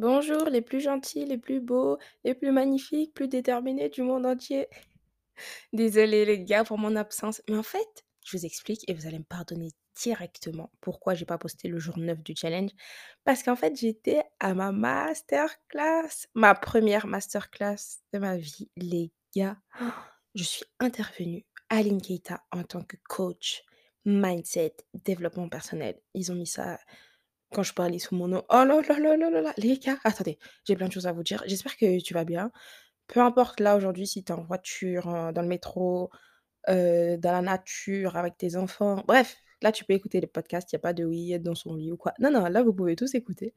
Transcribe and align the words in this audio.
Bonjour 0.00 0.44
les 0.44 0.62
plus 0.62 0.80
gentils, 0.80 1.26
les 1.26 1.36
plus 1.36 1.60
beaux, 1.60 1.98
les 2.24 2.34
plus 2.34 2.52
magnifiques, 2.52 3.12
plus 3.12 3.28
déterminés 3.28 3.90
du 3.90 4.00
monde 4.00 4.24
entier. 4.24 4.66
Désolée 5.74 6.24
les 6.24 6.42
gars 6.42 6.64
pour 6.64 6.78
mon 6.78 6.96
absence, 6.96 7.42
mais 7.50 7.58
en 7.58 7.62
fait, 7.62 8.06
je 8.24 8.34
vous 8.34 8.46
explique 8.46 8.88
et 8.88 8.94
vous 8.94 9.06
allez 9.06 9.18
me 9.18 9.24
pardonner 9.24 9.68
directement 9.94 10.72
pourquoi 10.80 11.12
j'ai 11.12 11.26
pas 11.26 11.36
posté 11.36 11.68
le 11.68 11.78
jour 11.78 11.98
9 11.98 12.22
du 12.22 12.34
challenge. 12.34 12.70
Parce 13.24 13.42
qu'en 13.42 13.56
fait, 13.56 13.76
j'étais 13.76 14.22
à 14.38 14.54
ma 14.54 14.72
masterclass, 14.72 16.28
ma 16.32 16.54
première 16.54 17.06
masterclass 17.06 18.00
de 18.14 18.20
ma 18.20 18.38
vie, 18.38 18.70
les 18.78 19.12
gars. 19.36 19.58
Je 20.34 20.44
suis 20.44 20.64
intervenue 20.78 21.44
à 21.68 21.82
Linkeita 21.82 22.42
en 22.52 22.62
tant 22.62 22.84
que 22.84 22.96
coach, 23.06 23.64
mindset, 24.06 24.76
développement 24.94 25.50
personnel. 25.50 26.00
Ils 26.14 26.32
ont 26.32 26.36
mis 26.36 26.46
ça 26.46 26.78
quand 27.52 27.62
je 27.62 27.74
parlais 27.74 27.98
sous 27.98 28.14
mon 28.14 28.28
nom. 28.28 28.44
Oh 28.50 28.64
là 28.64 28.80
là 28.88 28.98
là 28.98 29.16
là 29.16 29.30
là 29.30 29.40
là, 29.42 29.52
les 29.56 29.78
gars, 29.78 29.98
attendez, 30.04 30.38
j'ai 30.66 30.76
plein 30.76 30.88
de 30.88 30.92
choses 30.92 31.06
à 31.06 31.12
vous 31.12 31.22
dire. 31.22 31.42
J'espère 31.46 31.76
que 31.76 32.00
tu 32.00 32.14
vas 32.14 32.24
bien. 32.24 32.50
Peu 33.08 33.20
importe 33.20 33.60
là 33.60 33.76
aujourd'hui 33.76 34.06
si 34.06 34.24
tu 34.24 34.32
es 34.32 34.36
en 34.36 34.42
voiture, 34.42 35.32
dans 35.34 35.42
le 35.42 35.48
métro, 35.48 36.10
heu, 36.68 37.18
dans 37.18 37.32
la 37.32 37.42
nature 37.42 38.16
avec 38.16 38.36
tes 38.38 38.56
enfants, 38.56 39.04
bref, 39.08 39.36
là 39.62 39.72
tu 39.72 39.84
peux 39.84 39.94
écouter 39.94 40.20
les 40.20 40.26
podcasts, 40.28 40.72
il 40.72 40.76
y 40.76 40.78
a 40.78 40.80
pas 40.80 40.94
de 40.94 41.04
oui, 41.04 41.32
être 41.32 41.42
dans 41.42 41.54
son 41.56 41.74
lit 41.74 41.92
ou 41.92 41.96
quoi. 41.96 42.14
Non, 42.20 42.30
non, 42.30 42.46
là 42.46 42.62
vous 42.62 42.74
pouvez 42.74 42.96
tous 42.96 43.14
écouter. 43.14 43.54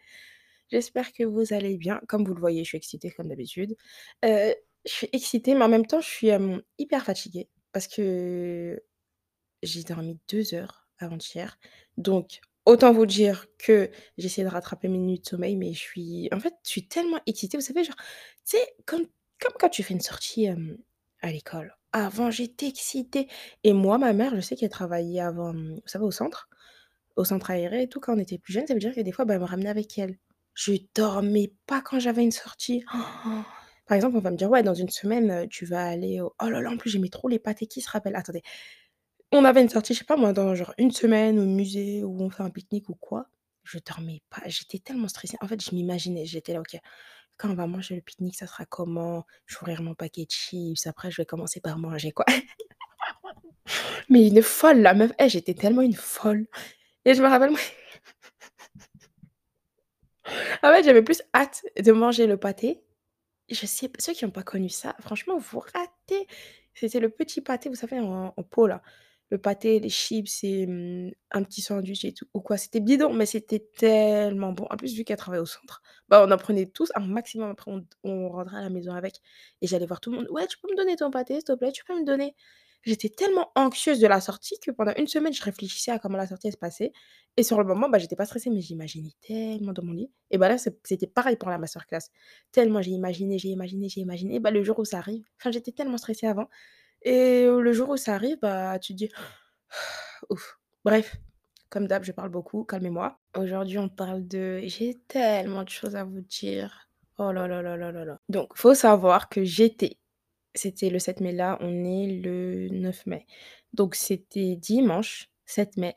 J'espère 0.71 1.13
que 1.13 1.23
vous 1.23 1.53
allez 1.53 1.77
bien. 1.77 2.01
Comme 2.07 2.25
vous 2.25 2.33
le 2.33 2.39
voyez, 2.39 2.63
je 2.63 2.69
suis 2.69 2.77
excitée 2.77 3.11
comme 3.11 3.29
d'habitude. 3.29 3.75
Heu, 4.25 4.55
je 4.85 4.91
suis 4.91 5.09
excitée, 5.13 5.55
mais 5.55 5.63
en 5.65 5.69
même 5.69 5.85
temps, 5.85 6.01
je 6.01 6.09
suis, 6.09 6.31
hyper 6.79 7.03
fatiguée 7.05 7.49
parce 7.71 7.87
que 7.87 8.81
j'ai 9.63 9.83
dormi 9.83 10.19
2 10.29 10.53
heures 10.55 10.87
avant-hier. 10.99 11.59
Donc 11.97 12.41
autant 12.65 12.93
vous 12.93 13.05
dire 13.05 13.47
que 13.59 13.89
j'ai 14.17 14.25
essayé 14.27 14.45
de 14.47 14.51
rattraper 14.51 14.87
mes 14.87 14.97
nuits 14.97 15.19
de 15.19 15.25
sommeil, 15.25 15.55
mais 15.57 15.73
je 15.73 15.79
suis 15.79 16.29
en 16.33 16.39
fait, 16.39 16.53
je 16.65 16.69
suis 16.71 16.87
tellement 16.87 17.19
excitée. 17.27 17.57
Vous 17.57 17.63
savez, 17.63 17.83
genre, 17.83 17.95
tu 17.97 18.57
sais, 18.57 18.75
comme 18.85 19.05
quand 19.59 19.69
tu 19.69 19.83
fais 19.83 19.93
une 19.93 20.01
sortie, 20.01 20.47
à 21.21 21.31
l'école. 21.31 21.75
Avant, 21.93 22.31
j'étais 22.31 22.67
excitée 22.67 23.27
et 23.63 23.73
moi, 23.73 23.97
ma 23.97 24.13
mère, 24.13 24.35
je 24.35 24.41
sais 24.41 24.55
qu'elle 24.55 24.69
travaillait 24.69 25.21
avant, 25.21 25.51
hem, 25.53 25.75
vous 25.75 25.81
savez, 25.87 26.05
au 26.05 26.11
centre, 26.11 26.49
au 27.15 27.25
centre 27.25 27.51
aéré 27.51 27.83
et 27.83 27.89
tout, 27.89 27.99
quand 27.99 28.15
on 28.15 28.19
était 28.19 28.37
plus 28.39 28.53
jeunes. 28.53 28.67
Ça 28.67 28.73
veut 28.73 28.79
dire 28.79 28.95
que 28.95 29.01
des 29.01 29.11
fois, 29.11 29.25
bah, 29.25 29.35
elle 29.35 29.41
me 29.41 29.45
ramenait 29.45 29.69
avec 29.69 29.97
elle. 29.99 30.17
Je 30.55 30.73
dormais 30.95 31.53
pas 31.67 31.81
quand 31.81 31.99
j'avais 31.99 32.23
une 32.23 32.31
sortie. 32.31 32.83
Par 33.87 33.95
exemple, 33.95 34.17
on 34.17 34.21
va 34.21 34.31
me 34.31 34.37
dire: 34.37 34.49
«Ouais, 34.49 34.63
dans 34.63 34.73
une 34.73 34.89
semaine, 34.89 35.47
tu 35.49 35.65
vas 35.65 35.85
aller 35.85 36.21
au» 36.21 36.33
oh 36.41 36.49
là 36.49 36.61
là, 36.61 36.71
en 36.71 36.77
plus, 36.77 36.89
j'aimais 36.91 37.09
trop 37.09 37.27
les 37.29 37.39
pâtés. 37.39 37.67
Qui 37.67 37.81
se 37.81 37.89
rappelle? 37.89 38.15
Attendez. 38.15 38.41
On 39.35 39.45
avait 39.45 39.63
une 39.63 39.69
sortie, 39.69 39.95
je 39.95 39.99
sais 39.99 40.05
pas 40.05 40.15
moi, 40.15 40.31
dans 40.31 40.53
genre 40.53 40.75
une 40.77 40.91
semaine 40.91 41.39
au 41.39 41.45
musée 41.45 42.03
où 42.03 42.21
on 42.21 42.29
fait 42.29 42.43
un 42.43 42.51
pique-nique 42.51 42.87
ou 42.89 42.93
quoi. 42.93 43.25
Je 43.63 43.79
dormais 43.79 44.21
pas, 44.29 44.41
j'étais 44.45 44.77
tellement 44.77 45.07
stressée. 45.07 45.37
En 45.41 45.47
fait, 45.47 45.59
je 45.59 45.73
m'imaginais, 45.73 46.23
j'étais 46.25 46.53
là: 46.53 46.59
«OK, 46.59 46.77
quand 47.37 47.49
on 47.49 47.55
va 47.55 47.65
manger 47.65 47.95
le 47.95 48.01
pique-nique, 48.01 48.35
ça 48.35 48.45
sera 48.45 48.65
comment? 48.65 49.25
Je 49.47 49.55
vais 49.55 49.61
ouvrir 49.63 49.81
mon 49.81 49.95
paquet 49.95 50.25
de 50.25 50.31
chips, 50.31 50.85
après 50.85 51.09
je 51.09 51.17
vais 51.19 51.25
commencer 51.25 51.61
par 51.61 51.79
manger 51.79 52.11
quoi». 52.11 52.25
Mais 54.09 54.27
une 54.27 54.43
folle 54.43 54.81
la 54.81 54.93
meuf, 54.93 55.11
eh, 55.19 55.29
j'étais 55.29 55.55
tellement 55.55 55.81
une 55.81 55.95
folle 55.95 56.45
et 57.05 57.13
je 57.15 57.23
me 57.23 57.27
rappelle 57.27 57.51
moi 57.51 57.59
en 60.63 60.71
fait, 60.71 60.83
j'avais 60.83 61.01
plus 61.01 61.23
hâte 61.33 61.63
de 61.81 61.91
manger 61.91 62.27
le 62.27 62.37
pâté. 62.37 62.83
Je 63.49 63.65
sais 63.65 63.89
ceux 63.99 64.13
qui 64.13 64.25
ont 64.25 64.31
pas 64.31 64.43
connu 64.43 64.69
ça, 64.69 64.95
franchement, 65.01 65.37
vous 65.37 65.59
ratez. 65.59 66.27
C'était 66.75 66.99
le 66.99 67.09
petit 67.09 67.41
pâté, 67.41 67.69
vous 67.69 67.75
savez, 67.75 67.99
en 67.99 68.31
pot 68.49 68.67
là. 68.67 68.81
Le 69.33 69.39
pâté, 69.39 69.79
les 69.79 69.89
chips 69.89 70.43
et 70.43 70.67
mmh, 70.67 71.11
un 71.31 71.43
petit 71.43 71.61
sandwich 71.61 72.05
et 72.05 72.13
tout 72.13 72.27
ou 72.35 72.41
quoi. 72.41 72.57
C'était 72.57 72.79
bidon, 72.79 73.13
mais 73.13 73.25
c'était 73.25 73.59
tellement 73.77 74.53
bon. 74.53 74.65
En 74.69 74.77
plus, 74.77 74.93
vu 74.95 75.03
qu'elle 75.03 75.17
travaille 75.17 75.39
au 75.41 75.47
centre, 75.47 75.81
bah, 76.07 76.23
on 76.27 76.31
en 76.31 76.37
prenait 76.37 76.67
tous 76.67 76.91
un 76.95 77.01
maximum. 77.07 77.49
Après 77.51 77.71
on 77.71 77.83
on 78.03 78.29
rentrait 78.29 78.57
à 78.57 78.61
la 78.61 78.69
maison 78.69 78.93
avec 78.93 79.15
et 79.61 79.67
j'allais 79.67 79.87
voir 79.87 80.01
tout 80.01 80.11
le 80.11 80.17
monde: 80.17 80.27
«Ouais, 80.31 80.45
tu 80.47 80.57
peux 80.59 80.69
me 80.71 80.77
donner 80.77 80.95
ton 80.97 81.09
pâté, 81.11 81.35
s'il 81.35 81.45
te 81.45 81.53
plaît? 81.53 81.71
Tu 81.71 81.83
peux 81.85 81.99
me 81.99 82.05
donner?» 82.05 82.35
J'étais 82.85 83.09
tellement 83.09 83.49
anxieuse 83.55 83.99
de 84.01 84.07
la 84.07 84.19
sortie 84.21 84.59
que 84.59 84.69
pendant 84.71 84.91
une 84.97 85.07
semaine, 85.07 85.33
je 85.33 85.41
réfléchissais 85.41 85.91
à 85.91 85.99
comment 85.99 86.17
la 86.17 86.27
sortie 86.27 86.51
se 86.51 86.57
passait 86.57 86.91
et 87.37 87.43
sur 87.43 87.57
le 87.57 87.63
moment, 87.65 87.89
bah, 87.89 87.97
j'étais 87.97 88.17
pas 88.17 88.25
stressée, 88.25 88.49
mais 88.49 88.61
j'imaginais 88.61 89.11
tellement 89.21 89.71
dans 89.73 89.83
mon 89.83 89.93
lit 89.93 90.11
et 90.31 90.37
bah, 90.37 90.49
là, 90.49 90.57
c'était 90.57 91.07
pareil 91.07 91.37
pour 91.37 91.49
la 91.49 91.57
masterclass. 91.57 92.09
Tellement 92.51 92.81
j'ai 92.81 92.91
imaginé, 92.91 93.39
j'ai 93.39 93.49
imaginé, 93.49 93.87
j'ai 93.89 94.01
imaginé, 94.01 94.39
bah, 94.41 94.51
le 94.51 94.63
jour 94.63 94.77
où 94.79 94.85
ça 94.85 94.97
arrive 94.99 95.23
enfin, 95.39 95.51
j'étais 95.51 95.71
tellement 95.71 95.97
stressée 95.97 96.27
avant 96.27 96.47
et 97.03 97.45
le 97.45 97.73
jour 97.73 97.89
où 97.89 97.97
ça 97.97 98.15
arrive, 98.15 98.37
bah, 98.41 98.79
tu 98.79 98.93
dis: 98.93 99.09
«Ouf». 100.29 100.59
Bref, 100.85 101.15
comme 101.69 101.87
d'hab, 101.87 102.03
je 102.03 102.11
parle 102.11 102.29
beaucoup, 102.29 102.63
calmez-moi. 102.65 103.19
Aujourd'hui, 103.37 103.77
on 103.77 103.89
parle 103.89 104.27
de 104.27 104.61
j'ai 104.65 104.95
tellement 105.07 105.63
de 105.63 105.69
choses 105.69 105.95
à 105.95 106.03
vous 106.03 106.21
dire. 106.21 106.89
Oh 107.17 107.31
là 107.31 107.47
là 107.47 107.61
là 107.61 107.77
là 107.77 107.91
là 107.91 108.05
là. 108.05 108.19
Donc, 108.29 108.57
faut 108.57 108.73
savoir 108.73 109.29
que 109.29 109.43
j'étais 109.43 109.97
c'était 110.55 110.89
le 110.89 110.99
7 110.99 111.19
mai, 111.21 111.31
là, 111.31 111.57
on 111.61 111.83
est 111.83 112.21
le 112.21 112.69
9 112.69 113.05
mai. 113.07 113.25
Donc 113.73 113.95
c'était 113.95 114.55
dimanche 114.55 115.29
7 115.45 115.77
mai, 115.77 115.95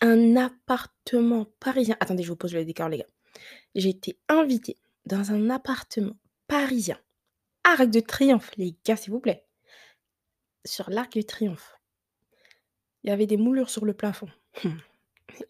un 0.00 0.36
appartement 0.36 1.46
parisien 1.60 1.96
attendez, 2.00 2.22
je 2.22 2.28
vous 2.28 2.36
pose 2.36 2.54
le 2.54 2.64
décor, 2.64 2.88
les 2.88 2.98
gars. 2.98 3.06
J'ai 3.74 3.90
été 3.90 4.18
invitée 4.28 4.76
dans 5.06 5.32
un 5.32 5.50
appartement 5.50 6.16
parisien, 6.48 6.98
Arc 7.64 7.90
de 7.90 8.00
Triomphe, 8.00 8.50
les 8.56 8.76
gars, 8.84 8.96
s'il 8.96 9.12
vous 9.12 9.20
plaît. 9.20 9.44
Sur 10.64 10.90
l'Arc 10.90 11.14
de 11.14 11.22
Triomphe. 11.22 11.78
Il 13.02 13.10
y 13.10 13.12
avait 13.12 13.26
des 13.26 13.36
moulures 13.36 13.70
sur 13.70 13.84
le 13.84 13.94
plafond. 13.94 14.28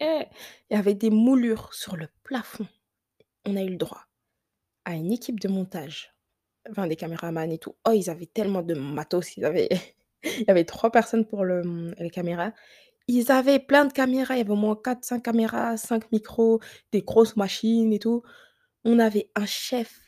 Eh! 0.00 0.22
Il 0.70 0.76
y 0.76 0.78
avait 0.78 0.94
des 0.94 1.10
moulures 1.10 1.74
sur 1.74 1.96
le 1.96 2.08
plafond. 2.22 2.66
On 3.44 3.56
a 3.56 3.62
eu 3.62 3.70
le 3.70 3.76
droit 3.76 4.06
à 4.84 4.94
une 4.94 5.12
équipe 5.12 5.40
de 5.40 5.48
montage, 5.48 6.14
enfin 6.70 6.86
des 6.86 6.96
caméramans 6.96 7.50
et 7.50 7.58
tout. 7.58 7.74
Oh, 7.86 7.92
ils 7.92 8.08
avaient 8.08 8.26
tellement 8.26 8.62
de 8.62 8.74
matos, 8.74 9.36
ils 9.36 9.44
avaient 9.44 9.68
il 10.24 10.44
y 10.46 10.50
avait 10.50 10.64
3 10.64 10.90
personnes 10.90 11.26
pour 11.26 11.44
le, 11.44 11.92
les 11.98 12.10
caméras. 12.10 12.52
Ils 13.08 13.30
avaient 13.30 13.58
plein 13.58 13.84
de 13.84 13.92
caméras, 13.92 14.34
il 14.34 14.38
y 14.38 14.40
avait 14.40 14.50
au 14.50 14.56
moins 14.56 14.74
4-5 14.74 15.20
caméras, 15.20 15.76
5 15.76 16.10
micros, 16.12 16.60
des 16.92 17.02
grosses 17.02 17.36
machines 17.36 17.92
et 17.92 17.98
tout. 17.98 18.22
On 18.84 18.98
avait 18.98 19.30
un 19.34 19.46
chef 19.46 20.00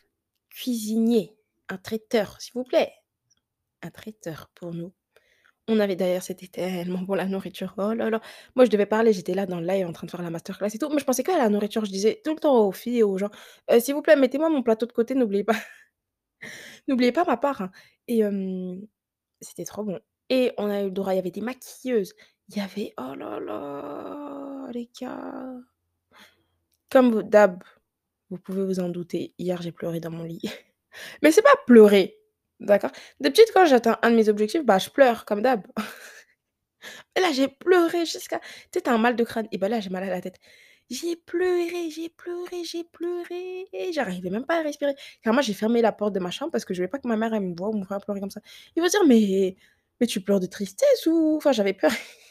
cuisinier, 0.49 1.37
un 1.69 1.77
traiteur, 1.77 2.41
s'il 2.41 2.55
vous 2.55 2.65
plaît, 2.65 2.93
un 3.83 3.91
traiteur 3.91 4.51
pour 4.55 4.75
nous. 4.75 4.93
On 5.69 5.81
avait 5.81 5.97
d'ailleurs 5.97 6.23
c'était 6.23 6.49
tellement 6.49 7.01
bon 7.03 7.15
la 7.15 7.27
nourriture, 7.27 7.75
oh 7.79 7.93
là 7.95 8.11
là. 8.11 8.21
Moi, 8.57 8.65
je 8.67 8.71
devais 8.71 8.87
parler, 8.87 9.13
j'étais 9.13 9.35
là 9.35 9.47
dans 9.47 9.61
le 9.61 9.67
live 9.67 9.87
en 9.87 9.93
train 9.93 10.07
de 10.07 10.11
faire 10.13 10.23
la 10.23 10.31
masterclass 10.31 10.69
et 10.75 10.79
tout, 10.79 10.89
mais 10.91 10.99
je 11.01 11.05
pensais 11.05 11.25
qu'à 11.25 11.39
la 11.39 11.49
nourriture. 11.51 11.85
Je 11.85 11.91
disais 11.93 12.21
tout 12.25 12.35
le 12.35 12.41
temps 12.41 12.67
aux 12.67 12.73
filles 12.73 12.99
et 13.01 13.03
aux 13.05 13.19
gens: 13.19 13.31
«Heu, 13.73 13.81
s'il 13.81 13.95
vous 13.95 14.03
plaît, 14.03 14.17
mettez-moi 14.17 14.49
mon 14.51 14.63
plateau 14.63 14.87
de 14.87 14.93
côté, 14.93 15.15
n'oubliez 15.15 15.45
pas 15.45 15.55
n'oubliez 16.89 17.13
pas 17.13 17.25
ma 17.25 17.37
part, 17.37 17.63
hein» 17.63 17.71
et 18.09 18.23
c'était 19.41 19.65
trop 19.65 19.85
bon 19.85 20.01
et 20.29 20.53
on 20.59 20.69
a 20.71 20.81
eu 20.83 20.87
le 20.87 20.91
droit 20.91 21.13
il 21.13 21.17
y 21.17 21.19
avait 21.21 21.31
des 21.31 21.41
maquilleuses, 21.41 22.15
il 22.49 22.57
y 22.57 22.61
avait 22.61 22.93
oh 22.99 23.15
là 23.15 23.39
là, 23.39 24.69
les 24.73 24.91
gars. 25.01 25.55
Comme 26.91 27.23
d'hab, 27.23 27.63
vous 28.31 28.39
pouvez 28.39 28.65
vous 28.65 28.81
en 28.81 28.89
douter, 28.89 29.35
hier, 29.39 29.61
j'ai 29.63 29.73
pleuré 29.73 30.01
dans 30.01 30.11
mon 30.11 30.25
lit. 30.25 30.41
Mais 31.23 31.31
c'est 31.33 31.43
pas 31.43 31.55
pleurer, 31.67 32.19
d'accord? 32.61 32.91
D'habitude, 33.21 33.47
quand 33.55 33.67
j'atteins 33.67 33.99
un 34.03 34.11
de 34.11 34.17
mes 34.17 34.29
objectifs, 34.29 34.65
bah, 34.65 34.79
je 34.79 34.91
pleure 34.91 35.25
comme 35.25 35.43
d'hab. 35.43 35.67
Là, 37.17 37.33
j'ai 37.33 37.49
pleuré 37.49 38.05
jusqu'à 38.07 38.39
tu 38.73 38.79
sais, 38.81 38.89
un 38.89 38.99
mal 38.99 39.17
de 39.17 39.25
crâne 39.25 39.49
et 39.53 39.59
bah, 39.59 39.69
là, 39.69 39.81
j'ai 39.81 39.91
mal 39.91 40.03
à 40.05 40.09
la 40.09 40.21
tête. 40.21 40.37
J'ai 40.91 41.17
pleuré, 41.17 41.91
j'ai 41.91 42.09
pleuré, 42.11 42.63
j'ai 42.65 42.85
pleuré 42.85 43.67
et 43.73 43.93
j'arrivais 43.93 44.31
même 44.31 44.47
pas 44.47 44.61
à 44.61 44.63
respirer. 44.63 44.95
Carrément, 45.23 45.43
j'ai 45.43 45.55
fermé 45.55 45.83
la 45.83 45.93
porte 45.93 46.15
de 46.15 46.21
ma 46.21 46.31
chambre 46.31 46.53
parce 46.53 46.65
que 46.65 46.75
je 46.75 46.79
voulais 46.81 46.89
pas 46.89 46.99
que 46.99 47.09
ma 47.09 47.17
mère, 47.17 47.35
elle 47.35 47.43
me 47.43 47.57
voie 47.57 47.69
ou 47.71 47.77
me 47.79 47.85
voir 47.85 48.01
pleurer 48.01 48.21
comme 48.21 48.31
ça. 48.31 48.41
Il 48.77 48.83
va 48.83 48.89
se 48.89 48.93
dire: 48.99 49.07
«Mais 49.07 49.57
mais 50.01 50.07
tu 50.07 50.21
pleures 50.21 50.41
de 50.41 50.47
tristesse 50.47 51.07
ou?» 51.07 51.37
enfin, 51.39 51.53
j'avais 51.53 51.73
peur 51.73 51.91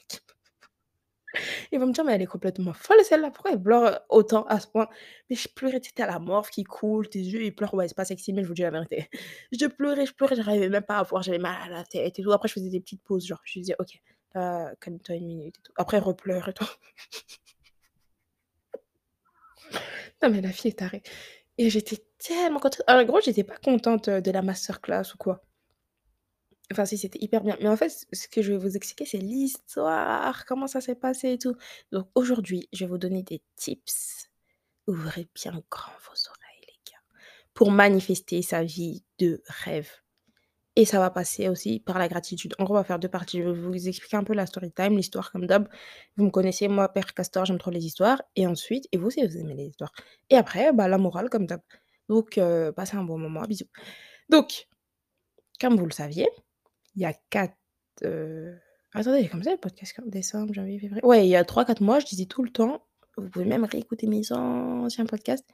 ils 1.71 1.79
vont 1.79 1.87
me 1.87 1.93
dire: 1.93 2.03
«Mais 2.05 2.13
elle 2.15 2.21
est 2.21 2.25
complètement 2.25 2.73
folle 2.73 3.03
celle-là, 3.03 3.31
pourquoi 3.31 3.51
elle 3.51 3.61
pleure 3.61 4.01
autant 4.09 4.43
à 4.45 4.59
ce 4.59 4.67
point?» 4.67 4.87
mais 5.29 5.35
je 5.35 5.47
pleurais, 5.49 5.79
tu 5.81 5.91
as 6.01 6.05
la 6.07 6.19
morve 6.19 6.49
qui 6.49 6.63
coule, 6.63 7.09
tes 7.09 7.19
yeux, 7.19 7.43
ils 7.43 7.53
pleurent. 7.55 7.73
Ouais, 7.73 7.87
c'est 7.87 7.95
pas 7.97 8.05
sexy, 8.05 8.33
mais 8.33 8.43
je 8.43 8.47
vous 8.47 8.53
dis 8.53 8.61
la 8.63 8.71
vérité. 8.71 9.09
Je 9.51 9.65
pleurais, 9.67 10.05
je 10.05 10.13
pleurais, 10.13 10.35
j'arrivais 10.35 10.69
même 10.69 10.83
pas 10.83 10.97
à 10.99 11.03
voir, 11.03 11.23
j'avais 11.23 11.37
mal 11.39 11.55
à 11.65 11.69
la 11.69 11.83
tête 11.83 12.19
et 12.19 12.23
tout. 12.23 12.31
Après, 12.33 12.47
je 12.49 12.53
faisais 12.53 12.69
des 12.69 12.79
petites 12.81 13.03
pauses, 13.03 13.25
genre, 13.25 13.39
je 13.45 13.59
disais: 13.59 13.75
«OK, 13.79 13.89
calme-toi 14.33 15.15
1 15.15 15.25
minute 15.25 15.57
et 15.57 15.61
tout». 15.63 15.71
Après, 15.77 15.99
repleure 15.99 16.49
et 16.49 16.53
tout. 16.53 16.65
Non, 20.23 20.29
mais 20.29 20.41
la 20.41 20.51
fille 20.51 20.71
est 20.71 20.79
tarée 20.79 21.03
et 21.57 21.69
j'étais 21.69 21.97
tellement 22.19 22.59
contente. 22.59 22.81
En 22.87 23.03
gros, 23.05 23.21
j'étais 23.21 23.43
pas 23.45 23.57
contente, 23.57 24.09
heu, 24.09 24.21
de 24.21 24.31
la 24.31 24.41
masterclass 24.43 25.13
ou 25.15 25.17
quoi. 25.17 25.41
Enfin 26.71 26.85
si, 26.85 26.97
c'était 26.97 27.19
hyper 27.21 27.43
bien. 27.43 27.57
Mais 27.61 27.67
en 27.69 27.77
fait, 27.77 28.07
ce 28.11 28.27
que 28.27 28.41
je 28.41 28.51
vais 28.53 28.57
vous 28.57 28.75
expliquer, 28.75 29.05
c'est 29.05 29.17
l'histoire, 29.19 30.45
comment 30.45 30.67
ça 30.67 30.81
s'est 30.81 30.95
passé 30.95 31.33
et 31.33 31.37
tout. 31.37 31.55
Donc 31.91 32.09
aujourd'hui, 32.15 32.69
je 32.73 32.85
vais 32.85 32.89
vous 32.89 32.97
donner 32.97 33.23
des 33.23 33.41
tips. 33.55 34.29
Ouvrez 34.87 35.27
bien 35.35 35.63
grand 35.71 35.91
vos 36.03 36.29
oreilles, 36.29 36.61
les 36.67 36.91
gars, 36.91 36.99
pour 37.53 37.71
manifester 37.71 38.41
sa 38.41 38.63
vie 38.63 39.03
de 39.19 39.41
rêve 39.47 39.89
et 40.75 40.85
ça 40.85 40.99
va 40.99 41.09
passer 41.09 41.47
aussi 41.49 41.79
par 41.79 41.99
la 41.99 42.07
gratitude. 42.07 42.53
En 42.59 42.65
gros, 42.65 42.73
on 42.75 42.77
va 42.77 42.83
faire 42.83 42.99
2 42.99 43.07
parties. 43.07 43.39
Je 43.41 43.49
vais 43.49 43.53
vous 43.53 43.87
expliquer 43.87 44.17
un 44.17 44.23
peu 44.23 44.33
la 44.33 44.45
story 44.45 44.71
time, 44.71 44.97
l'histoire 44.97 45.31
comme 45.31 45.45
d'hab. 45.47 45.69
Vous 46.17 46.25
me 46.25 46.31
connaissez, 46.31 46.67
moi, 46.67 46.89
père 46.89 47.13
castor, 47.13 47.45
j'aime 47.45 47.57
trop 47.59 47.71
les 47.71 47.85
histoires 47.85 48.21
et 48.35 48.45
ensuite 48.47 48.87
et 48.91 48.97
vous 48.97 49.07
aussi, 49.07 49.25
vous 49.25 49.37
aimez 49.37 49.55
les 49.55 49.65
histoires 49.67 49.93
et 50.29 50.35
après, 50.37 50.73
bah, 50.73 50.87
la 50.87 50.97
morale 50.97 51.29
comme 51.29 51.45
d'hab. 51.47 51.61
Donc 52.09 52.37
heu, 52.37 52.71
passez 52.75 52.97
un 52.97 53.03
bon 53.03 53.17
moment. 53.17 53.41
Bisous. 53.43 53.65
Donc, 54.29 54.67
comme 55.61 55.77
vous 55.77 55.85
le 55.85 55.91
saviez, 55.93 56.27
il 56.95 57.01
y 57.01 57.05
a 57.05 57.13
4, 57.29 57.55
heu, 58.03 58.55
attendez, 58.93 59.27
comme 59.29 59.43
ça 59.43 59.51
le 59.51 59.57
podcast 59.57 59.93
quand? 59.95 60.07
Décembre, 60.07 60.53
janvier, 60.53 60.79
février? 60.79 61.03
Ouais, 61.05 61.25
il 61.25 61.29
y 61.29 61.35
a 61.35 61.43
3-4 61.43 61.81
mois, 61.81 61.99
je 61.99 62.05
disais 62.05 62.25
tout 62.25 62.43
le 62.43 62.49
temps 62.51 62.85
vous 63.17 63.29
pouvez 63.29 63.45
même 63.45 63.63
réécouter 63.63 64.07
mes 64.07 64.31
anciens 64.33 65.05
podcasts. 65.05 65.45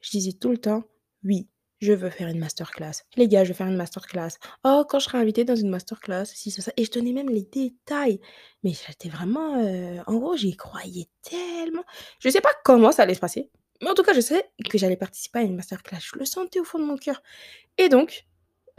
Je 0.00 0.10
disais 0.10 0.32
tout 0.32 0.50
le 0.50 0.58
temps: 0.58 0.84
«Oui, 1.24 1.48
je 1.80 1.92
veux 1.92 2.10
faire 2.10 2.28
une 2.28 2.38
masterclass. 2.38 2.92
Les 3.16 3.28
gars, 3.28 3.44
je 3.44 3.48
veux 3.50 3.54
faire 3.54 3.68
une 3.68 3.76
masterclass. 3.76 4.32
Oh, 4.64 4.84
quand 4.88 4.98
je 4.98 5.04
serai 5.06 5.18
invitée 5.18 5.44
dans 5.44 5.56
une 5.56 5.70
masterclass, 5.70 6.26
si, 6.26 6.50
ça, 6.50 6.62
ça» 6.62 6.72
et 6.76 6.84
je 6.84 6.90
donnais 6.90 7.12
même 7.12 7.30
les 7.30 7.42
détails. 7.44 8.20
Mais 8.62 8.72
j'étais 8.72 9.08
vraiment, 9.08 9.62
heu, 9.62 10.00
en 10.06 10.16
gros, 10.18 10.36
j'y 10.36 10.56
croyais 10.56 11.08
tellement. 11.22 11.84
Je 12.20 12.28
sais 12.28 12.40
pas 12.42 12.52
comment 12.64 12.92
ça 12.92 13.02
allait 13.04 13.14
se 13.14 13.20
passer, 13.20 13.50
mais 13.82 13.88
en 13.90 13.94
tout 13.94 14.02
cas, 14.02 14.12
je 14.14 14.20
savais 14.20 14.44
que 14.68 14.78
j'allais 14.78 14.96
participer 14.96 15.40
à 15.40 15.42
une 15.42 15.56
masterclass. 15.56 16.00
Je 16.00 16.18
le 16.18 16.24
sentais 16.26 16.60
au 16.60 16.64
fond 16.64 16.78
de 16.78 16.84
mon 16.84 16.96
cœur 16.96 17.22
et 17.78 17.88
donc, 17.88 18.26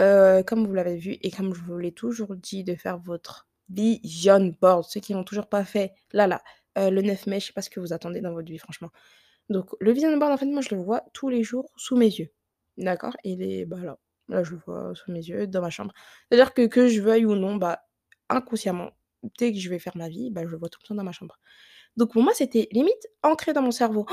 heu, 0.02 0.44
comme 0.46 0.66
vous 0.68 0.74
l'avez 0.74 0.98
vu 0.98 1.18
et 1.22 1.32
comme 1.32 1.54
je 1.54 1.62
vous 1.62 1.78
l'ai 1.78 1.92
toujours 1.94 2.36
dit 2.36 2.64
de 2.64 2.76
faire 2.76 2.98
votre 3.00 3.48
vision 3.70 4.54
board. 4.62 4.86
Ceux 4.86 5.00
qui 5.00 5.14
l'ont 5.14 5.24
toujours 5.24 5.48
pas 5.50 5.66
fait, 5.66 5.94
là, 6.14 6.28
là, 6.28 6.44
heu, 6.78 6.90
le 6.92 7.02
9 7.02 7.28
mai, 7.28 7.40
je 7.40 7.48
sais 7.48 7.54
pas 7.54 7.62
ce 7.62 7.70
que 7.70 7.80
vous 7.80 7.94
attendez 7.94 8.22
dans 8.22 8.34
votre 8.34 8.50
vie, 8.50 8.58
franchement. 8.60 8.92
Donc 9.50 9.70
le 9.80 9.92
vision 9.92 10.16
board, 10.18 10.32
en 10.32 10.38
fait, 10.38 10.46
moi, 10.46 10.62
je 10.62 10.74
le 10.76 10.82
vois 10.82 11.04
tous 11.14 11.30
les 11.30 11.44
jours 11.44 11.70
sous 11.78 11.96
mes 11.98 12.08
yeux, 12.08 12.30
d'accord? 12.78 13.16
Il 13.24 13.42
est, 13.44 13.66
bah, 13.66 13.78
là, 13.84 14.00
là, 14.30 14.44
je 14.44 14.52
le 14.54 14.58
vois 14.66 14.94
sous 14.96 15.12
mes 15.12 15.20
yeux, 15.26 15.48
dans 15.48 15.62
ma 15.62 15.70
chambre. 15.70 15.94
C'est-à-dire 16.30 16.54
que 16.54 16.68
que 16.68 16.88
je 16.88 17.02
veuille 17.02 17.26
ou 17.26 17.36
non, 17.36 17.56
bah, 17.56 17.82
inconsciemment, 18.30 18.92
dès 19.40 19.54
que 19.54 19.60
je 19.60 19.70
vais 19.70 19.80
faire 19.80 19.98
ma 19.98 20.10
vie, 20.10 20.32
bah, 20.32 20.44
je 20.46 20.50
le 20.50 20.58
vois 20.58 20.70
tout 20.70 20.80
le 20.84 20.88
temps 20.88 20.96
dans 20.96 21.04
ma 21.04 21.12
chambre. 21.12 21.38
Donc 21.98 22.14
pour 22.14 22.24
moi, 22.24 22.34
c'était 22.36 22.68
limite 22.72 23.08
ancré 23.24 23.54
dans 23.54 23.62
mon 23.64 23.72
cerveau. 23.72 24.06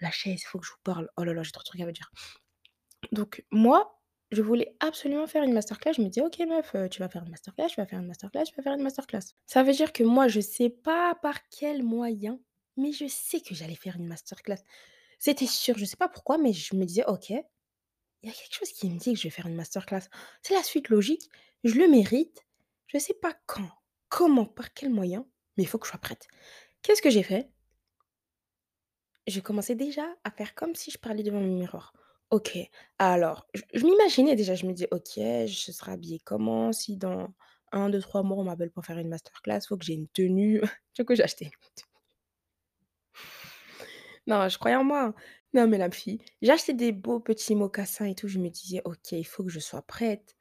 La 0.00 0.10
chaise, 0.10 0.42
il 0.42 0.46
faut 0.46 0.58
que 0.58 0.66
je 0.66 0.72
vous 0.72 0.78
parle. 0.84 1.08
Oh 1.16 1.24
là 1.24 1.34
là, 1.34 1.42
j'ai 1.44 1.52
trop 1.52 1.62
de 1.62 1.66
trucs 1.66 1.80
à 1.80 1.86
vous 1.86 1.92
dire. 1.92 2.10
Donc 3.12 3.44
moi, 3.50 4.00
je 4.32 4.42
voulais 4.42 4.74
absolument 4.80 5.26
faire 5.26 5.42
une 5.42 5.52
masterclass. 5.52 5.92
Je 5.94 6.02
me 6.02 6.08
disais: 6.08 6.22
«OK 6.22 6.38
meuf, 6.40 6.74
heu, 6.74 6.88
tu 6.88 7.00
vas 7.00 7.08
faire 7.08 7.22
une 7.22 7.30
masterclass, 7.30 7.68
tu 7.68 7.76
vas 7.76 7.86
faire 7.86 8.00
une 8.00 8.06
masterclass, 8.06 8.44
tu 8.44 8.54
vas 8.56 8.62
faire 8.62 8.74
une 8.74 8.82
masterclass». 8.82 9.20
Ça 9.46 9.62
veut 9.62 9.72
dire 9.72 9.92
que 9.92 10.02
moi, 10.02 10.28
je 10.28 10.40
sais 10.40 10.70
pas 10.70 11.14
par 11.16 11.48
quel 11.48 11.82
moyen, 11.82 12.40
mais 12.76 12.92
je 12.92 13.06
sais 13.06 13.40
que 13.40 13.54
j'allais 13.54 13.74
faire 13.74 13.96
une 13.96 14.06
masterclass. 14.06 14.62
C'était 15.18 15.46
sûr, 15.46 15.76
je 15.78 15.84
sais 15.84 15.96
pas 15.96 16.08
pourquoi, 16.08 16.38
mais 16.38 16.52
je 16.52 16.74
me 16.74 16.84
disais: 16.84 17.04
«OK, 17.06 17.30
il 17.30 17.38
y 18.22 18.28
a 18.28 18.32
quelque 18.32 18.54
chose 18.54 18.72
qui 18.72 18.88
me 18.90 18.98
dit 18.98 19.12
que 19.14 19.18
je 19.18 19.24
vais 19.24 19.30
faire 19.30 19.46
une 19.46 19.54
masterclass. 19.54 20.08
C'est 20.42 20.54
la 20.54 20.62
suite 20.62 20.88
logique, 20.88 21.28
je 21.64 21.74
le 21.74 21.88
mérite. 21.88 22.46
Je 22.86 22.98
sais 22.98 23.14
pas 23.14 23.34
quand, 23.46 23.70
comment, 24.08 24.46
par 24.46 24.72
quel 24.74 24.90
moyen, 24.90 25.26
mais 25.56 25.64
il 25.64 25.66
faut 25.66 25.78
que 25.78 25.86
je 25.86 25.90
sois 25.90 26.00
prête». 26.00 26.28
Qu'est-ce 26.82 27.02
que 27.02 27.10
j'ai 27.10 27.22
fait? 27.22 27.48
Je 29.28 29.38
commençais 29.38 29.76
déjà 29.76 30.04
à 30.24 30.32
faire 30.32 30.54
comme 30.56 30.74
si 30.74 30.90
je 30.90 30.98
parlais 30.98 31.22
devant 31.22 31.38
le 31.38 31.46
miroir. 31.46 31.92
OK, 32.32 32.58
alors, 32.98 33.46
je 33.74 33.84
m'imaginais 33.84 34.36
déjà, 34.36 34.54
je 34.54 34.64
me 34.66 34.72
dis: 34.72 34.86
«OK, 34.90 35.16
je 35.16 35.70
serai 35.70 35.92
habillée 35.92 36.18
comment? 36.18 36.72
Si 36.72 36.96
dans 36.96 37.28
un, 37.72 37.90
deux, 37.90 38.00
trois 38.00 38.22
mois, 38.22 38.38
on 38.38 38.44
m'appelle 38.44 38.70
pour 38.70 38.86
faire 38.86 38.96
une 38.98 39.08
masterclass, 39.08 39.60
faut 39.68 39.76
que 39.76 39.84
j'ai 39.84 39.94
une 39.94 40.08
tenue». 40.08 40.60
Du 40.96 41.04
coup, 41.04 41.14
j'ai 41.14 41.22
acheté. 41.24 41.52
Non, 44.26 44.48
je 44.48 44.58
croyais 44.58 44.76
en 44.76 44.84
moi. 44.84 45.14
Non, 45.54 45.66
mais 45.68 45.78
la 45.78 45.90
fille, 45.90 46.20
j'ai 46.40 46.52
acheté 46.52 46.72
des 46.72 46.92
beaux 46.92 47.20
petits 47.20 47.54
mocassins 47.54 48.06
et 48.06 48.14
tout. 48.14 48.28
Je 48.28 48.38
me 48.38 48.48
disais: 48.48 48.80
«OK, 48.84 49.12
il 49.12 49.24
faut 49.24 49.44
que 49.44 49.50
je 49.50 49.60
sois 49.60 49.82
prête». 49.82 50.34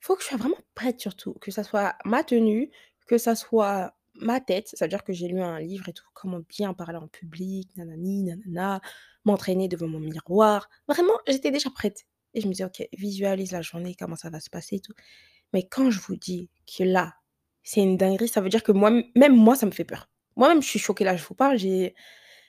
Faut 0.00 0.16
que 0.16 0.22
je 0.22 0.28
sois 0.28 0.38
vraiment 0.38 0.56
prête 0.74 1.00
surtout, 1.00 1.34
que 1.34 1.50
ça 1.50 1.64
soit 1.64 1.96
ma 2.06 2.24
tenue, 2.24 2.70
que 3.06 3.18
ça 3.18 3.34
soit 3.36 3.94
ma 4.14 4.40
tête. 4.40 4.68
Ça 4.74 4.84
veut 4.84 4.88
dire 4.88 5.04
que 5.04 5.12
j'ai 5.12 5.28
lu 5.28 5.40
un 5.40 5.58
livre 5.60 5.88
et 5.88 5.92
tout, 5.92 6.06
comment 6.14 6.40
bien 6.48 6.74
parler 6.74 6.98
en 6.98 7.08
public, 7.08 7.70
nanani, 7.76 8.24
nanana, 8.24 8.80
m'entraîner 9.24 9.68
devant 9.68 9.88
mon 9.88 10.00
miroir. 10.00 10.68
Vraiment, 10.88 11.14
j'étais 11.26 11.50
déjà 11.50 11.70
prête 11.70 12.06
et 12.34 12.40
je 12.40 12.46
me 12.46 12.52
disais: 12.52 12.64
«OK, 12.64 12.86
visualise 12.92 13.52
la 13.52 13.62
journée, 13.62 13.94
comment 13.98 14.16
ça 14.16 14.30
va 14.30 14.40
se 14.40 14.50
passer 14.50 14.76
et 14.76 14.80
tout». 14.80 14.94
Mais 15.52 15.66
quand 15.66 15.90
je 15.90 16.00
vous 16.00 16.16
dis 16.16 16.48
que 16.66 16.84
là, 16.84 17.14
c'est 17.62 17.80
une 17.82 17.96
dinguerie, 17.96 18.28
ça 18.28 18.40
veut 18.40 18.48
dire 18.48 18.62
que 18.62 18.72
moi 18.72 18.90
même 19.16 19.36
moi, 19.36 19.56
ça 19.56 19.66
me 19.66 19.72
fait 19.72 19.84
peur. 19.84 20.08
Moi-même, 20.36 20.62
je 20.62 20.68
suis 20.68 20.78
choquée 20.78 21.04
là, 21.04 21.16
je 21.16 21.24
vous 21.24 21.34
parle, 21.34 21.58
j'ai 21.58 21.94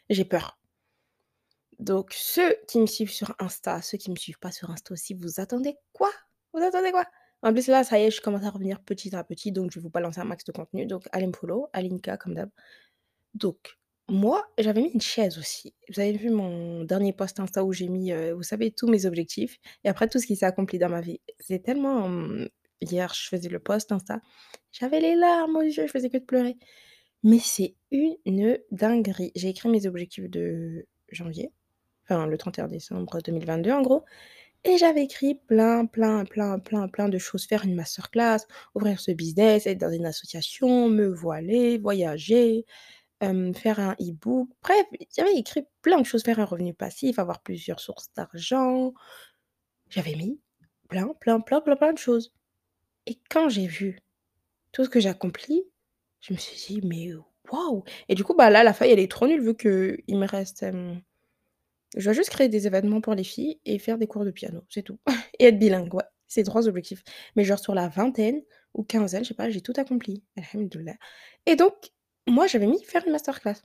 j'ai 0.09 0.25
peur. 0.25 0.59
Donc 1.79 2.13
ceux 2.13 2.55
qui 2.67 2.79
me 2.79 2.85
suivent 2.85 3.11
sur 3.11 3.35
Insta, 3.39 3.81
ceux 3.81 3.97
qui 3.97 4.11
me 4.11 4.15
suivent 4.15 4.39
pas 4.39 4.51
sur 4.51 4.69
Insta 4.69 4.93
aussi, 4.93 5.13
vous 5.15 5.39
attendez 5.39 5.75
quoi? 5.93 6.11
Vous 6.53 6.61
attendez 6.61 6.91
quoi? 6.91 7.05
En 7.43 7.53
plus 7.53 7.67
là, 7.67 7.83
ça 7.83 7.99
y 7.99 8.03
est, 8.03 8.11
je 8.11 8.21
commence 8.21 8.43
à 8.43 8.49
revenir 8.49 8.79
petit 8.81 9.15
à 9.15 9.23
petit, 9.23 9.51
donc 9.51 9.71
je 9.71 9.79
vais 9.79 9.83
vous 9.83 9.89
balancer 9.89 10.19
un 10.19 10.25
max 10.25 10.43
de 10.45 10.51
contenu. 10.51 10.85
Donc 10.85 11.07
allez 11.11 11.27
me 11.27 11.33
follow, 11.33 11.67
Alinka 11.73 12.17
comme 12.17 12.35
d'hab. 12.35 12.49
Donc 13.33 13.77
moi, 14.09 14.45
j'avais 14.57 14.81
mis 14.81 14.89
une 14.89 15.01
chaise 15.01 15.37
aussi. 15.37 15.73
Vous 15.89 15.99
avez 15.99 16.13
vu 16.13 16.29
mon 16.29 16.83
dernier 16.83 17.13
post 17.13 17.39
Insta 17.39 17.63
où 17.63 17.73
j'ai 17.73 17.87
mis, 17.87 18.11
heu, 18.11 18.33
vous 18.33 18.43
savez, 18.43 18.71
tous 18.71 18.87
mes 18.87 19.05
objectifs 19.05 19.57
et 19.83 19.89
après 19.89 20.07
tout 20.09 20.19
ce 20.19 20.27
qui 20.27 20.35
s'est 20.35 20.45
accompli 20.45 20.79
dans 20.79 20.89
ma 20.89 21.01
vie. 21.01 21.21
C'est 21.39 21.63
tellement, 21.63 22.09
hier, 22.81 23.13
je 23.13 23.27
faisais 23.29 23.49
le 23.49 23.59
post 23.59 23.91
Insta, 23.91 24.21
j'avais 24.71 24.99
les 24.99 25.15
larmes 25.15 25.55
aux 25.55 25.61
yeux, 25.61 25.87
je 25.87 25.91
faisais 25.91 26.09
que 26.09 26.17
de 26.17 26.25
pleurer. 26.25 26.57
Mais 27.23 27.39
c'est 27.39 27.75
une 27.91 28.59
dinguerie. 28.71 29.31
J'ai 29.35 29.49
écrit 29.49 29.69
mes 29.69 29.85
objectifs 29.87 30.29
de 30.29 30.87
janvier 31.11 31.51
enfin 32.11 32.27
le 32.27 32.37
31 32.37 32.67
décembre 32.67 33.19
2022 33.23 33.71
en 33.71 33.81
gros 33.81 34.05
et 34.63 34.77
j'avais 34.77 35.03
écrit 35.03 35.35
plein, 35.35 35.85
plein, 35.85 36.25
plein, 36.25 36.59
plein, 36.59 36.87
plein 36.87 37.09
de 37.09 37.17
choses. 37.17 37.45
Faire 37.47 37.65
une 37.65 37.75
masterclass, 37.75 38.39
ouvrir 38.75 38.99
ce 38.99 39.11
business, 39.11 39.65
être 39.67 39.79
dans 39.79 39.91
une 39.91 40.05
association, 40.05 40.89
me 40.89 41.07
voiler, 41.07 41.77
voyager, 41.79 42.65
faire 43.21 43.79
un 43.79 43.93
e-book. 44.01 44.49
Bref, 44.63 44.85
j'avais 45.15 45.35
écrit 45.35 45.65
plein 45.81 45.99
de 45.99 46.05
choses, 46.05 46.23
faire 46.23 46.39
un 46.39 46.45
revenu 46.45 46.73
passif, 46.73 47.19
avoir 47.19 47.41
plusieurs 47.41 47.79
sources 47.79 48.11
d'argent. 48.15 48.93
J'avais 49.89 50.15
mis 50.15 50.39
plein, 50.89 51.09
plein, 51.19 51.39
plein, 51.39 51.61
plein, 51.61 51.75
plein 51.75 51.93
de 51.93 51.97
choses 51.99 52.33
et 53.07 53.19
quand 53.29 53.49
j'ai 53.49 53.67
vu 53.67 53.99
tout 54.73 54.85
ce 54.85 54.89
que 54.89 54.99
j'ai 54.99 55.09
accompli, 55.09 55.65
je 56.21 56.33
me 56.33 56.39
suis 56.39 56.57
dit: 56.75 56.87
«Mais 56.87 57.09
waouh!» 57.51 57.83
et 58.09 58.15
du 58.15 58.23
coup, 58.23 58.35
bah, 58.35 58.49
là, 58.49 58.63
la 58.63 58.73
feuille, 58.73 58.91
elle 58.91 58.99
est 58.99 59.11
trop 59.11 59.27
nulle 59.27 59.41
vu 59.43 59.55
qu'il 59.55 60.17
me 60.19 60.27
reste, 60.27 60.65
je 61.97 62.03
dois 62.03 62.13
juste 62.13 62.29
créer 62.29 62.49
des 62.49 62.67
événements 62.67 63.01
pour 63.01 63.15
les 63.15 63.23
filles 63.23 63.59
et 63.65 63.79
faire 63.79 63.97
des 63.97 64.07
cours 64.07 64.25
de 64.25 64.31
piano, 64.31 64.63
c'est 64.69 64.83
tout. 64.83 64.99
Et 65.39 65.45
être 65.45 65.59
bilingue, 65.59 65.93
ouais, 65.93 66.03
c'est 66.27 66.43
3 66.43 66.67
objectifs. 66.67 67.03
Mais 67.35 67.43
genre 67.43 67.59
sur 67.59 67.75
la 67.75 67.89
vingtaine 67.89 68.41
ou 68.73 68.83
quinzaine, 68.83 69.23
je 69.23 69.29
sais 69.29 69.33
pas, 69.33 69.49
j'ai 69.49 69.61
tout 69.61 69.73
accompli. 69.75 70.23
Et 71.45 71.55
donc, 71.55 71.91
moi, 72.27 72.47
j'avais 72.47 72.67
mis 72.67 72.81
faire 72.83 73.03
une 73.05 73.11
masterclass. 73.11 73.61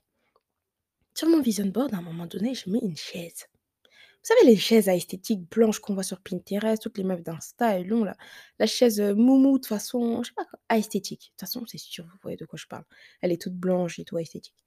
Sur 1.14 1.28
mon 1.28 1.40
vision 1.40 1.66
board, 1.66 1.94
à 1.94 1.98
un 1.98 2.02
moment 2.02 2.26
donné, 2.26 2.54
j'ai 2.54 2.70
mis 2.70 2.80
une 2.80 2.96
chaise. 2.96 3.46
Vous 4.28 4.34
savez, 4.34 4.50
les 4.50 4.56
chaises 4.56 4.88
à 4.88 4.96
esthétique 4.96 5.48
blanche 5.48 5.78
qu'on 5.78 5.94
voit 5.94 6.02
sur 6.02 6.20
Pinterest, 6.20 6.82
toutes 6.82 6.98
les 6.98 7.04
meufs 7.04 7.22
d'Insta, 7.22 7.78
elles 7.78 7.86
l'ont 7.86 8.02
là. 8.02 8.16
La 8.58 8.66
chaise 8.66 9.00
euh, 9.00 9.14
moumou, 9.14 9.60
de 9.60 9.66
façon, 9.66 10.22
je 10.24 10.30
sais 10.30 10.34
pas, 10.34 10.46
à 10.68 10.78
esthétique. 10.78 11.20
De 11.20 11.30
toute 11.30 11.40
façon, 11.40 11.64
c'est 11.66 11.78
sûr, 11.78 12.04
vous 12.04 12.18
voyez 12.22 12.36
de 12.36 12.44
quoi 12.44 12.58
je 12.60 12.66
parle. 12.66 12.84
Elle 13.22 13.30
est 13.30 13.40
toute 13.40 13.54
blanche 13.54 14.00
et 14.00 14.04
tout, 14.04 14.16
à 14.16 14.22
esthétique. 14.22 14.64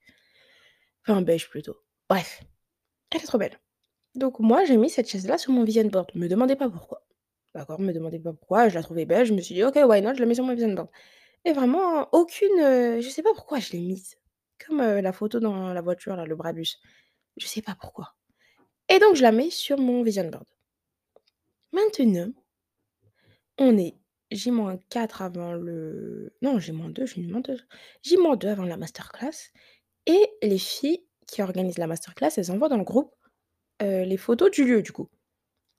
Enfin, 1.06 1.20
beige 1.20 1.50
plutôt. 1.50 1.76
Bref, 2.08 2.42
elle 3.10 3.20
est 3.22 3.26
trop 3.26 3.38
belle. 3.38 3.58
Donc 4.14 4.40
moi, 4.40 4.64
j'ai 4.64 4.76
mis 4.76 4.90
cette 4.90 5.08
chaise-là 5.08 5.38
sur 5.38 5.52
mon 5.52 5.64
vision 5.64 5.84
board. 5.84 6.10
Me 6.14 6.28
demandez 6.28 6.56
pas 6.56 6.68
pourquoi. 6.68 7.06
D'accord? 7.54 7.80
Me 7.80 7.92
demandez 7.92 8.18
pas 8.18 8.32
pourquoi, 8.32 8.68
je 8.68 8.74
la 8.74 8.82
trouvais 8.82 9.06
belle, 9.06 9.26
je 9.26 9.34
me 9.34 9.40
suis 9.40 9.54
dit: 9.54 9.64
«OK, 9.64 9.76
why 9.76 10.02
not?» 10.02 10.14
je 10.14 10.20
la 10.20 10.26
mets 10.26 10.34
sur 10.34 10.44
mon 10.44 10.54
vision 10.54 10.72
board. 10.72 10.88
Et 11.44 11.52
vraiment 11.52 12.08
aucune, 12.12 12.60
heu, 12.60 13.00
je 13.00 13.08
sais 13.08 13.22
pas 13.22 13.32
pourquoi 13.34 13.60
je 13.60 13.72
l'ai 13.72 13.80
mise. 13.80 14.16
Comme, 14.66 14.80
heu, 14.80 15.00
la 15.00 15.12
photo 15.12 15.40
dans 15.40 15.72
la 15.72 15.80
voiture 15.80 16.16
là, 16.16 16.26
le 16.26 16.36
Brabus. 16.36 16.78
Je 17.36 17.46
sais 17.46 17.62
pas 17.62 17.76
pourquoi. 17.80 18.14
Et 18.88 18.98
donc 18.98 19.16
je 19.16 19.22
la 19.22 19.32
mets 19.32 19.50
sur 19.50 19.78
mon 19.78 20.02
vision 20.02 20.28
board. 20.28 20.46
Maintenant, 21.72 22.32
on 23.58 23.78
est 23.78 23.96
J-4 24.30 25.22
avant 25.22 25.54
le 25.54 26.32
non, 26.42 26.58
J-2, 26.58 27.06
J-2, 27.06 27.58
J-2 28.02 28.48
avant 28.48 28.64
la 28.64 28.76
masterclass 28.76 29.52
et 30.06 30.28
les 30.42 30.58
filles 30.58 31.04
qui 31.30 31.42
organisent 31.42 31.78
la 31.78 31.86
masterclass, 31.86 32.30
elles 32.36 32.50
envoient 32.52 32.68
dans 32.68 32.76
le 32.78 32.84
groupe, 32.84 33.14
heu, 33.82 34.04
les 34.04 34.16
photos 34.16 34.50
du 34.50 34.64
lieu 34.64 34.82
du 34.82 34.92
coup. 34.92 35.08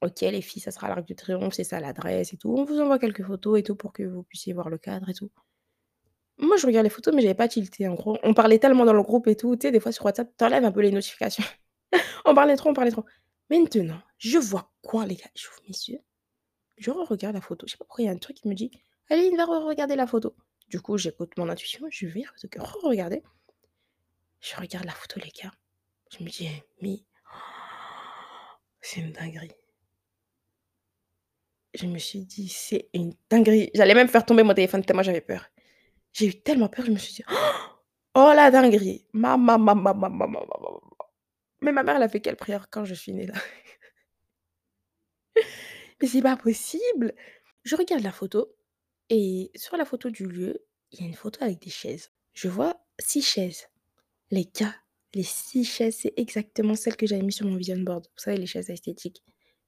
OK, 0.01 0.22
les 0.22 0.41
filles, 0.41 0.62
ça 0.62 0.72
sera 0.72 0.89
l'Arc 0.89 1.08
de 1.08 1.13
Triomphe, 1.13 1.53
c'est 1.53 1.63
ça 1.63 1.79
l'adresse 1.79 2.34
et 2.34 2.38
tout. 2.38 2.53
On 2.58 2.65
vous 2.65 2.79
envoie 2.81 3.00
quelques 3.00 3.24
photos 3.25 3.60
et 3.60 3.63
tout 3.63 3.75
pour 3.75 3.93
que 3.93 4.03
vous 4.03 4.24
puissiez 4.24 4.53
voir 4.53 4.70
le 4.70 4.77
cadre 4.79 5.10
et 5.10 5.13
tout. 5.13 5.31
Moi, 6.38 6.58
je 6.58 6.65
regarde 6.65 6.86
les 6.86 6.89
photos, 6.89 7.13
mais 7.13 7.22
j'avais 7.22 7.36
pas 7.36 7.48
tilté, 7.48 7.88
en 7.88 7.93
gros. 7.93 8.17
On 8.24 8.34
parlait 8.34 8.58
tellement 8.60 8.86
dans 8.86 8.93
le 8.93 9.03
groupe 9.03 9.27
et 9.27 9.36
tout, 9.36 9.55
tu 9.55 9.67
sais, 9.67 9.72
des 9.72 9.79
fois 9.79 9.91
sur 9.91 10.05
WhatsApp, 10.05 10.29
tu 10.38 10.43
enlèves 10.43 10.65
un 10.65 10.72
peu 10.72 10.81
les 10.81 10.91
notifications. 10.91 11.43
On 12.25 12.34
parlait 12.36 12.55
trop, 12.55 12.70
on 12.70 12.74
parlait 12.74 12.91
trop. 12.91 13.05
Maintenant, 13.50 14.01
je 14.17 14.38
vois 14.38 14.72
quoi, 14.81 15.05
les 15.05 15.15
gars? 15.15 15.29
J'ouvre 15.36 15.62
mes 15.67 15.75
yeux, 15.88 16.00
je 16.77 16.91
regarde 16.91 17.36
la 17.36 17.41
photo. 17.41 17.67
Je 17.67 17.72
sais 17.74 17.77
pas 17.77 17.86
pourquoi 17.86 18.03
il 18.03 18.08
y 18.08 18.10
a 18.10 18.13
un 18.13 18.17
truc 18.17 18.38
qui 18.38 18.48
me 18.48 18.55
dit: 18.55 18.72
«Aline, 19.10 19.38
va 19.38 19.46
regarder 19.46 19.96
la 19.96 20.08
photo». 20.08 20.36
Du 20.70 20.81
coup, 20.81 20.98
j'écoute 20.98 21.34
mon 21.38 21.50
intuition, 21.50 21.88
je 21.89 22.08
vais 22.08 22.24
re-regarder. 22.58 23.24
Je 24.41 24.55
regarde 24.55 24.86
la 24.86 24.91
photo, 24.91 25.19
les 25.19 25.31
gars. 25.31 25.51
Je 26.12 26.24
me 26.24 26.29
dis, 26.29 26.50
mais 26.81 27.00
c'est 28.81 29.00
une 29.00 29.12
dinguerie. 29.12 29.51
Je 31.74 31.86
me 31.86 32.00
suis 32.00 32.25
dit, 32.25 32.50
c'est 32.50 32.89
une 32.93 33.13
dinguerie. 33.29 33.69
J'allais 33.74 33.93
même 33.93 34.10
faire 34.10 34.25
tomber 34.25 34.43
mon 34.43 34.53
téléphone 34.53 34.83
tellement 34.83 35.03
j'avais 35.03 35.21
peur. 35.21 35.45
J'ai 36.12 36.25
eu 36.25 36.41
tellement 36.41 36.67
peur, 36.67 36.86
je 36.86 36.91
me 36.91 36.98
suis 36.98 37.13
dit, 37.13 37.24
oh 38.15 38.31
la 38.36 38.51
dinguerie. 38.51 39.05
Ma, 39.13 39.38
Mais 41.62 41.71
ma 41.71 41.83
mère, 41.83 41.95
elle 41.95 42.03
a 42.03 42.10
fait 42.10 42.19
quelle 42.19 42.36
prière 42.36 42.69
quand 42.69 42.83
je 42.83 42.95
suis 42.95 43.13
née 43.13 43.27
là? 43.27 43.36
Mais 46.01 46.07
c'est 46.07 46.21
pas 46.21 46.36
possible. 46.36 47.13
Je 47.63 47.75
regarde 47.75 48.03
la 48.03 48.12
photo 48.12 48.53
et 49.10 49.51
sur 49.55 49.77
la 49.77 49.86
photo 49.86 50.10
du 50.10 50.25
lieu, 50.25 50.65
il 50.91 51.01
y 51.01 51.03
a 51.03 51.07
une 51.07 51.13
photo 51.15 51.43
avec 51.43 51.60
des 51.60 51.69
chaises. 51.69 52.12
Je 52.33 52.50
vois 52.50 52.83
six 53.00 53.21
chaises. 53.21 53.67
Les 54.31 54.45
gars, 54.45 54.75
les 55.13 55.23
6 55.23 55.65
chaises, 55.65 55.97
c'est 56.01 56.13
exactement 56.15 56.75
celles 56.75 56.95
que 56.95 57.05
j'avais 57.05 57.21
mis 57.21 57.33
sur 57.33 57.45
mon 57.45 57.57
vision 57.57 57.77
board. 57.77 58.05
Vous 58.05 58.23
savez, 58.23 58.38
les 58.38 58.47
chaises 58.47 58.69
esthétiques. 58.69 59.21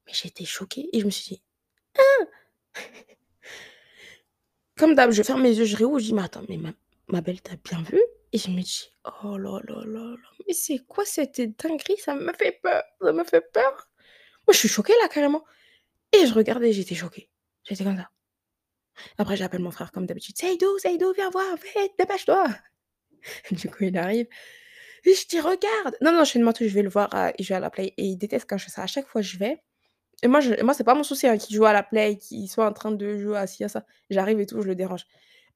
Mais 0.08 0.13
j'étais 0.13 0.46
choquée 0.46 0.89
et 0.93 1.01
je 1.01 1.05
me 1.05 1.12
suis 1.12 1.36
dit: 1.36 1.43
«Hein?» 2.00 2.27
Comme 4.77 4.96
d'hab, 4.96 5.12
je 5.12 5.22
ferme 5.22 5.41
mes 5.41 5.53
yeux, 5.53 5.65
je 5.65 5.75
réouvre, 5.75 6.00
je 6.00 6.05
dis: 6.05 6.13
«Mais 6.13 6.24
attends, 6.24 6.46
mais 6.48 6.58
ma 7.08 7.22
belle, 7.22 7.41
tu 7.41 7.51
as 7.51 7.58
bien 7.58 7.84
vu?» 7.84 8.01
et 8.32 8.38
je 8.38 8.50
me 8.50 8.62
dis: 8.62 8.89
«Oh 9.24 9.38
là 9.38 9.60
là 9.67 9.84
là 9.86 10.15
là, 10.15 10.29
mais 10.48 10.53
c'est 10.53 10.79
quoi 10.79 11.05
cette 11.05 11.39
dinguerie? 11.39 11.98
Ça 11.98 12.15
me 12.15 12.34
fait 12.34 12.60
peur, 12.63 12.84
ça 13.01 13.12
me 13.12 13.24
fait 13.24 13.41
peur!» 13.53 13.89
Moi, 14.48 14.53
je 14.53 14.58
suis 14.58 14.70
choquée 14.70 14.93
là, 15.01 15.08
carrément 15.08 15.43
et 16.12 16.25
je 16.25 16.34
regardais, 16.34 16.74
j'étais 16.74 16.96
choquée. 16.96 17.29
J'étais 17.63 17.84
comme 17.84 17.98
ça. 17.98 18.10
Après, 19.17 19.38
j'appelle 19.38 19.62
mon 19.62 19.72
frère 19.72 19.91
comme 19.91 20.05
d'habitude: 20.05 20.38
«Seydou, 20.38 20.79
Seydou, 20.79 21.13
viens 21.13 21.29
voir, 21.29 21.55
vite, 21.58 21.93
dépêche-toi!» 21.98 22.48
Du 23.51 23.70
coup, 23.70 23.86
il 23.86 23.98
arrive 23.98 24.27
je 25.06 25.27
dis: 25.27 25.39
«Regarde!» 25.39 25.98
non, 26.01 26.12
non, 26.13 26.24
je 26.24 26.32
fais 26.32 26.39
une 26.39 26.51
je 26.60 26.74
vais 26.74 26.82
le 26.82 26.89
voir, 26.89 27.10
heu, 27.13 27.32
il 27.38 27.46
joue 27.46 27.53
à 27.53 27.60
la 27.60 27.70
Play 27.70 27.94
et 27.98 28.06
il 28.06 28.18
déteste 28.18 28.46
quand 28.50 28.58
je 28.58 28.65
fais 28.65 28.72
ça. 28.72 28.84
À 28.84 28.88
chaque 28.88 29.08
fois, 29.08 29.22
je 29.22 29.38
vais 29.38 29.62
et 30.24 30.27
moi, 30.27 30.39
je 30.42 30.62
moi, 30.63 30.74
c'est 30.74 30.84
pas 30.86 30.96
mon 30.96 31.03
souci, 31.03 31.27
hein, 31.27 31.38
qu'il 31.38 31.56
joue 31.56 31.65
à 31.65 31.74
la 31.74 31.84
Play, 31.84 32.18
qu'il 32.18 32.50
soit 32.50 32.68
en 32.68 32.74
train 32.74 32.92
de 32.92 33.18
jouer 33.20 33.38
à 33.38 33.48
ci, 33.48 33.63
à 33.63 33.70
ça. 33.70 33.86
J'arrive 34.10 34.39
et 34.39 34.46
tout, 34.46 34.62
je 34.62 34.68
le 34.68 34.75
dérange: 34.75 35.06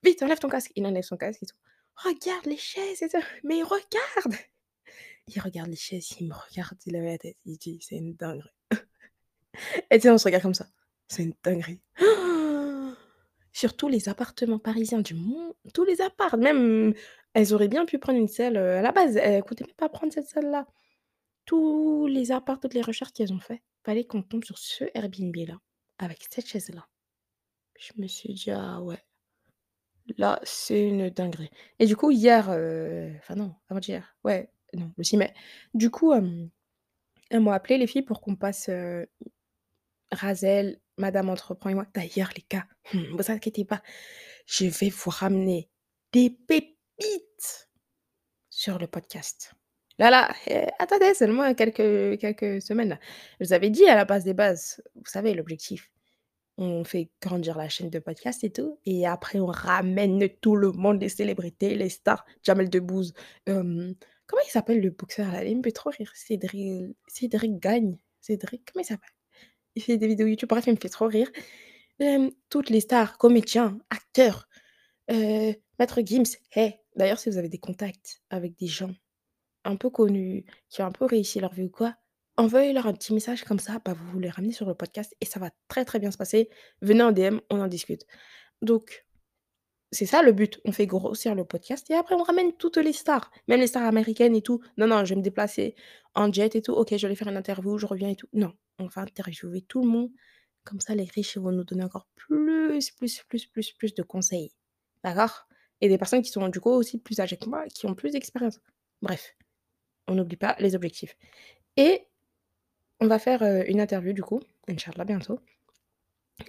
«Vite, 0.04 0.24
enlève 0.24 0.40
ton 0.40 0.50
casque!» 0.50 0.72
il 0.76 0.86
enlève 0.86 1.04
son 1.04 1.18
casque 1.18 1.44
et 1.44 1.48
tout: 1.48 1.56
«Regarde 1.96 2.46
les 2.46 2.58
chaises 2.58 3.02
et 3.04 3.10
tout!» 3.10 3.18
«Mais 3.44 3.64
regarde!» 3.64 4.36
Il 5.30 5.42
regarde 5.42 5.70
les 5.70 5.76
chaises, 5.78 6.10
il 6.22 6.28
me 6.30 6.34
regarde, 6.34 6.78
il 6.86 6.94
lève 6.94 7.06
la 7.06 7.18
tête, 7.18 7.38
il 7.46 7.58
dit: 7.58 7.80
«C'est 7.82 7.98
une 7.98 8.16
dinguerie!» 8.16 8.50
et 9.92 9.98
tu 9.98 10.04
sais, 10.04 10.10
on 10.12 10.18
se 10.18 10.26
regarde 10.26 10.44
comme 10.44 10.54
ça: 10.54 10.68
«C'est 11.10 11.24
une 11.24 11.34
dinguerie!» 11.44 11.82
Sur 13.54 13.76
tous 13.76 13.88
les 13.90 14.10
appartements 14.10 14.60
parisiens 14.60 15.02
du 15.02 15.16
monde, 15.16 15.54
tous 15.74 15.84
les 15.84 16.02
apparts, 16.02 16.38
même 16.38 16.94
elles 17.38 17.53
auraient 17.56 17.70
bien 17.70 17.86
pu 17.86 18.00
prendre 18.00 18.20
une 18.20 18.29
salle, 18.29 18.58
heu, 18.58 18.77
à 18.77 18.84
la 18.84 18.94
base, 18.94 19.17
elles 19.17 19.44
comptaient 19.44 19.65
même 19.65 19.75
pas 19.75 19.89
prendre 19.89 20.13
cette 20.13 20.27
salle-là. 20.29 20.67
Tous 21.46 22.08
les 22.08 22.32
apparts, 22.32 22.60
toutes 22.60 22.74
les 22.75 22.82
recherches 22.84 23.13
qu'elles 23.13 23.34
ont 23.34 23.39
fait, 23.41 23.63
fallait 23.86 24.06
qu'on 24.06 24.24
tombe 24.24 24.46
sur 24.46 24.58
ce 24.60 24.86
Airbnb-là, 24.96 25.60
avec 26.00 26.25
cette 26.32 26.48
chaise-là. 26.48 26.88
Je 27.79 27.94
me 27.98 28.08
suis 28.08 28.34
dit: 28.34 28.51
«Ah 28.51 28.82
ouais, 28.82 29.00
là, 30.17 30.39
c'est 30.44 30.88
une 30.88 31.10
dinguerie» 31.10 31.50
et 31.79 31.86
du 31.86 31.96
coup, 31.96 32.12
hier, 32.12 32.50
heu, 32.51 33.12
enfin 33.20 33.36
non, 33.36 33.53
avant-hier, 33.70 34.15
ouais, 34.24 34.50
non, 34.74 34.91
le 34.98 35.03
6 35.03 35.17
mai. 35.17 35.34
Du 35.74 35.89
coup, 35.91 36.13
hem, 36.13 36.50
elles 37.32 37.41
m'ont 37.41 37.51
appelé 37.51 37.77
les 37.79 37.88
filles 37.88 38.03
pour 38.03 38.22
qu'on 38.22 38.36
passe, 38.38 38.70
heu, 38.70 39.08
Rasel, 40.12 40.79
Madame 40.98 41.29
Entreprend 41.29 41.70
et 41.70 41.74
moi. 41.75 41.86
D'ailleurs, 41.94 42.32
les 42.36 42.46
gars, 42.50 42.65
mmh, 42.94 43.15
vous 43.17 43.32
inquiétez 43.32 43.65
pas, 43.65 43.82
je 44.48 44.65
vais 44.65 44.89
vous 44.89 45.10
ramener 45.10 45.70
des 46.13 46.29
pépites 46.29 46.77
sur 48.68 48.80
le 48.80 48.88
podcast. 48.88 49.54
Là, 49.98 50.10
là, 50.10 50.30
eh, 50.46 50.66
attendez 50.78 51.14
seulement 51.14 51.54
quelques 51.54 52.20
quelques 52.20 52.62
semaines 52.62 52.90
là. 52.90 53.00
Je 53.40 53.46
vous 53.46 53.54
avais 53.54 53.70
dit 53.70 53.88
à 53.88 53.96
la 53.96 54.04
base 54.04 54.26
des 54.26 54.34
bases, 54.34 54.84
vous 54.96 55.06
savez 55.06 55.34
l'objectif, 55.34 55.90
on 56.58 56.84
fait 56.84 57.10
grandir 57.22 57.58
la 57.58 57.70
chaîne 57.70 57.90
de 57.90 58.00
podcast 58.00 58.44
et 58.44 58.52
tout 58.52 58.78
et 58.86 59.08
après 59.08 59.40
on 59.40 59.46
ramène 59.46 60.28
tout 60.42 60.58
le 60.58 60.74
monde, 60.74 61.00
les 61.02 61.08
célébrités, 61.08 61.76
les 61.76 61.88
stars, 61.88 62.26
Jamel 62.44 62.70
Debbouze, 62.70 63.14
hem, 63.46 63.96
comment 64.26 64.42
il 64.46 64.52
s'appelle 64.52 64.82
le 64.82 64.90
boxeur 64.90 65.32
là? 65.32 65.46
Il 65.46 65.58
me 65.60 65.64
fait 65.64 65.72
trop 65.72 65.92
rire, 65.92 66.12
Cédri 66.14 66.94
Cédric 67.08 67.60
Gagne, 67.60 67.98
Cédric, 68.20 68.70
comment 68.70 68.84
il 68.84 68.88
s'appelle? 68.88 69.16
Il 69.76 69.82
fait 69.82 69.98
des 69.98 70.08
vidéos 70.08 70.28
YouTube, 70.28 70.50
bref, 70.50 70.66
il 70.68 70.74
me 70.74 70.80
fait 70.82 70.90
trop 70.90 71.08
rire. 71.08 71.32
Toutes 72.50 72.70
les 72.70 72.82
stars, 72.82 73.18
comédiens, 73.18 73.80
acteurs, 73.90 74.50
heu, 75.10 75.56
Maître 75.80 76.02
Gims. 76.04 76.36
Eh, 76.56 76.74
d'ailleurs, 76.98 77.20
si 77.20 77.30
vous 77.30 77.38
avez 77.38 77.50
des 77.50 77.60
contacts 77.60 78.22
avec 78.30 78.58
des 78.58 78.68
gens 78.68 78.94
un 79.63 79.75
peu 79.75 79.89
connus, 79.89 80.46
qui 80.70 80.82
ont 80.82 80.86
un 80.86 80.92
peu 80.92 81.06
réussi 81.06 81.39
leur 81.39 81.54
vie 81.54 81.63
ou 81.63 81.70
quoi, 81.70 81.96
envoyez-leur 82.38 82.88
un 82.88 82.94
petit 82.94 83.13
message 83.13 83.44
comme 83.44 83.60
ça, 83.60 83.80
bah, 83.84 83.94
vous 83.94 84.20
les 84.20 84.30
ramenez 84.30 84.54
sur 84.54 84.68
le 84.68 84.75
podcast 84.75 85.16
et 85.22 85.25
ça 85.25 85.39
va 85.39 85.50
très, 85.68 85.86
très 85.86 86.00
bien 86.00 86.12
se 86.12 86.18
passer. 86.18 86.50
Venez 86.82 87.04
en 87.04 87.12
DM, 87.12 87.39
on 87.50 87.60
en 87.62 87.68
discute. 87.68 88.06
Donc 88.62 89.06
c'est 89.92 90.06
ça 90.06 90.22
le 90.22 90.34
but, 90.34 90.60
on 90.66 90.72
fait 90.72 90.86
grossir 90.86 91.34
le 91.34 91.46
podcast 91.46 91.89
et 91.89 91.96
après 91.96 92.16
on 92.16 92.24
ramène 92.24 92.54
toutes 92.54 92.77
les 92.77 92.94
stars, 92.94 93.32
même 93.48 93.60
les 93.60 93.68
stars 93.68 93.84
américaines 93.84 94.36
et 94.36 94.42
tout. 94.42 94.62
Non, 94.77 94.88
non, 94.88 95.06
je 95.06 95.13
vais 95.13 95.20
me 95.20 95.24
déplacer 95.24 95.75
en 96.16 96.32
jet 96.32 96.56
et 96.56 96.62
tout. 96.62 96.74
OK, 96.74 96.96
je 96.96 97.08
vais 97.08 97.16
faire 97.16 97.30
une 97.30 97.38
interview, 97.38 97.77
je 97.77 97.86
reviens 97.86 98.10
et 98.10 98.16
tout. 98.16 98.27
Non, 98.34 98.54
on 98.80 98.88
va 98.88 99.01
interviewer 99.04 99.62
tout 99.62 99.82
le 99.82 99.88
monde. 99.88 100.12
Comme 100.63 100.82
ça, 100.82 100.96
les 100.96 101.06
riches, 101.06 101.38
vont 101.38 101.54
nous 101.54 101.63
donner 101.63 101.86
encore 101.86 102.08
plus, 102.16 102.92
plus, 102.98 103.24
plus, 103.24 103.46
plus, 103.46 103.72
plus 103.72 103.94
de 103.94 104.04
conseils. 104.04 104.51
D'accord? 105.04 105.47
Et 105.82 105.90
des 105.90 105.98
personnes 105.98 106.22
qui 106.22 106.32
sont 106.32 106.50
du 106.50 106.60
coup 106.60 106.72
aussi 106.72 107.00
plus 107.00 107.20
âgées 107.20 107.38
que 107.38 107.50
moi, 107.50 107.66
qui 107.68 107.86
ont 107.86 107.96
plus 107.96 108.12
d'expérience. 108.12 108.60
Bref, 109.02 109.36
on 110.08 110.16
n'oublie 110.16 110.38
pas 110.38 110.56
les 110.60 110.76
objectifs 110.76 111.18
et 111.78 112.08
on 113.00 113.08
va 113.08 113.20
faire, 113.20 113.44
heu, 113.44 113.70
une 113.70 113.82
interview 113.82 114.14
du 114.14 114.24
coup, 114.24 114.42
inch'Allah 114.70 115.06
bientôt 115.06 115.40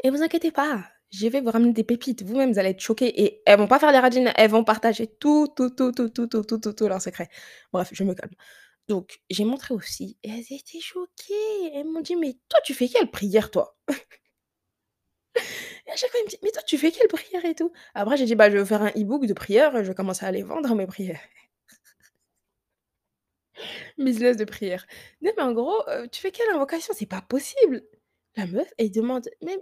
et 0.05 0.11
vous 0.11 0.23
inquiétez 0.23 0.51
pas, 0.51 0.85
je 1.11 1.27
vais 1.29 1.41
vous 1.41 1.51
ramener 1.51 1.73
des 1.73 1.85
pépites. 1.85 2.23
Vous-même, 2.23 2.53
vous 2.53 2.59
allez 2.59 2.71
être 2.71 2.81
choqués 2.81 3.23
et 3.23 3.43
elles 3.47 3.59
vont 3.59 3.67
pas 3.67 3.79
faire 3.79 3.93
des 3.93 3.99
radines, 3.99 4.33
elles 4.37 4.51
vont 4.51 4.65
partager 4.65 5.07
tout, 5.07 5.49
tout, 5.57 5.71
tout, 5.71 5.93
tout, 5.93 6.09
tout, 6.11 6.27
tout, 6.27 6.43
tout, 6.45 6.73
tout, 6.73 6.89
leurs 6.89 7.03
secrets. 7.03 7.29
Bref, 7.73 7.89
je 7.93 8.05
me 8.05 8.15
calme. 8.15 8.33
Donc 8.89 9.21
j'ai 9.31 9.45
montré 9.45 9.75
aussi 9.75 10.17
elles 10.25 10.45
étaient 10.51 10.81
choquées. 10.81 11.73
Elles 11.75 11.87
m'ont 11.87 12.01
dit: 12.01 12.17
«Mais 12.17 12.35
toi, 12.49 12.61
tu 12.65 12.75
fais 12.75 12.89
quelle 12.89 13.11
prière 13.11 13.51
toi?» 13.51 13.77
À 15.93 15.97
chaque 15.97 16.11
fois, 16.11 16.21
elles 16.21 16.27
me 16.27 16.31
disent: 16.31 16.41
«Mais 16.43 16.51
toi, 16.51 16.63
tu 16.67 16.79
fais 16.79 16.91
quelle 16.93 17.09
prière 17.09 17.45
et 17.45 17.55
tout?» 17.55 17.73
après 17.95 18.17
j'ai 18.17 18.25
dit: 18.27 18.35
«Bah, 18.37 18.51
je 18.51 18.57
vais 18.59 18.65
faire 18.67 18.83
un 18.83 18.91
e-book 18.91 19.27
de 19.27 19.33
prières, 19.35 19.73
je 19.85 19.89
vais 19.89 19.95
commencer 19.95 20.25
à 20.27 20.31
les 20.33 20.43
vendre 20.43 20.75
mes 20.75 20.87
prières». 20.87 21.21
Business 23.99 24.37
de 24.37 24.45
prière. 24.45 24.87
Non 25.23 25.33
mais 25.37 25.43
en 25.43 25.53
gros, 25.53 25.83
heu, 25.89 26.09
tu 26.09 26.21
fais 26.21 26.31
quelle 26.31 26.51
invocation? 26.55 26.95
C'est 26.97 27.07
pas 27.07 27.23
possible! 27.23 27.83
La 28.37 28.47
meuf, 28.47 28.69
elle 28.79 28.91
demande 28.91 29.29
même 29.43 29.59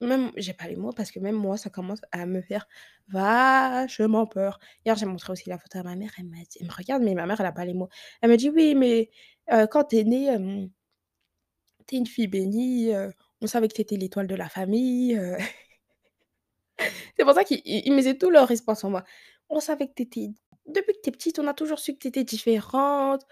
même 0.00 0.32
j'ai 0.36 0.52
pas 0.52 0.66
les 0.68 0.76
mots 0.76 0.92
parce 0.92 1.10
que 1.12 1.20
même 1.20 1.36
moi, 1.36 1.56
ça 1.56 1.70
commence 1.70 2.00
à 2.12 2.26
me 2.26 2.40
faire 2.42 2.66
vachement 3.08 4.26
peur. 4.26 4.58
Hier, 4.84 4.96
j'ai 4.96 5.06
montré 5.06 5.32
aussi 5.32 5.48
la 5.48 5.58
photo 5.58 5.78
à 5.78 5.82
ma 5.84 5.94
mère, 5.96 6.10
elle 6.18 6.26
dit 6.48 6.64
me 6.64 6.72
regarde, 6.72 7.02
mais 7.02 7.14
ma 7.14 7.26
mère, 7.26 7.40
elle 7.40 7.46
a 7.46 7.52
pas 7.52 7.64
les 7.64 7.74
mots. 7.74 7.88
Elle 8.20 8.30
me 8.30 8.36
dit: 8.36 8.50
«Oui, 8.50 8.74
mais 8.74 9.10
heu, 9.52 9.66
quand 9.70 9.84
tu 9.84 9.98
es 9.98 10.04
née, 10.04 10.26
hem, 10.26 10.70
tu 11.86 11.96
es 11.96 11.98
une 11.98 12.06
fille 12.06 12.26
bénie, 12.28 12.92
heu, 12.94 13.12
on 13.42 13.46
savait 13.48 13.68
que 13.68 13.74
tu 13.74 13.82
étais 13.82 13.96
l'étoile 13.96 14.26
de 14.28 14.34
la 14.36 14.48
famille, 14.48 15.16
heu». 15.16 15.36
C'est 17.16 17.24
pour 17.24 17.34
ça 17.34 17.44
qu'ils 17.44 17.60
ils 17.64 17.82
ils 17.86 17.92
misaient 17.92 18.16
tout 18.18 18.30
leur 18.30 18.50
espoir 18.50 18.76
sur 18.76 18.90
moi. 18.90 19.04
«On 19.48 19.60
savait 19.60 19.88
que 19.88 19.94
tu 19.96 20.02
étais 20.02 20.30
depuis 20.66 20.94
que 20.94 21.00
tu 21.02 21.08
es 21.10 21.12
petite, 21.12 21.38
on 21.38 21.46
a 21.48 21.54
toujours 21.54 21.78
su 21.80 21.92
que 21.94 21.98
tu 21.98 22.08
étais 22.08 22.24
différente, 22.24 23.22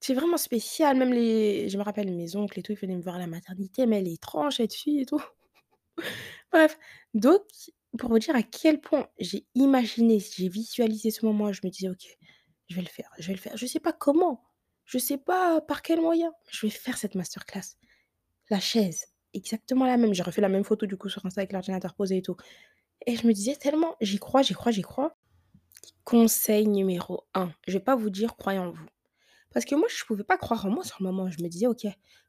tu 0.00 0.12
es 0.12 0.14
vraiment 0.14 0.36
spéciale». 0.38 0.96
Même 0.98 1.12
les 1.12 1.68
je 1.68 1.78
me 1.78 1.82
rappelle 1.82 2.12
mes 2.12 2.36
oncles 2.36 2.58
et 2.60 2.62
tout, 2.62 2.72
ils 2.72 2.78
venaient 2.78 2.96
me 2.96 3.02
voir 3.02 3.16
à 3.16 3.18
la 3.20 3.26
maternité: 3.26 3.86
«Mais 3.86 3.98
elle 4.00 4.08
est 4.08 4.14
étrange 4.14 4.56
cette 4.56 4.74
fille 4.74 5.00
et 5.02 5.06
tout». 5.06 5.22
Bref, 6.52 6.78
donc 7.14 7.42
pour 7.98 8.10
vous 8.10 8.18
dire 8.18 8.36
à 8.36 8.42
quel 8.42 8.80
point 8.80 9.08
j'ai 9.18 9.46
imaginé, 9.54 10.20
j'ai 10.20 10.48
visualisé 10.48 11.10
ce 11.10 11.24
moment, 11.26 11.52
je 11.52 11.60
me 11.64 11.70
disais: 11.70 11.88
«OK, 11.90 12.18
je 12.68 12.76
vais 12.76 12.82
le 12.82 12.88
faire, 12.88 13.10
je 13.18 13.28
vais 13.28 13.34
le 13.34 13.40
faire». 13.40 13.56
Je 13.56 13.66
sais 13.66 13.80
pas 13.80 13.92
comment, 13.92 14.44
je 14.86 14.98
sais 14.98 15.18
pas 15.18 15.60
par 15.62 15.82
quel 15.82 16.00
moyen, 16.00 16.32
je 16.50 16.66
vais 16.66 16.70
faire 16.72 16.98
cette 16.98 17.14
masterclass. 17.16 17.76
La 18.50 18.60
chaise, 18.60 19.06
exactement 19.34 19.86
la 19.86 19.96
même. 19.96 20.14
J'ai 20.14 20.22
refait 20.22 20.40
la 20.40 20.48
même 20.48 20.64
photo 20.64 20.86
du 20.86 20.96
coup 20.96 21.08
sur 21.08 21.24
Insta 21.26 21.40
avec 21.40 21.52
l'ordinateur 21.52 21.94
posé 21.94 22.18
et 22.18 22.22
tout 22.22 22.36
et 23.06 23.16
je 23.16 23.26
me 23.26 23.32
disais 23.32 23.56
tellement: 23.56 23.96
«J'y 24.00 24.18
crois, 24.18 24.42
j'y 24.42 24.54
crois, 24.54 24.72
j'y 24.72 24.82
crois». 24.82 25.16
Conseil 26.04 26.66
numéro 26.66 27.24
1, 27.34 27.52
je 27.66 27.74
vais 27.74 27.84
pas 27.84 27.96
vous 27.96 28.10
dire: 28.10 28.36
«Croyez 28.36 28.58
en 28.58 28.70
vous». 28.70 28.86
Parce 29.52 29.64
que 29.64 29.74
moi, 29.74 29.88
je 29.88 30.04
pouvais 30.04 30.24
pas 30.24 30.36
croire 30.36 30.66
en 30.66 30.70
moi 30.70 30.84
sur 30.84 30.96
le 31.00 31.06
moment. 31.06 31.30
Je 31.30 31.42
me 31.42 31.48
disais: 31.48 31.66
«OK, 31.66 31.84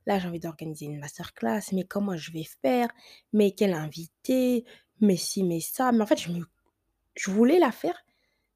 là, 0.06 0.20
j'ai 0.20 0.28
envie 0.28 0.40
d'organiser 0.40 0.86
une 0.86 1.00
masterclass, 1.00 1.62
mais 1.74 1.84
comment 1.84 2.16
je 2.16 2.32
vais 2.32 2.46
faire? 2.62 2.90
Mais 3.34 3.52
quel 3.52 3.74
invité? 3.74 4.66
Mais 5.02 5.18
ci, 5.18 5.44
mais 5.44 5.60
ça». 5.60 5.92
Mais 5.92 6.02
en 6.02 6.06
fait, 6.06 6.20
je 6.20 6.32
me 6.32 6.46
je 7.16 7.32
voulais 7.32 7.60
la 7.60 7.72
faire, 7.72 8.06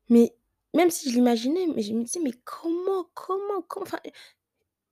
mais 0.09 0.35
même 0.73 0.89
si 0.89 1.09
je 1.09 1.15
l'imaginais, 1.15 1.67
mais 1.75 1.81
je 1.81 1.93
me 1.93 2.03
disais: 2.03 2.19
«Mais 2.23 2.33
comment? 2.45 3.05
Comment? 3.13 3.62
Comment?» 3.67 3.85
enfin, 3.85 4.00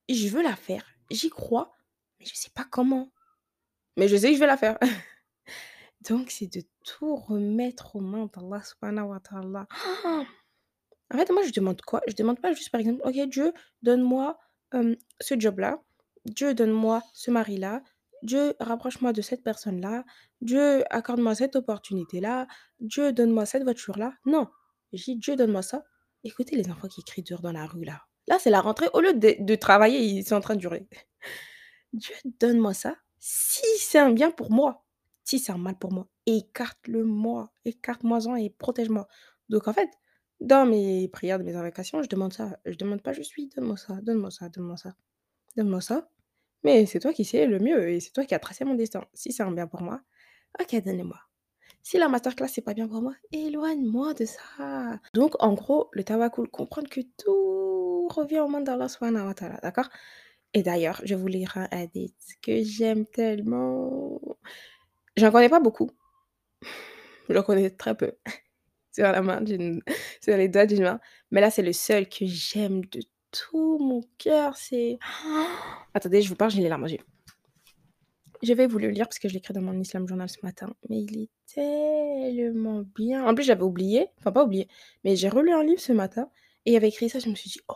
je 0.08 0.28
veux 0.28 0.42
la 0.42 0.56
faire, 0.56 0.84
j'y 1.10 1.30
crois, 1.30 1.72
mais 2.20 2.26
je 2.26 2.34
sais 2.34 2.50
pas 2.50 2.64
comment. 2.64 3.10
Mais 3.96 4.08
je 4.08 4.16
sais 4.16 4.28
que 4.28 4.34
je 4.34 4.40
vais 4.40 4.46
la 4.46 4.56
faire. 4.56 4.78
Donc 6.08 6.30
c'est 6.30 6.52
de 6.52 6.62
tout 6.84 7.16
remettre 7.16 7.96
aux 7.96 8.00
mains 8.00 8.28
d'Allah 8.34 8.62
Subhanahu 8.62 9.08
wa 9.08 9.20
Ta'ala. 9.20 9.66
En 11.12 11.18
fait, 11.18 11.30
moi, 11.30 11.42
je 11.42 11.52
demande 11.52 11.82
quoi? 11.82 12.00
Je 12.08 12.14
demande 12.14 12.40
pas 12.40 12.54
juste, 12.54 12.70
par 12.70 12.80
exemple: 12.80 13.02
«OK 13.04 13.14
Dieu, 13.28 13.52
donne-moi, 13.82 14.38
ce 15.20 15.38
job-là. 15.38 15.82
Dieu, 16.24 16.54
donne-moi 16.54 17.02
ce 17.12 17.30
mari-là. 17.30 17.82
Dieu, 18.22 18.54
rapproche-moi 18.60 19.12
de 19.12 19.20
cette 19.20 19.42
personne-là. 19.42 20.04
Dieu, 20.40 20.84
accorde-moi 20.90 21.34
cette 21.34 21.54
opportunité-là. 21.56 22.46
Dieu, 22.80 23.12
donne-moi 23.12 23.44
cette 23.44 23.64
voiture-là». 23.64 24.14
Non, 24.24 24.48
je 24.94 25.02
dis: 25.04 25.16
«Dieu, 25.16 25.36
donne-moi 25.36 25.60
ça». 25.60 25.82
Écoutez 26.24 26.56
les 26.56 26.70
enfants 26.70 26.88
qui 26.88 27.02
crient 27.04 27.24
dehors 27.24 27.42
dans 27.42 27.52
la 27.52 27.66
rue 27.66 27.84
là. 27.84 28.00
Là, 28.28 28.38
c'est 28.38 28.50
la 28.50 28.62
rentrée, 28.62 28.88
au 28.94 29.00
lieu 29.00 29.12
de 29.12 29.34
de 29.38 29.54
travailler, 29.54 30.00
ils 30.00 30.24
sont 30.24 30.36
en 30.36 30.40
train 30.40 30.56
de 30.56 30.62
hurler. 30.62 30.86
«Dieu, 31.92 32.14
donne-moi 32.40 32.72
ça, 32.72 32.96
Si 33.24 33.62
c'est 33.78 34.00
un 34.00 34.10
bien 34.10 34.32
pour 34.32 34.50
moi, 34.50 34.84
si 35.22 35.38
c'est 35.38 35.52
un 35.52 35.56
mal 35.56 35.78
pour 35.78 35.92
moi, 35.92 36.08
écarte-le-moi, 36.26 37.52
écarte-moi-en 37.64 38.34
et 38.34 38.50
protège-moi. 38.50 39.06
Donc 39.48 39.68
en 39.68 39.72
fait, 39.72 39.88
dans 40.40 40.66
mes 40.66 41.06
prières 41.06 41.38
de 41.38 41.44
mes 41.44 41.54
invocations, 41.54 42.02
je 42.02 42.08
demande 42.08 42.32
ça. 42.32 42.58
Je 42.64 42.74
demande 42.74 43.00
pas: 43.00 43.12
«Je 43.12 43.22
suis, 43.22 43.46
donne-moi 43.46 43.76
ça, 43.76 44.00
donne-moi 44.02 44.32
ça, 44.32 44.48
donne-moi 44.48 44.76
ça, 44.76 44.96
donne-moi 45.56 45.80
ça». 45.80 46.08
Mais 46.64 46.84
c'est 46.86 46.98
toi 46.98 47.12
qui 47.12 47.24
sais 47.24 47.46
le 47.46 47.60
mieux 47.60 47.90
et 47.90 48.00
c'est 48.00 48.10
toi 48.10 48.24
qui 48.24 48.34
as 48.34 48.40
tracé 48.40 48.64
mon 48.64 48.74
destin. 48.74 49.04
Si 49.14 49.32
c'est 49.32 49.44
un 49.44 49.52
bien 49.52 49.68
pour 49.68 49.82
moi, 49.82 50.00
OK, 50.60 50.82
donne-le-moi. 50.84 51.20
Si 51.84 51.98
la 51.98 52.08
masterclass, 52.08 52.48
c'est 52.48 52.62
pas 52.62 52.74
bien 52.74 52.88
pour 52.88 53.02
moi, 53.02 53.14
éloigne-moi 53.30 54.14
de 54.14 54.24
ça. 54.24 54.98
Donc 55.14 55.40
en 55.40 55.54
gros, 55.54 55.90
le 55.92 56.02
tawakkul, 56.02 56.48
comprendre 56.48 56.88
que 56.90 57.02
tout 57.18 58.08
revient 58.08 58.40
aux 58.40 58.48
mains 58.48 58.62
d'Allah 58.62 58.88
d'accord? 59.62 59.90
Et 60.54 60.62
d'ailleurs, 60.62 61.00
je 61.04 61.14
vous 61.14 61.26
lire 61.26 61.56
un 61.56 61.68
hadith 61.70 62.36
que 62.42 62.62
j'aime 62.62 63.06
tellement. 63.06 64.20
J'en 65.16 65.30
connais 65.30 65.48
pas 65.48 65.60
beaucoup. 65.60 65.90
J'en 67.28 67.42
connais 67.42 67.70
très 67.70 67.96
peu. 67.96 68.12
Sur 68.92 69.04
la 69.04 69.22
main 69.22 69.40
d'une 69.40 69.80
sur 70.20 70.36
les 70.36 70.48
doigts 70.48 70.66
d'une 70.66 70.82
main. 70.82 71.00
Mais 71.30 71.40
là, 71.40 71.50
c'est 71.50 71.62
le 71.62 71.72
seul 71.72 72.06
que 72.06 72.26
j'aime 72.26 72.84
de 72.86 73.00
tout 73.30 73.78
mon 73.78 74.02
cœur. 74.18 74.54
C'est 74.58 74.98
attendez, 75.94 76.20
je 76.20 76.28
vous 76.28 76.36
parle, 76.36 76.50
j'ai 76.50 76.60
les 76.60 76.68
larmes 76.68 76.84
aux 76.84 76.88
yeux. 76.88 76.98
Je 78.42 78.52
vais 78.52 78.66
vous 78.66 78.78
le 78.78 78.90
lire 78.90 79.06
parce 79.06 79.18
que 79.18 79.28
je 79.28 79.32
l'ai 79.32 79.38
écrit 79.38 79.54
dans 79.54 79.62
mon 79.62 79.80
Islam 79.80 80.06
Journal 80.06 80.28
ce 80.28 80.38
matin. 80.42 80.74
Mais 80.90 81.00
il 81.00 81.22
est 81.22 81.30
tellement 81.54 82.82
bien. 82.94 83.24
En 83.24 83.34
plus, 83.34 83.44
j'avais 83.44 83.62
oublié, 83.62 84.08
enfin 84.18 84.32
pas 84.32 84.44
oublié, 84.44 84.68
mais 85.04 85.16
j'ai 85.16 85.30
relu 85.30 85.52
un 85.52 85.64
livre 85.64 85.80
ce 85.80 85.92
matin 85.92 86.28
et 86.66 86.72
il 86.72 86.74
y 86.74 86.76
avait 86.76 86.88
écrit 86.88 87.08
ça, 87.08 87.18
je 87.18 87.30
me 87.30 87.34
suis 87.34 87.48
dit: 87.48 87.60
«Oh, 87.68 87.74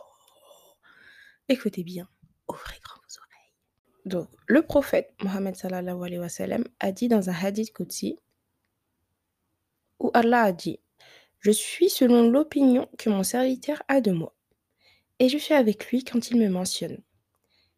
écoutez 1.49 1.83
bien, 1.83 2.07
ouvrez 2.49 2.79
oreilles». 2.89 3.53
Donc, 4.05 4.29
le 4.47 4.61
prophète 4.61 5.13
Mohammed 5.21 5.55
sallallahu 5.55 6.03
alayhi 6.03 6.19
wa 6.19 6.57
a 6.79 6.91
dit 6.91 7.07
dans 7.07 7.29
un 7.29 7.33
hadith 7.33 7.73
qudsi 7.73 8.17
où 9.99 10.11
Allah 10.13 10.43
a 10.43 10.51
dit: 10.51 10.79
«Je 11.39 11.51
suis 11.51 11.89
selon 11.89 12.29
l'opinion 12.29 12.89
que 12.97 13.09
mon 13.09 13.23
serviteur 13.23 13.81
a 13.87 14.01
de 14.01 14.11
moi 14.11 14.37
et 15.19 15.29
je 15.29 15.37
suis 15.37 15.53
avec 15.53 15.89
lui 15.89 16.03
quand 16.03 16.29
il 16.29 16.37
me 16.37 16.49
mentionne. 16.49 17.01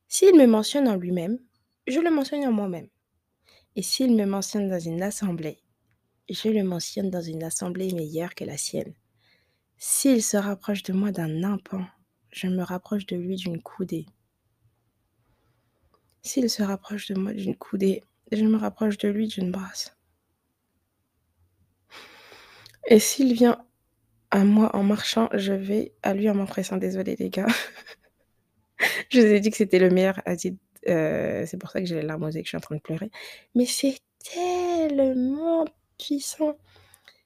S'il 0.07 0.35
me 0.35 0.45
mentionne 0.45 0.87
en 0.87 0.95
lui-même, 0.95 1.39
je 1.87 1.99
le 1.99 2.09
mentionne 2.09 2.45
en 2.45 2.51
moi-même. 2.51 2.89
Et 3.75 3.81
s'il 3.81 4.15
me 4.15 4.25
mentionne 4.25 4.69
dans 4.69 4.79
une 4.79 5.01
assemblée, 5.01 5.61
je 6.29 6.49
le 6.49 6.63
mentionne 6.63 7.09
dans 7.09 7.21
une 7.21 7.43
assemblée 7.43 7.93
meilleure 7.93 8.35
que 8.35 8.43
la 8.43 8.57
sienne. 8.57 8.93
S'il 9.77 10.21
se 10.21 10.37
rapproche 10.37 10.83
de 10.83 10.93
moi 10.93 11.11
d'un 11.11 11.43
impan, 11.43 11.85
je 12.31 12.47
me 12.47 12.63
rapproche 12.63 13.05
de 13.05 13.15
lui 13.15 13.37
d'une 13.37 13.61
coudée. 13.61 14.05
S'il 16.21 16.49
se 16.49 16.63
rapproche 16.63 17.07
de 17.07 17.19
moi 17.19 17.33
d'une 17.33 17.55
coudée, 17.55 18.03
je 18.31 18.43
me 18.43 18.57
rapproche 18.57 18.97
de 18.97 19.09
lui 19.09 19.27
d'une 19.27 19.51
brasse. 19.51 19.95
Et 22.87 22.99
s'il 22.99 23.33
vient 23.33 23.63
à 24.31 24.43
moi 24.43 24.75
en 24.75 24.83
marchant, 24.83 25.29
je 25.33 25.53
vais 25.53 25.93
à 26.03 26.13
lui 26.13 26.29
en 26.29 26.35
m'empressant. 26.35 26.77
Désolée 26.77 27.15
les 27.17 27.29
gars. 27.29 27.47
je 29.09 29.19
vous 29.19 29.25
ai 29.25 29.39
dit 29.39 29.49
que 29.49 29.57
c'était 29.57 29.79
le 29.79 29.89
meilleur 29.89 30.21
euh, 30.87 31.45
c'est 31.45 31.57
pour 31.57 31.69
ça 31.69 31.81
que 31.81 31.85
j'ai 31.85 31.95
les 31.95 32.01
larmes 32.03 32.23
aux 32.23 32.29
yeux, 32.29 32.39
que 32.39 32.45
je 32.45 32.49
suis 32.49 32.57
en 32.57 32.61
train 32.61 32.75
de 32.75 32.81
pleurer. 32.81 33.11
Mais 33.53 33.65
c'est 33.65 33.99
tellement 34.23 35.65
puissant. 35.97 36.57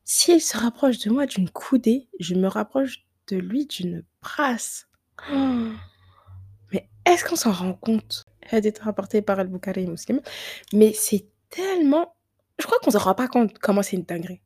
S'il 0.04 0.42
se 0.42 0.58
rapproche 0.58 1.00
de 1.00 1.12
moi 1.12 1.26
d'une 1.26 1.50
coudée, 1.50 2.10
je 2.20 2.36
me 2.36 2.48
rapproche 2.48 3.06
de 3.28 3.38
lui 3.38 3.66
d'une 3.68 4.04
brasse. 4.22 4.88
Oh, 5.32 5.68
mais 6.72 6.90
est-ce 7.06 7.24
qu'on 7.24 7.36
s'en 7.36 7.54
rend 7.54 7.74
compte? 7.74 8.26
Hadith 8.52 8.80
rapporté 8.80 9.22
par 9.22 9.40
Al-Bukhari 9.40 9.88
Muslim. 9.88 10.22
Mais 10.74 10.94
c'est 10.94 11.26
tellement... 11.50 12.16
Je 12.60 12.66
crois 12.66 12.80
qu'on 12.80 12.92
ne 12.92 12.94
se 12.94 12.98
rend 12.98 13.16
pas 13.16 13.28
compte 13.28 13.58
comment 13.60 13.82
c'est 13.82 13.96
une 13.96 14.04
dinguerie. 14.04 14.42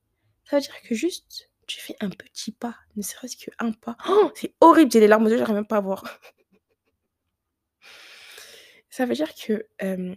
Ça 0.46 0.58
veut 0.58 0.62
dire 0.62 0.82
que 0.82 0.96
juste, 0.96 1.50
tu 1.68 1.82
fais 1.82 1.96
un 2.00 2.10
petit 2.10 2.52
pas, 2.52 2.76
ne 2.96 3.02
serait-ce 3.02 3.38
qu'un 3.38 3.72
pas. 3.74 3.98
Oh, 4.08 4.32
c'est 4.36 4.54
horrible, 4.62 4.92
j'ai 4.92 5.02
les 5.02 5.08
larmes 5.08 5.26
aux 5.26 5.30
yeux, 5.30 5.38
j'arrive 5.38 5.56
même 5.56 5.68
pas 5.68 5.78
à 5.78 5.82
voir. 5.82 6.04
Ça 8.90 9.06
veut 9.06 9.14
dire 9.14 9.36
que 9.36 9.68
euh, 9.84 10.16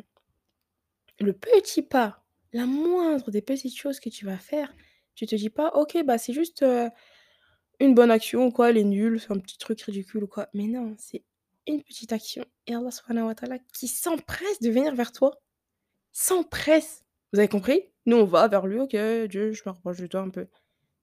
le 1.19 1.33
petit 1.33 1.83
pas, 1.83 2.25
la 2.53 2.67
moindre 2.67 3.31
des 3.31 3.43
petites 3.43 3.77
choses 3.77 4.01
que 4.01 4.09
tu 4.09 4.25
vas 4.25 4.39
faire, 4.39 4.73
tu 5.15 5.27
te 5.27 5.35
dis 5.35 5.51
pas, 5.51 5.69
ok, 5.75 6.03
bah 6.05 6.17
c'est 6.17 6.33
juste 6.33 6.63
euh, 6.63 6.89
une 7.81 7.95
bonne 7.95 8.11
action 8.11 8.47
ou 8.47 8.51
quoi, 8.51 8.71
elle 8.71 8.79
est 8.79 8.85
nulle, 8.85 9.21
c'est 9.21 9.33
un 9.33 9.39
petit 9.39 9.59
truc 9.59 9.83
ridicule 9.83 10.25
ou 10.25 10.27
quoi. 10.27 10.49
Mais 10.55 10.67
non, 10.67 10.95
c'est 10.99 11.25
une 11.67 11.83
petite 11.83 12.13
action. 12.13 12.45
Et 12.67 12.75
Allah 12.75 12.91
subhanahu 12.91 13.27
wa 13.27 13.35
ta'ala 13.35 13.59
qui 13.75 13.89
s'empresse 13.89 14.61
de 14.61 14.71
venir 14.71 14.95
vers 14.95 15.13
toi. 15.13 15.41
S'empresse. 16.13 17.05
Vous 17.33 17.39
avez 17.39 17.49
compris? 17.49 17.83
Nous, 18.07 18.17
on 18.17 18.25
va 18.25 18.49
vers 18.49 18.67
lui, 18.67 18.81
ok, 18.81 18.97
Dieu, 19.29 19.53
je 19.53 19.63
me 19.65 19.71
rapproche 19.71 19.99
de 19.99 20.07
toi 20.07 20.21
un 20.21 20.31
peu. 20.31 20.49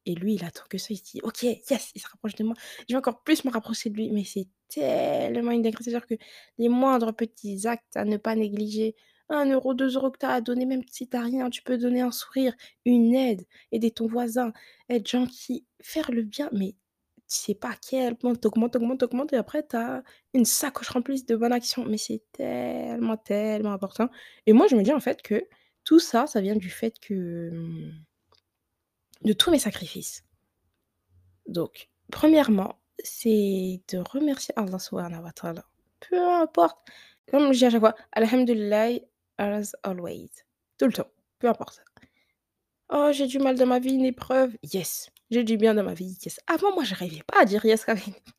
Et 0.06 0.16
lui, 0.16 0.36
il 0.36 0.46
attend 0.46 0.64
que 0.70 0.78
ça, 0.78 0.88
il 0.92 0.98
se 0.98 1.04
dit, 1.04 1.22
ok, 1.22 1.44
yes, 1.44 1.92
il 1.94 2.02
se 2.02 2.08
rapproche 2.08 2.36
de 2.36 2.44
moi. 2.44 2.56
Je 2.88 2.94
vais 2.94 2.98
encore 2.98 3.24
plus 3.24 3.44
me 3.44 3.52
rapprocher 3.52 3.90
de 3.90 3.96
lui. 3.96 4.10
Mais 4.12 4.24
c'est 4.24 4.48
tellement 4.70 5.52
une 5.52 5.62
dinguerie. 5.62 5.84
C'est-à-dire 5.84 6.08
que 6.08 6.16
les 6.58 6.70
moindres 6.70 7.14
petits 7.14 7.68
actes 7.68 7.96
à 7.96 8.06
ne 8.06 8.18
pas 8.18 8.36
négliger, 8.36 8.96
un 9.30 9.50
euro, 9.50 9.74
deux 9.74 9.96
euros 9.96 10.12
que 10.12 10.20
tu 10.20 10.26
as 10.26 10.32
à 10.32 10.42
donner, 10.42 10.66
même 10.66 10.84
si 10.90 11.10
tu 11.10 11.18
rien, 11.18 11.50
tu 11.50 11.62
peux 11.62 11.78
donner 11.78 12.02
un 12.02 12.12
sourire, 12.12 12.54
une 12.86 13.14
aide, 13.14 13.46
aider 13.72 13.92
ton 13.92 14.08
voisin, 14.08 14.54
être 14.90 15.08
gentil, 15.08 15.66
faire 15.82 16.12
le 16.12 16.22
bien, 16.24 16.50
mais 16.54 16.76
tu 17.30 17.36
sais 17.38 17.56
pas 17.56 17.76
quel 17.90 18.16
point 18.16 18.36
t'augmentes, 18.36 18.74
t'augmentes, 18.74 19.00
t'augmentes, 19.00 19.34
et 19.34 19.38
après 19.38 19.66
tu 19.68 19.76
as 19.76 20.04
une 20.34 20.46
sacoche 20.46 20.90
remplie 20.90 21.24
de 21.24 21.36
bonnes 21.36 21.54
actions. 21.54 21.86
Mais 21.86 21.98
c'est 21.98 22.24
tellement, 22.32 23.18
tellement 23.18 23.74
important. 23.74 24.10
Et 24.46 24.54
moi, 24.54 24.68
je 24.68 24.76
me 24.76 24.84
dis 24.84 24.94
en 24.94 25.00
fait 25.00 25.22
que 25.22 25.48
tout 25.84 26.00
ça, 26.00 26.28
ça 26.28 26.42
vient 26.42 26.56
du 26.56 26.70
fait 26.70 27.00
que... 27.00 27.50
hum, 27.52 27.94
de 29.24 29.34
tous 29.34 29.52
mes 29.52 29.60
sacrifices. 29.60 30.24
Donc, 31.48 31.90
premièrement, 32.12 32.80
c'est 33.04 33.82
de 33.90 33.98
remercier 33.98 34.54
Allah 34.58 34.80
subhanahu 34.80 35.24
wa 35.24 35.32
ta'ala. 35.32 35.66
Peu 36.00 36.20
importe. 36.20 36.78
Comme 37.30 37.52
je 37.54 37.58
dis 37.60 37.66
à 37.66 37.70
chaque 37.70 37.80
fois, 37.80 37.96
Alhamdulillah, 38.14 39.00
as 39.38 39.74
always. 39.84 40.30
Tout 40.78 40.86
le 40.86 40.94
temps. 40.94 41.10
Peu 41.40 41.48
importe. 41.50 41.84
Oh, 42.90 43.10
j'ai 43.12 43.28
du 43.28 43.40
mal 43.40 43.58
dans 43.58 43.66
ma 43.66 43.80
vie, 43.80 43.94
une 43.94 44.06
épreuve. 44.06 44.56
Yes. 44.64 45.10
J'ai 45.32 45.44
du 45.44 45.58
bien 45.58 45.74
dans 45.74 45.84
ma 45.84 45.94
vie. 45.94 46.18
Yes. 46.24 46.40
Avant, 46.48 46.74
moi, 46.74 46.84
je 46.84 46.92
n'arrivais 46.92 47.24
pas 47.28 47.42
à 47.42 47.46
dire 47.46 47.64
yes 47.66 47.86
même. 47.88 47.98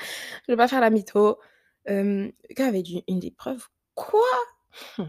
je 0.00 0.52
vais 0.52 0.56
pas 0.56 0.68
faire 0.68 0.80
la 0.80 0.90
mytho. 0.90 1.38
Euh, 1.88 2.30
quand 2.56 2.66
avait 2.68 2.82
une 3.08 3.24
épreuve, 3.24 3.66
quoi? 3.94 4.20
Hmm. 4.98 5.04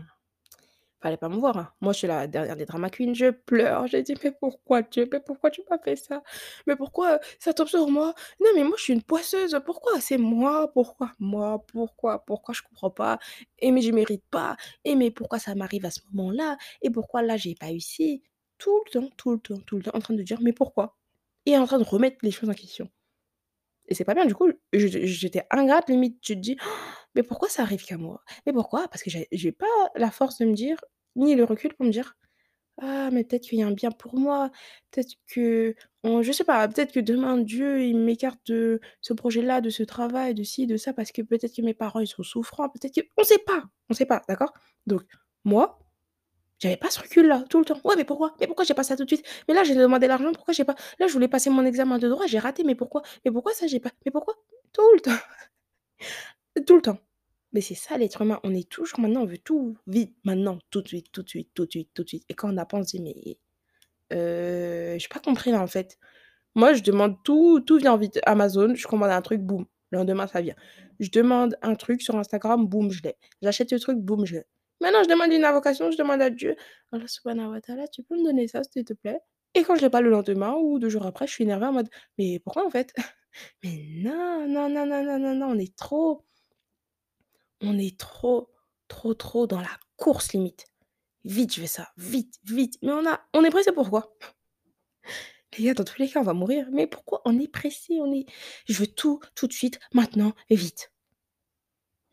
Fallait 1.01 1.17
pas 1.17 1.29
me 1.29 1.35
voir. 1.37 1.57
hein. 1.57 1.71
Moi, 1.81 1.93
je 1.93 1.99
suis 1.99 2.07
la 2.07 2.27
dernière 2.27 2.55
des 2.55 2.65
drama 2.65 2.89
queens, 2.91 3.13
je 3.15 3.31
pleure. 3.31 3.87
J'ai 3.87 4.03
dit, 4.03 4.13
mais 4.23 4.31
pourquoi 4.31 4.83
Dieu 4.83 5.09
Mais 5.11 5.19
pourquoi 5.19 5.49
tu 5.49 5.61
m'as 5.69 5.79
fait 5.79 5.95
ça? 5.95 6.21
Mais 6.67 6.75
pourquoi 6.75 7.13
euh, 7.13 7.17
ça 7.39 7.53
tombe 7.53 7.67
sur 7.67 7.89
moi? 7.89 8.13
Non, 8.39 8.51
mais 8.55 8.63
moi, 8.63 8.75
je 8.77 8.83
suis 8.83 8.93
une 8.93 9.01
poisseuse. 9.03 9.59
Pourquoi? 9.65 9.99
C'est 9.99 10.17
moi 10.19 10.71
Pourquoi? 10.73 11.11
Moi 11.19 11.63
Pourquoi? 11.67 12.23
Pourquoi? 12.25 12.53
Je 12.53 12.61
comprends 12.61 12.91
pas 12.91 13.17
Et 13.59 13.71
mais 13.71 13.81
je 13.81 13.91
mérite 13.91 14.23
pas. 14.29 14.57
Et 14.85 14.95
mais 14.95 15.09
pourquoi 15.11 15.39
ça 15.39 15.55
m'arrive 15.55 15.85
à 15.85 15.91
ce 15.91 16.01
moment-là? 16.13 16.57
Et 16.83 16.91
pourquoi 16.91 17.23
là, 17.23 17.35
j'ai 17.37 17.55
pas 17.55 17.67
réussi 17.67 18.21
Tout 18.59 18.81
le 18.85 18.91
temps, 19.01 19.09
tout 19.17 19.31
le 19.31 19.39
temps, 19.39 19.59
tout 19.65 19.77
le 19.77 19.83
temps, 19.83 19.91
en 19.95 19.99
train 20.01 20.13
de 20.13 20.21
dire, 20.23 20.39
mais 20.41 20.53
pourquoi? 20.53 20.97
Et 21.45 21.57
en 21.57 21.65
train 21.67 21.77
de 21.79 21.83
remettre 21.83 22.17
les 22.23 22.31
choses 22.31 22.49
en 22.49 22.53
question. 22.53 22.89
Et 23.87 23.95
c'est 23.95 24.05
pas 24.05 24.13
bien, 24.13 24.25
du 24.25 24.35
coup, 24.35 24.49
j'étais 24.73 25.43
ingrate, 25.51 25.89
limite, 25.89 26.21
tu 26.21 26.35
te 26.35 26.39
dis, 26.39 26.57
mais 27.15 27.23
pourquoi 27.23 27.49
ça 27.49 27.63
arrive 27.63 27.83
qu'à 27.85 27.97
moi? 27.97 28.23
Mais 28.45 28.53
pourquoi? 28.53 28.87
Parce 28.87 29.03
que 29.03 29.09
j'ai 29.31 29.51
pas 29.51 29.65
la 29.95 30.11
force 30.11 30.37
de 30.39 30.45
me 30.45 30.53
dire, 30.53 30.77
ni 31.15 31.35
le 31.35 31.43
recul 31.43 31.73
pour 31.73 31.85
me 31.85 31.91
dire, 31.91 32.15
ah, 32.81 33.09
mais 33.11 33.23
peut-être 33.25 33.43
qu'il 33.43 33.59
y 33.59 33.63
a 33.63 33.67
un 33.67 33.71
bien 33.73 33.91
pour 33.91 34.15
moi, 34.17 34.51
peut-être 34.91 35.13
que, 35.27 35.75
on- 36.03 36.21
je 36.23 36.31
sais 36.33 36.43
pas, 36.45 36.67
peut-être 36.67 36.93
que 36.93 36.99
demain 37.01 37.37
Dieu, 37.39 37.83
il 37.85 37.97
m'écarte 37.97 38.39
de 38.47 38.81
ce 39.01 39.13
projet-là, 39.13 39.61
de 39.61 39.69
ce 39.71 39.83
travail, 39.83 40.33
de 40.35 40.43
ci, 40.43 40.67
de 40.67 40.77
ça, 40.77 40.93
parce 40.93 41.11
que 41.11 41.21
peut-être 41.23 41.55
que 41.55 41.61
mes 41.63 41.73
parents, 41.75 41.99
ils 42.01 42.07
sont 42.07 42.23
souffrants, 42.23 42.69
peut-être 42.69 42.95
que, 42.95 43.01
on 43.17 43.23
sait 43.25 43.39
pas, 43.39 43.63
on 43.89 43.93
sait 43.95 44.05
pas, 44.07 44.23
d'accord? 44.29 44.53
Donc, 44.87 45.03
moi, 45.45 45.79
j'avais 46.61 46.77
pas 46.77 46.89
ce 46.89 46.99
recul-là, 47.01 47.43
tout 47.49 47.59
le 47.59 47.65
temps. 47.65 47.79
Ouais, 47.83 47.95
mais 47.97 48.05
pourquoi? 48.05 48.35
Mais 48.39 48.47
pourquoi 48.47 48.65
j'ai 48.65 48.73
pas 48.73 48.83
ça 48.83 48.95
tout 48.95 49.03
de 49.03 49.09
suite? 49.09 49.25
Mais 49.47 49.53
là, 49.53 49.63
j'ai 49.63 49.75
demandé 49.75 50.07
l'argent, 50.07 50.31
pourquoi 50.33 50.53
j'ai 50.53 50.63
pas? 50.65 50.75
Là, 50.99 51.07
je 51.07 51.13
voulais 51.13 51.27
passer 51.27 51.49
mon 51.49 51.65
examen 51.65 51.97
de 51.97 52.07
droit, 52.07 52.27
j'ai 52.27 52.39
raté, 52.39 52.63
mais 52.63 52.75
pourquoi? 52.75 53.01
Mais 53.25 53.31
pourquoi 53.31 53.53
ça, 53.53 53.67
j'ai 53.67 53.79
pas? 53.79 53.91
Mais 54.05 54.11
pourquoi? 54.11 54.35
Tout 54.73 54.83
le 54.93 55.01
temps, 55.01 55.11
tout 56.67 56.75
le 56.75 56.81
temps. 56.81 56.97
Mais 57.53 57.61
c'est 57.61 57.75
ça 57.75 57.97
l'être 57.97 58.21
humain, 58.21 58.39
on 58.43 58.53
est 58.53 58.69
toujours 58.69 58.99
maintenant, 59.01 59.23
on 59.23 59.25
veut 59.25 59.37
tout 59.37 59.75
vite, 59.87 60.15
maintenant, 60.23 60.59
tout 60.69 60.81
de 60.81 60.87
suite, 60.87 61.11
tout 61.11 61.23
de 61.23 61.29
suite, 61.29 61.49
tout 61.53 61.65
de 61.65 61.71
suite, 61.71 61.89
tout 61.93 62.03
de 62.03 62.07
suite. 62.09 62.25
Et 62.29 62.33
quand 62.33 62.53
on 62.53 62.57
apprend, 62.57 62.79
on 62.79 62.83
se 62.83 62.97
dit, 62.97 63.01
mais 63.01 63.37
euh, 64.13 64.97
j'ai 64.99 65.07
pas 65.07 65.19
compris 65.19 65.55
en 65.55 65.67
fait. 65.67 65.97
Moi, 66.55 66.73
je 66.73 66.83
demande 66.83 67.17
tout, 67.23 67.61
tout 67.61 67.77
vient 67.77 67.97
vite. 67.97 68.19
Amazon, 68.25 68.75
je 68.75 68.87
commande 68.87 69.11
un 69.11 69.21
truc, 69.21 69.41
boum. 69.41 69.65
Le 69.91 69.99
lendemain, 69.99 70.27
ça 70.27 70.41
vient. 70.41 70.55
Je 70.99 71.09
demande 71.11 71.57
un 71.61 71.75
truc 71.75 72.01
sur 72.01 72.15
Instagram, 72.17 72.67
boum, 72.67 72.91
je 72.91 73.03
l'ai. 73.03 73.15
J'achète 73.41 73.71
le 73.71 73.79
truc, 73.79 73.97
boum, 73.99 74.25
je 74.25 74.35
l'ai. 74.37 74.45
Maintenant, 74.81 75.03
je 75.03 75.09
demande 75.09 75.31
une 75.31 75.45
invocation, 75.45 75.91
je 75.91 75.97
demande 75.97 76.21
à 76.21 76.29
Dieu, 76.29 76.55
Allah 76.91 77.07
subhanahu 77.07 77.51
wa 77.51 77.61
ta'ala, 77.61 77.87
tu 77.87 78.03
peux 78.03 78.15
me 78.17 78.23
donner 78.23 78.47
ça, 78.47 78.61
s'il 78.63 78.83
te 78.83 78.93
plaît? 78.93 79.19
Et 79.53 79.63
quand 79.63 79.75
je 79.75 79.81
l'ai 79.81 79.89
pas 79.89 80.01
le 80.01 80.09
lendemain 80.09 80.55
ou 80.55 80.79
deux 80.79 80.89
jours 80.89 81.05
après, 81.05 81.27
je 81.27 81.33
suis 81.33 81.43
énervée 81.43 81.67
en 81.67 81.73
mode, 81.73 81.89
mais 82.17 82.39
pourquoi 82.39 82.65
en 82.65 82.69
fait? 82.69 82.93
Mais 83.63 83.85
non, 84.03 84.47
non, 84.47 84.69
non, 84.69 84.85
non, 84.85 85.03
non, 85.05 85.19
non, 85.19 85.35
non, 85.35 85.47
on 85.51 85.57
est 85.59 85.75
trop, 85.77 86.25
on 87.61 87.77
est 87.77 87.97
trop, 87.97 88.49
trop, 88.87 89.13
trop 89.13 89.47
dans 89.47 89.61
la 89.61 89.69
course 89.97 90.33
limite. 90.33 90.65
Vite, 91.23 91.53
je 91.53 91.61
fais 91.61 91.67
ça, 91.67 91.89
vite, 91.97 92.35
vite. 92.45 92.77
Mais 92.81 92.91
on 92.91 93.05
a 93.07 93.21
on 93.33 93.43
est 93.43 93.51
pressé 93.51 93.71
pourquoi? 93.71 94.15
Les 95.57 95.65
gars, 95.65 95.73
dans 95.73 95.83
tous 95.83 95.99
les 96.01 96.09
cas, 96.09 96.19
on 96.21 96.23
va 96.23 96.33
mourir. 96.33 96.67
Mais 96.71 96.87
pourquoi 96.87 97.21
on 97.25 97.39
est 97.39 97.47
pressé? 97.47 97.99
On 98.01 98.11
est 98.13 98.25
je 98.67 98.73
veux 98.73 98.87
tout, 98.87 99.19
tout 99.35 99.47
de 99.47 99.53
suite, 99.53 99.79
maintenant 99.93 100.33
et 100.49 100.55
vite. 100.55 100.91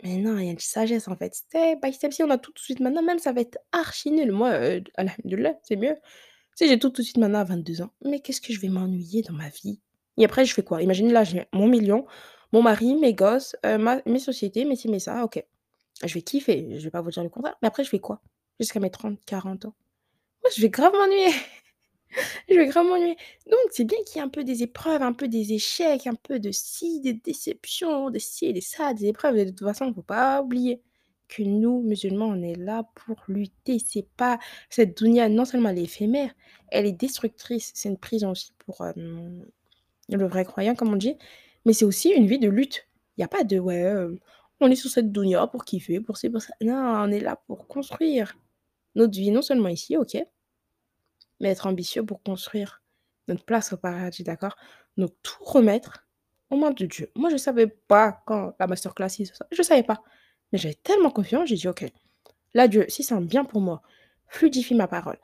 Mais 0.02 0.16
non, 0.16 0.38
il 0.38 0.46
y 0.46 0.48
a 0.48 0.52
une 0.52 0.58
sagesse 0.58 1.08
en 1.08 1.16
fait. 1.16 1.34
Step 1.34 1.80
by 1.82 1.92
step, 1.92 2.12
si 2.12 2.22
on 2.22 2.30
a 2.30 2.38
tout, 2.38 2.52
de 2.52 2.58
suite 2.58 2.80
maintenant, 2.80 3.02
même 3.02 3.18
ça 3.18 3.32
va 3.32 3.40
être 3.40 3.58
archi 3.72 4.10
nul. 4.12 4.30
Moi, 4.32 4.50
heu, 4.52 4.84
alhamdoulilah, 4.96 5.54
c'est 5.64 5.76
mieux. 5.76 5.96
Si 6.56 6.68
j'ai 6.68 6.78
tout, 6.78 6.90
de 6.90 7.02
suite 7.02 7.18
maintenant 7.18 7.40
à 7.40 7.44
22 7.44 7.82
ans, 7.82 7.90
mais 8.04 8.20
qu'est-ce 8.20 8.40
que 8.40 8.52
je 8.52 8.60
vais 8.60 8.68
m'ennuyer 8.68 9.22
dans 9.22 9.34
ma 9.34 9.48
vie? 9.48 9.80
Et 10.18 10.24
après 10.24 10.44
je 10.44 10.54
fais 10.54 10.62
quoi? 10.64 10.82
Imagine 10.82 11.12
là, 11.12 11.24
j'ai 11.24 11.46
mon 11.52 11.68
million, 11.68 12.06
mon 12.52 12.62
mari, 12.62 12.96
mes 12.96 13.14
gosses, 13.14 13.56
heu, 13.66 13.78
ma 13.78 14.02
mes 14.06 14.18
sociétés, 14.20 14.64
mes 14.64 14.76
ci, 14.76 14.88
mes 14.88 15.00
ça, 15.00 15.24
OK. 15.24 15.42
Je 16.04 16.14
vais 16.14 16.22
kiffer, 16.22 16.78
je 16.78 16.84
vais 16.84 16.90
pas 16.90 17.00
vous 17.02 17.10
dire 17.10 17.22
le 17.24 17.28
contraire, 17.30 17.56
mais 17.62 17.68
après 17.68 17.84
je 17.84 17.90
fais 17.90 18.00
quoi? 18.00 18.20
Jusqu'à 18.60 18.80
mes 18.80 18.90
30-40 18.90 19.66
ans? 19.66 19.74
Moi, 20.42 20.50
je 20.56 20.62
vais 20.62 20.70
grave 20.70 20.92
m'ennuyer. 20.94 21.32
Je 22.48 22.54
vais 22.54 22.66
grave 22.66 22.86
m'ennuyer. 22.86 23.16
Donc 23.46 23.58
c'est 23.70 23.84
bien 23.84 23.98
qu'il 24.06 24.16
y 24.16 24.18
ait 24.20 24.22
un 24.26 24.28
peu 24.28 24.44
des 24.44 24.62
épreuves, 24.62 25.02
un 25.02 25.12
peu 25.12 25.28
des 25.28 25.52
échecs, 25.52 26.06
un 26.06 26.14
peu 26.14 26.38
de 26.40 26.50
ci, 26.52 27.00
des 27.00 27.12
déceptions, 27.14 28.10
des 28.10 28.18
ci 28.18 28.46
et 28.46 28.52
des 28.52 28.60
ça, 28.60 28.94
des 28.94 29.06
épreuves 29.06 29.36
de 29.36 29.50
toute 29.50 29.60
façon, 29.66 29.86
il 29.88 29.94
faut 29.94 30.02
pas 30.02 30.42
oublier 30.42 30.82
que 31.28 31.42
nous, 31.42 31.82
musulmans, 31.82 32.26
on 32.28 32.42
est 32.42 32.54
là 32.56 32.84
pour 32.94 33.16
lutter. 33.28 33.78
C'est 33.86 34.08
pas 34.16 34.38
cette 34.70 34.96
dunya, 34.98 35.28
non 35.28 35.44
seulement 35.44 35.68
elle 35.70 35.78
est 35.78 35.84
éphémère, 35.84 36.32
elle 36.68 36.86
est 36.86 36.92
destructrice. 36.92 37.70
C'est 37.74 37.88
une 37.90 37.98
prison 37.98 38.30
aussi 38.30 38.52
pour, 38.58 38.84
le 40.08 40.26
vrai 40.26 40.44
croyant, 40.44 40.74
comme 40.74 40.92
on 40.92 40.96
dit, 40.96 41.16
mais 41.66 41.72
c'est 41.74 41.84
aussi 41.84 42.10
une 42.10 42.26
vie 42.26 42.38
de 42.38 42.48
lutte. 42.48 42.86
Il 43.16 43.20
y 43.22 43.24
a 43.24 43.28
pas 43.28 43.44
de: 43.44 43.58
«Ouais, 43.58 43.92
on 44.60 44.70
est 44.70 44.76
sur 44.76 44.90
cette 44.90 45.12
dunya 45.12 45.46
pour 45.48 45.64
kiffer, 45.64 46.00
pour 46.00 46.16
ci, 46.18 46.30
pour 46.30 46.40
ça». 46.42 46.54
Non, 46.62 46.74
on 46.76 47.10
est 47.10 47.20
là 47.20 47.36
pour 47.46 47.66
construire 47.68 48.36
notre 48.94 49.18
vie, 49.18 49.30
non 49.30 49.42
seulement 49.42 49.68
ici, 49.68 49.96
OK 49.96 50.16
mais 51.40 51.50
être 51.50 51.66
ambitieux 51.66 52.04
pour 52.04 52.22
construire 52.22 52.82
notre 53.28 53.44
place 53.44 53.72
au 53.72 53.76
paradis, 53.76 54.24
d'accord? 54.24 54.56
Donc 54.96 55.10
tout 55.22 55.44
remettre 55.44 56.06
aux 56.50 56.56
mains 56.56 56.70
de 56.70 56.86
Dieu. 56.86 57.10
Moi, 57.14 57.30
je 57.30 57.36
savais 57.36 57.66
pas 57.66 58.22
quand 58.26 58.54
la 58.58 58.66
masterclass, 58.66 59.08
je 59.50 59.62
savais 59.62 59.82
pas. 59.82 60.02
Mais 60.52 60.58
j'avais 60.58 60.74
tellement 60.74 61.10
confiance, 61.10 61.48
j'ai 61.48 61.56
dit: 61.56 61.68
«OK, 61.68 61.84
là, 62.54 62.68
Dieu, 62.68 62.86
si 62.88 63.02
c'est 63.02 63.14
un 63.14 63.20
bien 63.20 63.44
pour 63.44 63.60
moi, 63.60 63.82
fluidifie 64.28 64.74
ma 64.74 64.88
parole. 64.88 65.18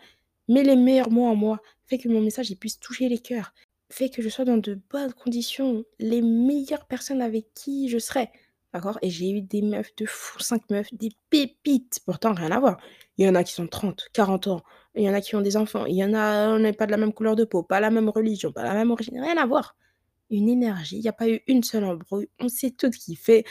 Mets 0.49 0.63
les 0.63 0.77
meilleurs 0.77 1.11
mots 1.11 1.27
en 1.27 1.35
moi, 1.35 1.61
fais 1.87 1.99
que 1.99 2.09
mon 2.09 2.21
message, 2.21 2.55
puisse 2.57 2.79
toucher 2.79 3.09
les 3.09 3.19
cœurs, 3.19 3.55
fais 3.91 4.11
que 4.11 4.21
je 4.21 4.29
sois 4.29 4.45
dans 4.45 4.59
de 4.59 4.79
bonnes 4.91 5.15
conditions, 5.15 5.85
les 5.99 6.21
meilleures 6.21 6.87
personnes 6.87 7.23
avec 7.23 7.53
qui 7.55 7.89
je 7.89 7.99
serai». 7.99 8.31
D'accord? 8.75 8.99
Et 9.03 9.09
j'ai 9.09 9.31
eu 9.31 9.41
des 9.41 9.63
meufs 9.63 9.95
de 9.97 10.05
fou, 10.05 10.41
5 10.41 10.69
meufs, 10.69 10.93
des 10.93 11.11
pépites, 11.31 12.01
pourtant 12.05 12.35
rien 12.35 12.51
à 12.51 12.59
voir. 12.59 12.77
Il 13.17 13.25
y 13.25 13.29
en 13.29 13.37
a 13.37 13.45
qui 13.45 13.53
sont 13.53 13.69
30, 13.69 14.09
40 14.13 14.49
ans, 14.49 14.63
il 14.97 15.05
y 15.05 15.09
en 15.09 15.15
a 15.15 15.21
qui 15.21 15.37
ont 15.37 15.41
des 15.41 15.57
enfants, 15.57 15.87
il 15.87 15.95
y 15.95 16.05
en 16.05 16.13
a, 16.13 16.49
on 16.49 16.59
n'est 16.59 16.73
pas 16.73 16.87
de 16.87 16.91
la 16.91 16.97
même 16.97 17.13
couleur 17.13 17.37
de 17.37 17.45
peau, 17.45 17.63
pas 17.63 17.79
la 17.79 17.91
même 17.91 18.09
religion, 18.09 18.51
pas 18.51 18.65
la 18.65 18.75
même 18.75 18.91
origine, 18.91 19.21
rien 19.21 19.37
à 19.37 19.47
voir. 19.47 19.77
Une 20.29 20.49
énergie, 20.49 20.97
il 20.97 21.05
y 21.05 21.09
a 21.09 21.13
pas 21.13 21.29
eu 21.29 21.41
une 21.47 21.63
seule 21.63 21.85
embrouille, 21.85 22.29
on 22.41 22.49
s'est 22.49 22.73
toutes 22.73 22.97
kiffées. 22.97 23.45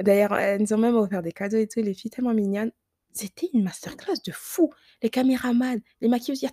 D'ailleurs, 0.00 0.34
elles 0.34 0.62
nous 0.62 0.72
ont 0.72 0.78
même 0.78 0.96
offert 0.96 1.20
des 1.20 1.32
cadeaux 1.32 1.58
et 1.58 1.68
tout, 1.68 1.80
les 1.80 1.92
filles 1.92 2.10
tellement 2.10 2.32
mignonnes. 2.32 2.72
C'était 3.12 3.50
une 3.52 3.64
masterclass 3.64 4.22
de 4.24 4.32
fou. 4.32 4.70
Les 5.02 5.10
caméramans, 5.10 5.80
les 6.00 6.08
maquilleuses, 6.08 6.46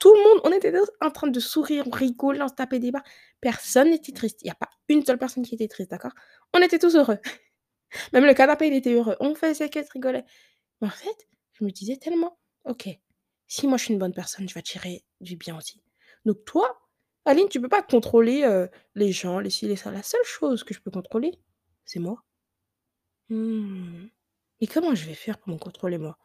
tout 0.00 0.12
le 0.12 0.18
monde, 0.24 0.40
on 0.44 0.52
était 0.52 0.72
en 1.00 1.10
train 1.10 1.28
de 1.28 1.40
sourire, 1.40 1.84
on 1.86 1.90
rigolait, 1.90 2.42
on 2.42 2.48
se 2.48 2.54
tapait 2.54 2.78
des 2.80 2.90
barres. 2.90 3.04
Personne 3.40 3.90
n'était 3.90 4.12
triste. 4.12 4.40
Il 4.42 4.48
y 4.48 4.50
a 4.50 4.54
pas 4.54 4.68
une 4.88 5.04
seule 5.04 5.18
personne 5.18 5.44
qui 5.44 5.54
était 5.54 5.68
triste, 5.68 5.90
d'accord? 5.90 6.12
On 6.54 6.60
était 6.60 6.78
tous 6.78 6.96
heureux. 6.96 7.18
Même 8.12 8.24
le 8.26 8.34
canapé, 8.34 8.68
il 8.68 8.74
était 8.74 8.92
heureux. 8.94 9.16
On 9.20 9.34
faisait 9.34 9.68
que 9.70 9.78
de 9.80 9.86
rigoler. 9.92 10.24
Mais 10.80 10.88
en 10.88 10.90
fait, 10.90 11.28
je 11.52 11.64
me 11.64 11.70
disais 11.70 11.96
tellement: 11.96 12.38
«OK, 12.64 12.88
si 13.46 13.66
moi 13.66 13.78
je 13.78 13.84
suis 13.84 13.94
une 13.94 14.00
bonne 14.00 14.14
personne, 14.14 14.48
je 14.48 14.54
vais 14.54 14.60
attirer 14.60 15.04
du 15.20 15.36
bien 15.36 15.56
aussi». 15.58 15.82
Donc 16.24 16.44
toi, 16.44 16.80
Aline, 17.24 17.48
tu 17.48 17.60
peux 17.60 17.68
pas 17.68 17.82
contrôler, 17.82 18.44
heu, 18.44 18.70
les 18.94 19.12
gens, 19.12 19.40
les 19.40 19.50
ci, 19.50 19.66
les 19.68 19.76
ça. 19.76 19.90
La 19.92 20.02
seule 20.02 20.24
chose 20.24 20.64
que 20.64 20.74
je 20.74 20.80
peux 20.80 20.90
contrôler, 20.90 21.32
c'est 21.84 22.00
moi. 22.00 22.24
Mmh. 23.30 24.08
Et 24.60 24.66
comment 24.66 24.94
je 24.94 25.06
vais 25.06 25.14
faire 25.14 25.38
pour 25.38 25.52
me 25.52 25.58
contrôler 25.58 25.98
moi? 25.98 26.18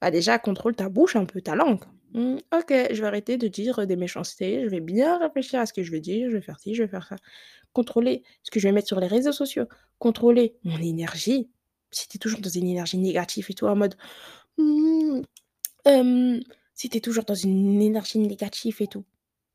Bah, 0.00 0.10
déjà 0.10 0.38
contrôle 0.38 0.76
ta 0.76 0.88
bouche 0.88 1.16
un 1.16 1.26
peu, 1.26 1.40
ta 1.42 1.54
langue. 1.56 1.84
Mmh, 2.16 2.38
OK, 2.54 2.72
je 2.92 3.00
vais 3.02 3.06
arrêter 3.06 3.36
de 3.36 3.46
dire, 3.48 3.86
des 3.86 3.96
méchancetés, 3.96 4.64
je 4.64 4.68
vais 4.70 4.80
bien 4.80 5.18
réfléchir 5.18 5.60
à 5.60 5.66
ce 5.66 5.74
que 5.74 5.82
je 5.82 5.92
vais 5.92 6.00
dire, 6.00 6.30
je 6.30 6.36
vais 6.36 6.42
faire 6.42 6.58
ci, 6.58 6.74
je 6.74 6.82
vais 6.82 6.88
faire 6.88 7.06
ça. 7.06 7.16
Contrôler 7.72 8.22
ce 8.44 8.52
que 8.52 8.60
je 8.60 8.68
vais 8.68 8.72
mettre 8.72 8.88
sur 8.88 9.00
les 9.00 9.08
réseaux 9.08 9.32
sociaux, 9.32 9.66
contrôler 9.98 10.56
mon 10.64 10.78
énergie. 10.78 11.50
Si 11.90 12.08
tu 12.08 12.18
es 12.18 12.20
toujours 12.20 12.40
dans 12.42 12.50
une 12.50 12.68
énergie 12.68 12.98
négative 12.98 13.46
et 13.50 13.54
tout 13.54 13.66
en 13.66 13.76
mode: 13.76 13.96
«Mmh, 14.58 15.22
hem», 15.86 16.40
si 16.74 16.90
tu 16.90 16.98
es 16.98 17.00
toujours 17.02 17.24
dans 17.24 17.34
une 17.36 17.82
énergie 17.82 18.18
négative 18.20 18.78
et 18.80 18.88
tout, 18.88 19.04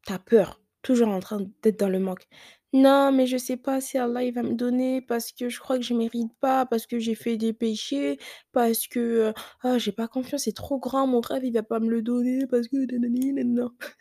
tu 0.08 0.14
as 0.14 0.20
peur, 0.20 0.62
toujours 0.84 1.10
en 1.10 1.20
train 1.22 1.42
d'être 1.64 1.80
dans 1.80 1.90
le 1.90 2.00
manque. 2.00 2.28
«Non, 2.74 3.12
mais 3.12 3.28
je 3.28 3.36
sais 3.36 3.58
pas 3.58 3.82
si 3.82 3.98
Allah 3.98 4.24
il 4.24 4.34
va 4.34 4.44
me 4.44 4.54
donner 4.54 5.02
parce 5.02 5.34
que 5.34 5.50
je 5.50 5.60
crois 5.60 5.76
que 5.78 5.84
je 5.84 5.94
mérite 5.94 6.32
pas, 6.40 6.66
parce 6.66 6.88
que 6.88 7.00
j'ai 7.00 7.16
fait 7.16 7.36
des 7.36 7.52
péchés, 7.52 8.18
parce 8.54 8.88
que, 8.88 9.00
heu, 9.32 9.34
ah 9.62 9.78
j'ai 9.78 9.92
pas 9.92 10.08
confiance, 10.08 10.44
c'est 10.46 10.54
trop 10.56 10.80
grand, 10.80 11.06
mon 11.06 11.20
rêve 11.20 11.44
il 11.44 11.52
va 11.54 11.64
pas 11.64 11.82
me 11.82 11.90
le 11.90 12.02
donner 12.02 12.48
parce 12.48 12.70
que 12.70 12.78
nanani 12.78 13.34
nanana». 13.34 13.72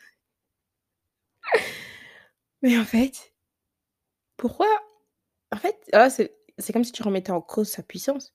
Mais 2.61 2.77
en 2.77 2.85
fait 2.85 3.31
pourquoi? 4.39 4.67
En 5.53 5.57
fait, 5.57 5.77
là, 5.93 6.09
c'est 6.11 6.35
c'est 6.59 6.73
comme 6.73 6.83
si 6.85 6.91
tu 6.93 7.03
remettais 7.03 7.31
en 7.31 7.41
cause 7.41 7.69
sa 7.69 7.83
puissance. 7.83 8.33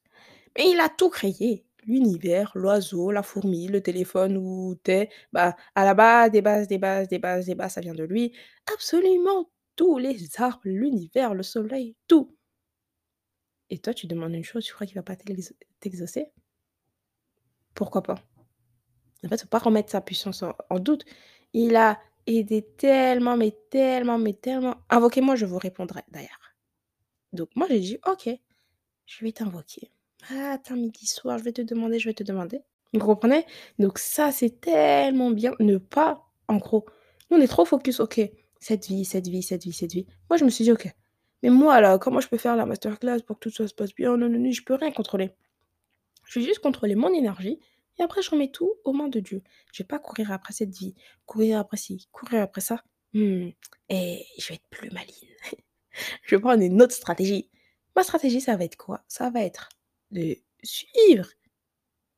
Mais 0.59 0.71
il 0.71 0.81
a 0.81 0.89
tout 0.91 1.11
créé, 1.11 1.67
l'univers, 1.87 2.53
l'oiseau, 2.57 3.13
la 3.13 3.23
fourmi, 3.25 3.69
le 3.69 3.83
téléphone 3.83 4.37
où 4.39 4.77
tu 4.85 4.93
es, 4.93 5.11
bah, 5.33 5.57
à 5.77 5.85
la 5.87 5.95
base 5.95 6.33
des 6.33 6.43
bases, 6.43 6.69
des 6.69 6.79
bases, 6.79 7.09
des 7.09 7.19
bases, 7.21 7.47
des 7.47 7.55
bases, 7.57 7.75
ça 7.75 7.83
vient 7.83 7.95
de 7.95 8.05
lui. 8.05 8.33
Absolument 8.75 9.49
tous 9.77 9.99
les 9.99 10.19
arbres, 10.39 10.61
l'univers, 10.65 11.35
le 11.35 11.43
soleil, 11.43 11.95
tout. 12.09 12.37
Et 13.71 13.79
toi, 13.79 13.95
tu 13.95 14.07
demandes 14.07 14.35
une 14.35 14.45
chose, 14.45 14.65
tu 14.65 14.73
crois 14.73 14.87
qu'il 14.87 14.97
va 14.97 15.03
pas 15.03 15.17
t'ex 15.17 15.55
t'exaucer? 15.81 16.33
Pourquoi 17.75 18.03
pas? 18.03 18.17
En 19.25 19.29
fait, 19.29 19.41
faut 19.43 19.49
pas 19.49 19.59
remettre 19.59 19.91
sa 19.91 20.01
puissance 20.01 20.43
en 20.43 20.79
doute. 20.79 21.05
Il 21.53 21.77
a 21.77 22.01
aidé 22.27 22.63
tellement, 22.63 23.37
mais 23.37 23.57
tellement, 23.71 24.19
mais 24.19 24.35
tellement 24.35 24.77
invoquez-moi, 24.89 25.37
je 25.37 25.47
vous 25.47 25.59
répondrai 25.59 26.03
d'ailleurs. 26.09 26.55
Donc 27.33 27.51
moi, 27.55 27.67
j'ai 27.69 27.81
dit: 27.81 27.99
«OK, 28.07 28.29
je 29.07 29.25
vais 29.25 29.33
t'invoquer. 29.33 29.91
Matin, 30.31 30.77
midi, 30.77 31.07
soir, 31.07 31.39
je 31.39 31.45
vais 31.45 31.53
te 31.53 31.63
demander, 31.63 31.99
je 31.99 32.09
vais 32.09 32.15
te 32.15 32.25
demander». 32.25 32.63
Vous 32.93 33.01
comprenez? 33.01 33.45
Donc 33.79 33.99
ça, 33.99 34.33
c'est 34.33 34.61
tellement 34.61 35.31
bien. 35.31 35.53
Ne 35.61 35.79
pas 35.79 36.25
en 36.49 36.57
gros, 36.57 36.87
nous, 37.31 37.39
on 37.39 37.41
est 37.41 37.49
trop 37.49 37.65
focus, 37.65 38.01
OK, 38.01 38.21
cette 38.61 38.87
vie, 38.87 39.05
cette 39.05 39.29
vie, 39.29 39.43
cette 39.43 39.65
vie, 39.65 39.73
cette 39.73 39.93
vie. 39.93 40.07
Moi, 40.31 40.37
je 40.39 40.45
me 40.45 40.51
suis 40.51 40.65
dit: 40.65 40.73
«OK, 40.73 40.89
mais 41.43 41.51
moi 41.51 41.81
là, 41.81 41.99
comment 41.99 42.21
je 42.21 42.29
peux 42.29 42.39
faire 42.39 42.57
la 42.57 42.67
masterclass 42.67 43.21
pour 43.27 43.39
que 43.39 43.49
tout 43.49 43.55
ça 43.55 43.69
se 43.69 43.75
passe 43.75 43.95
bien? 43.95 44.17
Nanani», 44.17 44.53
je 44.53 44.65
peux 44.65 44.75
rien 44.75 44.91
contrôler. 44.93 45.33
Je 46.25 46.41
vais 46.41 46.47
juste 46.47 46.61
contrôler 46.61 46.95
mon 46.95 47.13
énergie 47.13 47.61
et 47.99 48.03
après 48.03 48.23
je 48.23 48.31
remets 48.31 48.51
tout 48.51 48.73
aux 48.85 48.93
mains 48.93 49.09
de 49.09 49.21
Dieu. 49.21 49.43
Je 49.73 49.83
vais 49.83 49.87
pas 49.87 49.99
courir 49.99 50.33
après 50.33 50.53
cette 50.53 50.75
vie, 50.75 50.95
courir 51.25 51.59
après 51.59 51.77
ci, 51.77 52.09
courir 52.13 52.43
après 52.43 52.61
ça. 52.61 52.83
Mmh 53.15 53.51
et 53.89 54.25
je 54.39 54.49
vais 54.49 54.55
être 54.57 54.69
plus 54.69 54.91
maligne. 54.91 55.15
Je 56.25 56.35
vais 56.37 56.41
prendre 56.41 56.63
une 56.63 56.83
autre 56.83 56.93
stratégie. 56.95 57.49
Ma 57.95 58.03
stratégie, 58.03 58.41
ça 58.41 58.57
va 58.57 58.65
être 58.65 58.77
quoi? 58.77 59.05
Ça 59.09 59.31
va 59.31 59.41
être 59.43 59.71
de 60.11 60.37
suivre 60.63 61.29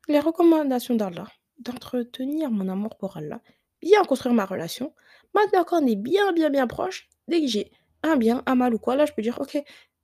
les 0.09 0.19
recommandations 0.19 0.97
d'Allah, 0.97 1.29
d'entretenir 1.59 2.51
mon 2.51 2.69
amour 2.69 2.97
pour 2.97 3.17
Allah, 3.17 3.41
bien 3.81 4.03
construire 4.05 4.35
ma 4.35 4.45
relation. 4.45 4.95
Maintenant 5.35 5.65
qu'on 5.65 5.87
est 5.87 5.97
bien, 5.97 6.33
bien, 6.33 6.51
bien 6.51 6.67
proche, 6.67 7.09
dès 7.29 7.41
que 7.41 7.47
j'ai 7.47 7.71
un 8.03 8.17
bien, 8.17 8.43
un 8.47 8.55
mal 8.55 8.75
ou 8.75 8.79
quoi, 8.79 8.97
là, 8.97 9.07
je 9.07 9.13
peux 9.13 9.23
dire: 9.23 9.39
«OK, 9.41 9.59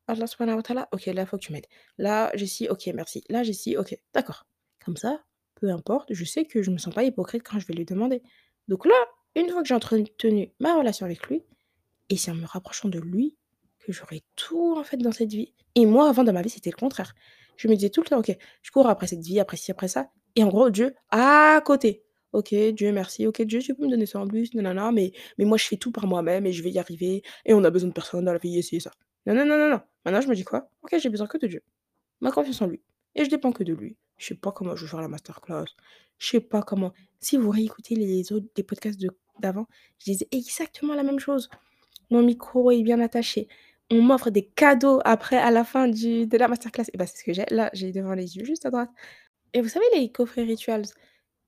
Allah 0.07 0.27
subhanahu 0.27 0.57
wa 0.57 0.63
ta'ala, 0.63 0.89
OK, 0.93 1.07
là, 1.07 1.27
faut 1.27 1.39
que 1.39 1.45
tu 1.45 1.53
m'aides. 1.53 1.67
Là, 1.99 2.31
j'ai 2.35 2.47
ci, 2.47 2.69
OK, 2.69 2.87
merci. 2.95 3.25
Là, 3.29 3.43
j'ai 3.43 3.53
ci, 3.53 3.77
OK, 3.77 3.97
d'accord». 4.13 4.47
Comme 4.85 4.97
ça, 4.97 5.23
peu 5.55 5.71
importe, 5.71 6.13
je 6.13 6.25
sais 6.25 6.45
que 6.45 6.63
je 6.63 6.71
me 6.71 6.79
sens 6.79 6.95
pas 6.95 7.05
hypocrite 7.05 7.43
quand 7.43 7.59
je 7.59 7.67
vais 7.67 7.75
lui 7.75 7.87
demander. 7.87 8.23
Donc 8.69 8.85
là, 8.85 8.95
une 9.35 9.49
fois 9.49 9.63
que 9.63 9.69
j'ai 9.69 9.75
entretenu 9.75 10.53
ma 10.61 10.77
relation 10.77 11.07
avec 11.07 11.27
lui 11.29 11.43
et 12.11 12.17
c'est 12.17 12.31
en 12.31 12.35
me 12.35 12.47
rapprochant 12.47 12.89
de 12.89 12.99
lui 12.99 13.37
que 13.79 13.93
j'aurai 13.93 14.23
tout, 14.37 14.77
en 14.77 14.85
fait, 14.85 14.99
dans 14.99 15.13
cette 15.13 15.31
vie. 15.31 15.55
Et 15.75 15.87
moi, 15.87 16.09
avant, 16.09 16.23
dans 16.23 16.33
ma 16.33 16.43
vie, 16.43 16.51
c'était 16.51 16.71
le 16.71 16.77
contraire. 16.77 17.15
Je 17.57 17.69
me 17.69 17.75
disais 17.75 17.91
tout 17.91 18.03
le 18.03 18.09
temps: 18.09 18.19
«OK, 18.19 18.37
je 18.63 18.71
cours 18.71 18.89
après 18.89 19.07
cette 19.07 19.23
vie, 19.23 19.41
après 19.41 19.57
ci, 19.57 19.71
après 19.71 19.89
ça» 19.89 20.11
et 20.37 20.45
en 20.45 20.49
gros, 20.49 20.71
Dieu 20.71 20.95
à 21.11 21.61
côté. 21.65 22.04
OK, 22.35 22.55
Dieu 22.55 22.92
merci. 22.92 23.27
OK, 23.27 23.42
Dieu, 23.42 23.61
tu 23.61 23.75
peux 23.75 23.85
me 23.85 23.90
donner 23.90 24.07
ça 24.07 24.20
en 24.20 24.27
plus, 24.27 24.55
nanana, 24.55 24.92
mais 24.92 25.12
mais 25.38 25.44
moi, 25.44 25.57
je 25.57 25.66
fais 25.66 25.77
tout 25.77 25.92
par 25.92 26.07
moi-même 26.07 26.47
et 26.47 26.53
je 26.53 26.62
vais 26.62 26.70
y 26.70 26.79
arriver 26.79 27.23
et 27.47 27.55
on 27.55 27.64
a 27.64 27.70
besoin 27.70 27.88
de 27.88 27.94
personne 27.94 28.25
dans 28.25 28.33
la 28.33 28.38
vie 28.38 28.59
et 28.59 28.81
ça. 28.81 28.90
Non, 29.27 29.35
non, 29.35 29.47
non, 29.47 29.57
non, 29.57 29.70
non. 29.70 29.81
Maintenant, 30.05 30.20
je 30.20 30.29
me 30.29 30.35
dis 30.35 30.44
quoi? 30.44 30.68
OK, 30.83 30.97
j'ai 30.99 31.09
besoin 31.11 31.27
que 31.27 31.38
de 31.38 31.47
Dieu. 31.47 31.62
Ma 32.20 32.31
confiance 32.31 32.61
en 32.62 32.66
lui 32.66 32.83
et 33.14 33.25
je 33.25 33.31
dépends 33.31 33.53
que 33.53 33.64
de 33.64 33.73
lui. 33.73 33.97
Je 34.16 34.27
sais 34.27 34.35
pas 34.35 34.53
comment 34.53 34.77
je 34.77 34.85
vais 34.85 34.90
faire 34.90 35.01
la 35.01 35.09
masterclass. 35.09 35.64
Je 36.18 36.29
sais 36.29 36.40
pas 36.40 36.62
comment 36.62 36.92
si 37.20 37.37
vous 37.37 37.51
réécoutez 37.51 37.94
les 37.94 38.33
autres 38.33 38.47
les 38.57 38.62
podcasts 38.62 39.01
d'avant, 39.40 39.66
je 39.99 40.12
disais 40.12 40.29
exactement 40.33 40.94
la 40.94 41.03
même 41.03 41.18
chose. 41.18 41.49
Mon 42.11 42.23
micro 42.23 42.70
est 42.70 42.83
bien 42.83 43.01
attaché. 43.01 43.49
On 43.90 44.03
m'offre 44.03 44.31
des 44.31 44.47
cadeaux 44.47 45.01
après 45.05 45.37
à 45.37 45.51
la 45.51 45.64
fin 45.64 45.88
du 45.88 46.27
de 46.27 46.37
la 46.37 46.49
masterclass 46.49 46.85
et 46.92 46.97
bah, 46.97 47.07
c'est 47.07 47.18
ce 47.18 47.25
que 47.25 47.33
j'ai. 47.33 47.44
Là, 47.51 47.70
j'ai 47.73 47.92
devant 47.92 48.14
les 48.14 48.37
yeux, 48.37 48.44
juste 48.44 48.66
à 48.66 48.70
droite. 48.70 48.90
Et 49.53 49.61
vous 49.61 49.68
savez 49.68 49.87
les 49.94 50.11
coffrets 50.11 50.42
rituals? 50.44 50.85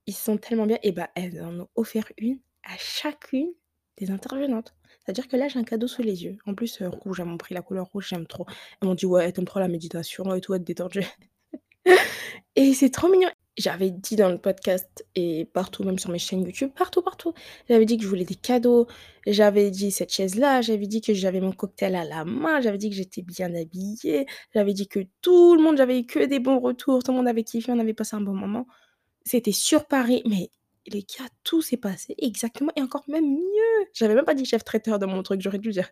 Ils 0.06 0.14
sont 0.14 0.36
tellement 0.38 0.66
bien 0.66 0.78
et 0.82 0.92
bah, 0.92 1.10
elles 1.14 1.42
en 1.42 1.60
ont 1.60 1.68
offert 1.74 2.04
une 2.18 2.38
à 2.64 2.76
chacune 2.78 3.48
des 3.98 4.10
intervenantes. 4.10 4.74
C'est-à-dire 5.04 5.28
que 5.28 5.36
là, 5.36 5.48
j'ai 5.48 5.58
un 5.58 5.64
cadeau 5.64 5.88
sous 5.88 6.02
les 6.02 6.24
yeux. 6.24 6.38
En 6.46 6.54
plus, 6.54 6.80
heu, 6.82 6.88
rouge, 6.88 7.20
elles 7.20 7.26
m'ont 7.26 7.38
pris 7.38 7.54
la 7.54 7.62
couleur 7.62 7.86
rouge, 7.86 8.08
j'aime 8.10 8.26
trop. 8.26 8.46
Elles 8.80 8.88
m'ont 8.88 8.94
dit: 8.94 9.06
«Ouais, 9.06 9.32
tu 9.32 9.40
aimes 9.40 9.46
trop 9.46 9.60
la 9.60 9.68
méditation 9.68 10.34
et 10.34 10.40
tout, 10.40 10.54
être 10.54 10.64
détendue» 10.64 11.04
et 12.56 12.74
c'est 12.74 12.90
trop 12.90 13.08
mignon. 13.08 13.28
J'avais 13.58 13.90
dit 13.90 14.16
dans 14.16 14.28
le 14.30 14.38
podcast 14.38 15.06
et 15.14 15.46
partout, 15.46 15.82
même 15.82 15.98
sur 15.98 16.10
mes 16.10 16.18
chaînes 16.18 16.42
YouTube, 16.44 16.70
partout, 16.76 17.00
partout. 17.02 17.32
J'avais 17.70 17.86
dit 17.86 17.96
que 17.96 18.02
je 18.04 18.08
voulais 18.08 18.24
des 18.26 18.34
cadeaux, 18.34 18.86
j'avais 19.26 19.70
dit 19.70 19.90
cette 19.90 20.12
chaise-là, 20.12 20.60
j'avais 20.60 20.86
dit 20.86 21.00
que 21.00 21.14
j'avais 21.14 21.40
mon 21.40 21.52
cocktail 21.52 21.94
à 21.96 22.04
la 22.04 22.24
main, 22.26 22.60
j'avais 22.60 22.76
dit 22.78 22.90
que 22.90 22.96
j'étais 22.96 23.22
bien 23.22 23.54
habillée, 23.54 24.26
j'avais 24.54 24.74
dit 24.74 24.88
que 24.88 25.00
tout 25.22 25.54
le 25.56 25.62
monde 25.62 25.78
j'avais 25.78 26.00
eu 26.00 26.06
que 26.06 26.26
des 26.26 26.38
bons 26.38 26.60
retours, 26.60 27.02
tout 27.02 27.12
le 27.12 27.16
monde 27.18 27.28
avait 27.28 27.44
kiffé, 27.44 27.72
on 27.72 27.78
avait 27.78 27.94
passé 27.94 28.14
un 28.16 28.20
bon 28.20 28.34
moment. 28.34 28.66
C'était 29.26 29.52
sur 29.52 29.86
Paris, 29.86 30.22
mais 30.24 30.50
les 30.86 31.00
gars, 31.02 31.26
tout 31.44 31.60
s'est 31.62 31.76
passé 31.76 32.14
exactement 32.18 32.72
et 32.76 32.80
encore 32.80 33.04
même 33.08 33.28
mieux. 33.28 33.88
J'avais 33.92 34.14
même 34.14 34.24
pas 34.24 34.34
dit 34.34 34.44
chef 34.44 34.64
traiteur 34.64 35.00
dans 35.00 35.08
mon 35.08 35.22
truc, 35.24 35.40
j'aurais 35.42 35.58
dû 35.58 35.70
dire 35.72 35.90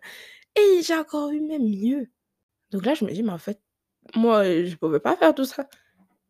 et 0.57 0.81
j'ai 0.83 0.95
encore 0.95 1.31
eu 1.31 1.41
même 1.41 1.69
mieux. 1.69 2.09
Donc 2.71 2.85
là, 2.85 2.93
je 2.93 3.05
me 3.05 3.11
dis: 3.11 3.23
«Mais 3.23 3.31
en 3.33 3.37
fait, 3.37 3.61
moi, 4.15 4.45
je 4.45 4.75
pouvais 4.75 5.01
pas 5.01 5.17
faire 5.17 5.35
tout 5.35 5.45
ça». 5.45 5.67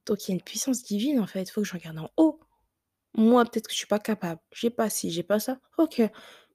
Donc 0.08 0.28
il 0.28 0.32
y 0.32 0.34
a 0.34 0.36
une 0.36 0.42
puissance 0.44 0.84
divine, 0.84 1.20
en 1.20 1.28
fait, 1.28 1.44
il 1.44 1.52
faut 1.52 1.62
que 1.62 1.68
je 1.68 1.74
regarde 1.74 2.00
en 2.00 2.10
haut. 2.18 2.40
Moi, 3.16 3.46
peut-être 3.46 3.68
que 3.68 3.74
je 3.74 3.78
suis 3.78 3.88
pas 3.88 4.00
capable, 4.00 4.42
j'ai 4.54 4.70
pas 4.72 4.90
ci, 4.90 5.12
j'ai 5.12 5.24
pas 5.24 5.40
ça. 5.40 5.60
OK, 5.78 6.02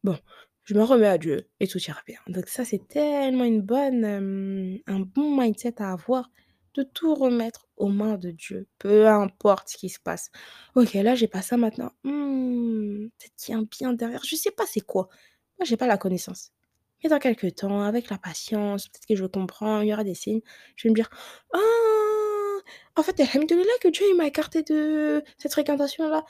bon, 0.04 0.18
je 0.64 0.74
me 0.74 0.82
remets 0.82 1.06
à 1.06 1.18
Dieu 1.18 1.48
et 1.60 1.68
tout 1.68 1.78
ira 1.78 2.00
bien. 2.06 2.18
Donc 2.28 2.48
ça, 2.48 2.64
c'est 2.64 2.86
tellement 2.88 3.44
une 3.44 3.62
bonne, 3.62 4.04
hem, 4.04 4.78
un 4.86 5.00
bon 5.00 5.36
mindset 5.36 5.80
à 5.82 5.92
avoir, 5.92 6.30
de 6.74 6.82
tout 6.82 7.14
remettre 7.14 7.66
aux 7.76 7.88
mains 7.88 8.16
de 8.18 8.30
Dieu, 8.30 8.68
peu 8.78 9.08
importe 9.08 9.68
ce 9.70 9.76
qui 9.76 9.88
se 9.88 9.98
passe. 10.00 10.30
OK, 10.76 10.94
là, 10.94 11.14
j'ai 11.14 11.28
pas 11.28 11.42
ça 11.42 11.56
maintenant. 11.56 11.92
Mmh, 12.04 13.08
peut-être 13.18 13.34
qu'il 13.36 13.52
y 13.54 13.56
a 13.56 13.60
un 13.60 13.64
bien 13.64 13.92
derrière, 13.92 14.22
je 14.24 14.36
sais 14.36 14.50
pas 14.52 14.64
c'est 14.66 14.80
quoi. 14.80 15.08
Moi, 15.58 15.64
j'ai 15.66 15.76
pas 15.76 15.86
la 15.86 15.98
connaissance. 15.98 16.52
Mais 17.02 17.10
dans 17.10 17.18
quelque 17.18 17.46
temps, 17.48 17.82
avec 17.82 18.10
la 18.10 18.18
patience, 18.18 18.88
peut-être 18.88 19.06
que 19.06 19.16
je 19.16 19.24
comprends, 19.26 19.80
il 19.80 19.88
y 19.88 19.92
aura 19.94 20.04
des 20.04 20.14
signes. 20.14 20.42
Je 20.76 20.88
vais 20.88 20.90
me 20.90 20.94
dire: 20.96 21.08
«Ah! 21.54 21.58
En 22.96 23.02
fait, 23.02 23.18
alhamdoulilah 23.20 23.78
que 23.80 23.88
Dieu 23.88 24.04
m'a 24.16 24.26
écarté 24.26 24.62
de 24.62 25.22
cette 25.38 25.52
fréquentation-là. 25.52 26.24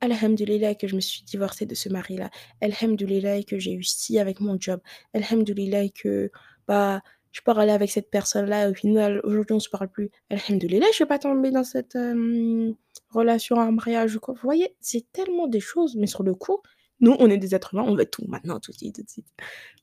Alhamdoulilah 0.00 0.74
que 0.74 0.88
je 0.88 0.96
me 0.96 1.00
suis 1.00 1.22
divorcée 1.24 1.66
de 1.66 1.74
ce 1.74 1.88
mari-là. 1.88 2.30
Alhamdoulilah 2.60 3.42
que 3.44 3.58
j'ai 3.58 3.72
eu 3.72 3.82
ci 3.84 4.18
avec 4.18 4.40
mon 4.40 4.58
job. 4.60 4.80
Alhamdoulilah 5.14 5.88
que, 5.90 6.30
bah, 6.68 7.02
je 7.32 7.40
parlais 7.40 7.72
avec 7.72 7.90
cette 7.90 8.10
personne-là, 8.10 8.70
au 8.70 8.74
final, 8.74 9.20
aujourd'hui, 9.24 9.54
on 9.54 9.60
se 9.60 9.70
parle 9.70 9.88
plus. 9.88 10.10
Alhamdoulilah, 10.30 10.86
je 10.92 10.98
vais 11.00 11.08
pas 11.08 11.18
tomber 11.18 11.50
dans 11.50 11.64
cette, 11.64 11.94
hem, 11.96 12.74
relation, 13.10 13.58
un 13.58 13.72
mariage. 13.72 14.18
Vous 14.26 14.34
voyez? 14.42 14.76
C'est 14.80 15.10
tellement 15.12 15.46
des 15.46 15.60
choses, 15.60 15.96
mais 15.96 16.06
sur 16.06 16.22
le 16.22 16.34
coup, 16.34 16.60
nous, 17.00 17.16
on 17.18 17.30
est 17.30 17.38
des 17.38 17.54
êtres 17.54 17.74
humains, 17.74 17.84
on 17.86 17.96
veut 17.96 18.06
tout 18.06 18.24
maintenant, 18.28 18.60
tout 18.60 18.70
de 18.70 18.76
suite, 18.76 18.96
tout 18.96 19.02
de 19.02 19.10
suite. 19.10 19.26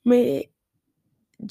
Mais 0.05 0.51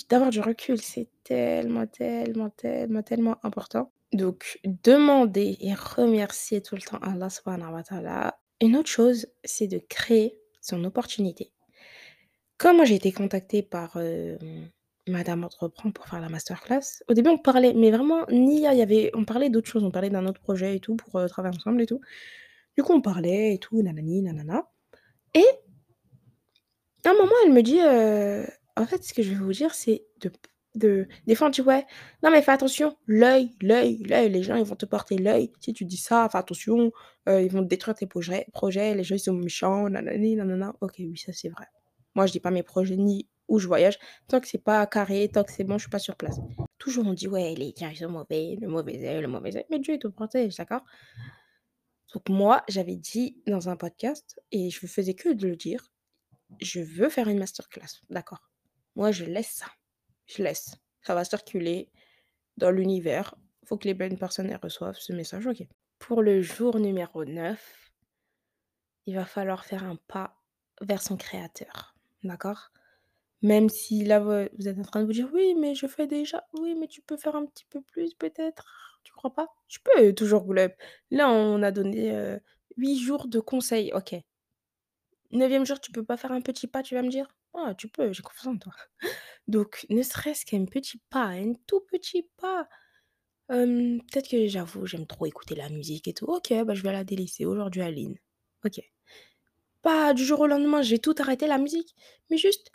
d'avoir 0.08 0.30
du 0.30 0.40
recul, 0.40 0.80
c'est 0.80 1.08
tellement, 1.24 1.86
tellement, 1.86 2.50
tellement, 2.50 3.02
tellement 3.02 3.36
important. 3.42 3.92
Donc 4.12 4.58
demander 4.64 5.58
et 5.60 5.74
remercier 5.74 6.62
tout 6.62 6.74
le 6.74 6.80
temps 6.80 6.98
Allah 7.02 7.28
Subhanahu 7.28 7.74
wa 7.74 7.82
Ta'ala. 7.82 8.38
Une 8.62 8.76
autre 8.76 8.88
chose, 8.88 9.26
c'est 9.44 9.66
de 9.66 9.78
créer 9.78 10.38
son 10.62 10.82
opportunité. 10.84 11.52
Quand 12.56 12.74
moi 12.74 12.84
j'ai 12.86 12.94
été 12.94 13.12
contactée 13.12 13.62
par, 13.62 13.96
hem, 13.98 14.70
Madame 15.08 15.44
Entreprend 15.44 15.90
pour 15.92 16.06
faire 16.06 16.20
la 16.20 16.28
masterclass, 16.28 17.02
au 17.08 17.14
début 17.14 17.30
on 17.30 17.38
parlait, 17.38 17.74
mais 17.74 17.90
vraiment 17.90 18.26
il 18.28 18.58
y 18.60 18.66
avait 18.66 19.10
on 19.14 19.24
parlait 19.24 19.50
d'autre 19.50 19.68
chose, 19.68 19.84
on 19.84 19.90
parlait 19.90 20.10
d'un 20.10 20.26
autre 20.26 20.40
projet 20.40 20.76
et 20.76 20.80
tout 20.80 20.96
pour, 20.96 21.18
heu, 21.20 21.28
travailler 21.28 21.56
ensemble 21.56 21.82
et 21.82 21.86
tout. 21.86 22.00
Du 22.76 22.82
coup 22.84 22.92
on 22.94 23.00
parlait 23.02 23.54
et 23.54 23.58
tout, 23.58 23.82
nanani 23.82 24.22
nanana 24.22 24.68
et 25.34 25.44
à 27.04 27.10
un 27.10 27.14
moment 27.14 27.32
elle 27.44 27.52
me 27.52 27.62
dit, 27.62 27.78
heu: 27.80 28.46
«En 28.76 28.86
fait 28.86 29.02
ce 29.04 29.12
que 29.14 29.22
je 29.22 29.30
vais 29.30 29.36
vous 29.36 29.52
dire 29.52 29.74
c'est 29.74 30.04
de 30.20 30.30
de 30.74 31.08
des 31.26 31.34
fois 31.34 31.48
on 31.48 31.50
dit: 31.50 31.62
"Ouais, 31.62 31.86
non 32.22 32.30
mais 32.30 32.42
fais 32.42 32.52
attention, 32.52 32.96
l'œil, 33.06 33.50
l'œil, 33.62 34.02
l'œil, 34.04 34.28
les 34.30 34.42
gens 34.42 34.56
ils 34.56 34.64
vont 34.64 34.76
te 34.76 34.86
porter 34.86 35.16
l'œil. 35.18 35.50
Si 35.60 35.72
tu 35.72 35.84
dis 35.84 35.96
ça, 35.96 36.28
fais 36.30 36.38
attention, 36.38 36.92
heu, 37.28 37.42
ils 37.42 37.50
vont 37.50 37.62
détruire 37.62 37.94
tes 37.96 38.06
projets 38.06 38.46
projets, 38.52 38.94
les 38.94 39.04
gens 39.04 39.16
ils 39.16 39.20
sont 39.20 39.32
méchants, 39.34 39.88
nanani 39.88 40.36
nanana». 40.36 40.74
OK, 40.80 40.94
oui 40.98 41.16
ça 41.18 41.32
c'est 41.32 41.48
vrai. 41.48 41.66
Moi 42.14 42.26
je 42.26 42.32
dis 42.32 42.40
pas 42.40 42.50
mes 42.50 42.62
projets 42.62 42.96
ni 42.96 43.26
où 43.48 43.58
je 43.58 43.66
voyage, 43.66 43.98
tant 44.28 44.40
que 44.40 44.46
c'est 44.46 44.62
pas 44.62 44.86
carré, 44.86 45.28
tant 45.32 45.42
que 45.42 45.52
c'est 45.52 45.64
bon, 45.64 45.78
je 45.78 45.82
suis 45.82 45.90
pas 45.90 45.98
sur 45.98 46.16
place. 46.16 46.38
Toujours 46.78 47.06
on 47.06 47.14
dit: 47.14 47.26
«Ouais, 47.28 47.54
les 47.54 47.74
gens 47.76 47.88
ils 47.88 47.96
sont 47.96 48.08
mauvais, 48.08 48.56
le 48.60 48.68
mauvais 48.68 49.08
œil, 49.08 49.22
le 49.22 49.28
mauvais 49.28 49.56
œil», 49.56 49.64
mais 49.70 49.78
Dieu 49.78 49.94
il 49.94 49.98
te 49.98 50.08
protège, 50.08 50.56
d'accord? 50.56 50.84
Donc 52.14 52.28
moi, 52.28 52.62
j'avais 52.68 52.96
dit 52.96 53.42
dans 53.46 53.68
un 53.68 53.76
podcast 53.76 54.40
et 54.52 54.70
je 54.70 54.86
faisais 54.86 55.14
que 55.14 55.30
de 55.30 55.48
le 55.48 55.56
dire: 55.56 55.90
«Je 56.60 56.80
veux 56.80 57.08
faire 57.08 57.28
une 57.28 57.38
masterclass», 57.38 58.02
d'accord? 58.10 58.50
Moi 58.94 59.12
je 59.12 59.24
laisse 59.24 59.50
ça, 59.50 59.66
je 60.26 60.42
laisse. 60.42 60.76
Ça 61.02 61.14
va 61.14 61.24
circuler 61.24 61.90
dans 62.56 62.70
l'univers. 62.70 63.34
Faut 63.64 63.76
que 63.76 63.86
les 63.86 63.94
bonnes 63.94 64.18
personnes, 64.18 64.52
reçoivent 64.62 64.98
ce 64.98 65.12
message, 65.12 65.46
OK? 65.46 65.66
Pour 65.98 66.22
le 66.22 66.42
jour 66.42 66.78
numéro 66.78 67.24
9 67.24 67.92
il 69.06 69.14
va 69.14 69.24
falloir 69.24 69.64
faire 69.64 69.84
un 69.84 69.96
pas 69.96 70.36
vers 70.82 71.00
son 71.00 71.16
créateur, 71.16 71.94
d'accord? 72.24 72.70
Même 73.42 73.68
si 73.68 74.04
là, 74.04 74.18
vous 74.20 74.68
êtes 74.68 74.78
en 74.78 74.82
train 74.82 75.00
de 75.02 75.06
vous 75.06 75.12
dire: 75.12 75.28
«Oui, 75.32 75.54
mais 75.56 75.74
je 75.74 75.86
fais 75.86 76.06
déjà». 76.08 76.44
Oui, 76.60 76.74
mais 76.74 76.88
tu 76.88 77.02
peux 77.02 77.16
faire 77.16 77.36
un 77.36 77.46
petit 77.46 77.64
peu 77.70 77.80
plus 77.82 78.14
peut-être, 78.14 78.98
tu 79.04 79.12
crois 79.12 79.32
pas? 79.32 79.48
Tu 79.68 79.78
peux 79.80 80.12
toujours 80.14 80.52
là 80.54 80.68
là 81.10 81.30
on 81.30 81.62
a 81.62 81.70
donné, 81.70 82.12
heu, 82.12 82.40
8 82.76 82.98
jours 82.98 83.28
de 83.28 83.38
conseils, 83.40 83.92
OK. 83.94 84.14
9e 85.32 85.66
jour, 85.66 85.80
tu 85.80 85.92
peux 85.92 86.04
pas 86.04 86.16
faire 86.16 86.32
un 86.32 86.40
petit 86.40 86.66
pas, 86.66 86.82
tu 86.82 86.94
vas 86.94 87.02
me 87.02 87.10
dire? 87.10 87.28
Ah, 87.54 87.74
tu 87.76 87.88
peux, 87.88 88.12
j'ai 88.12 88.22
confiance 88.22 88.54
en 88.54 88.58
toi. 88.58 88.72
Donc 89.48 89.86
ne 89.90 90.02
serait-ce 90.02 90.46
qu'un 90.46 90.66
petit 90.66 91.00
pas, 91.10 91.26
un 91.26 91.54
tout 91.66 91.80
petit 91.90 92.28
pas. 92.38 92.68
Peut-être 93.48 94.28
que 94.30 94.48
j'avoue, 94.48 94.86
j'aime 94.86 95.06
trop 95.06 95.26
écouter 95.26 95.54
la 95.56 95.68
musique 95.70 96.08
et 96.08 96.14
tout. 96.14 96.26
OK, 96.26 96.52
bah, 96.66 96.74
je 96.74 96.82
vais 96.82 96.92
la 96.92 97.04
délaisser 97.04 97.46
aujourd'hui 97.46 97.82
Aline. 97.82 98.16
OK. 98.66 98.80
Pas 99.82 100.14
du 100.14 100.24
jour 100.24 100.40
au 100.40 100.46
lendemain, 100.46 100.82
je 100.82 100.92
vais 100.92 100.98
tout 100.98 101.14
arrêter 101.18 101.46
la 101.46 101.58
musique, 101.58 101.94
mais 102.30 102.38
juste 102.38 102.70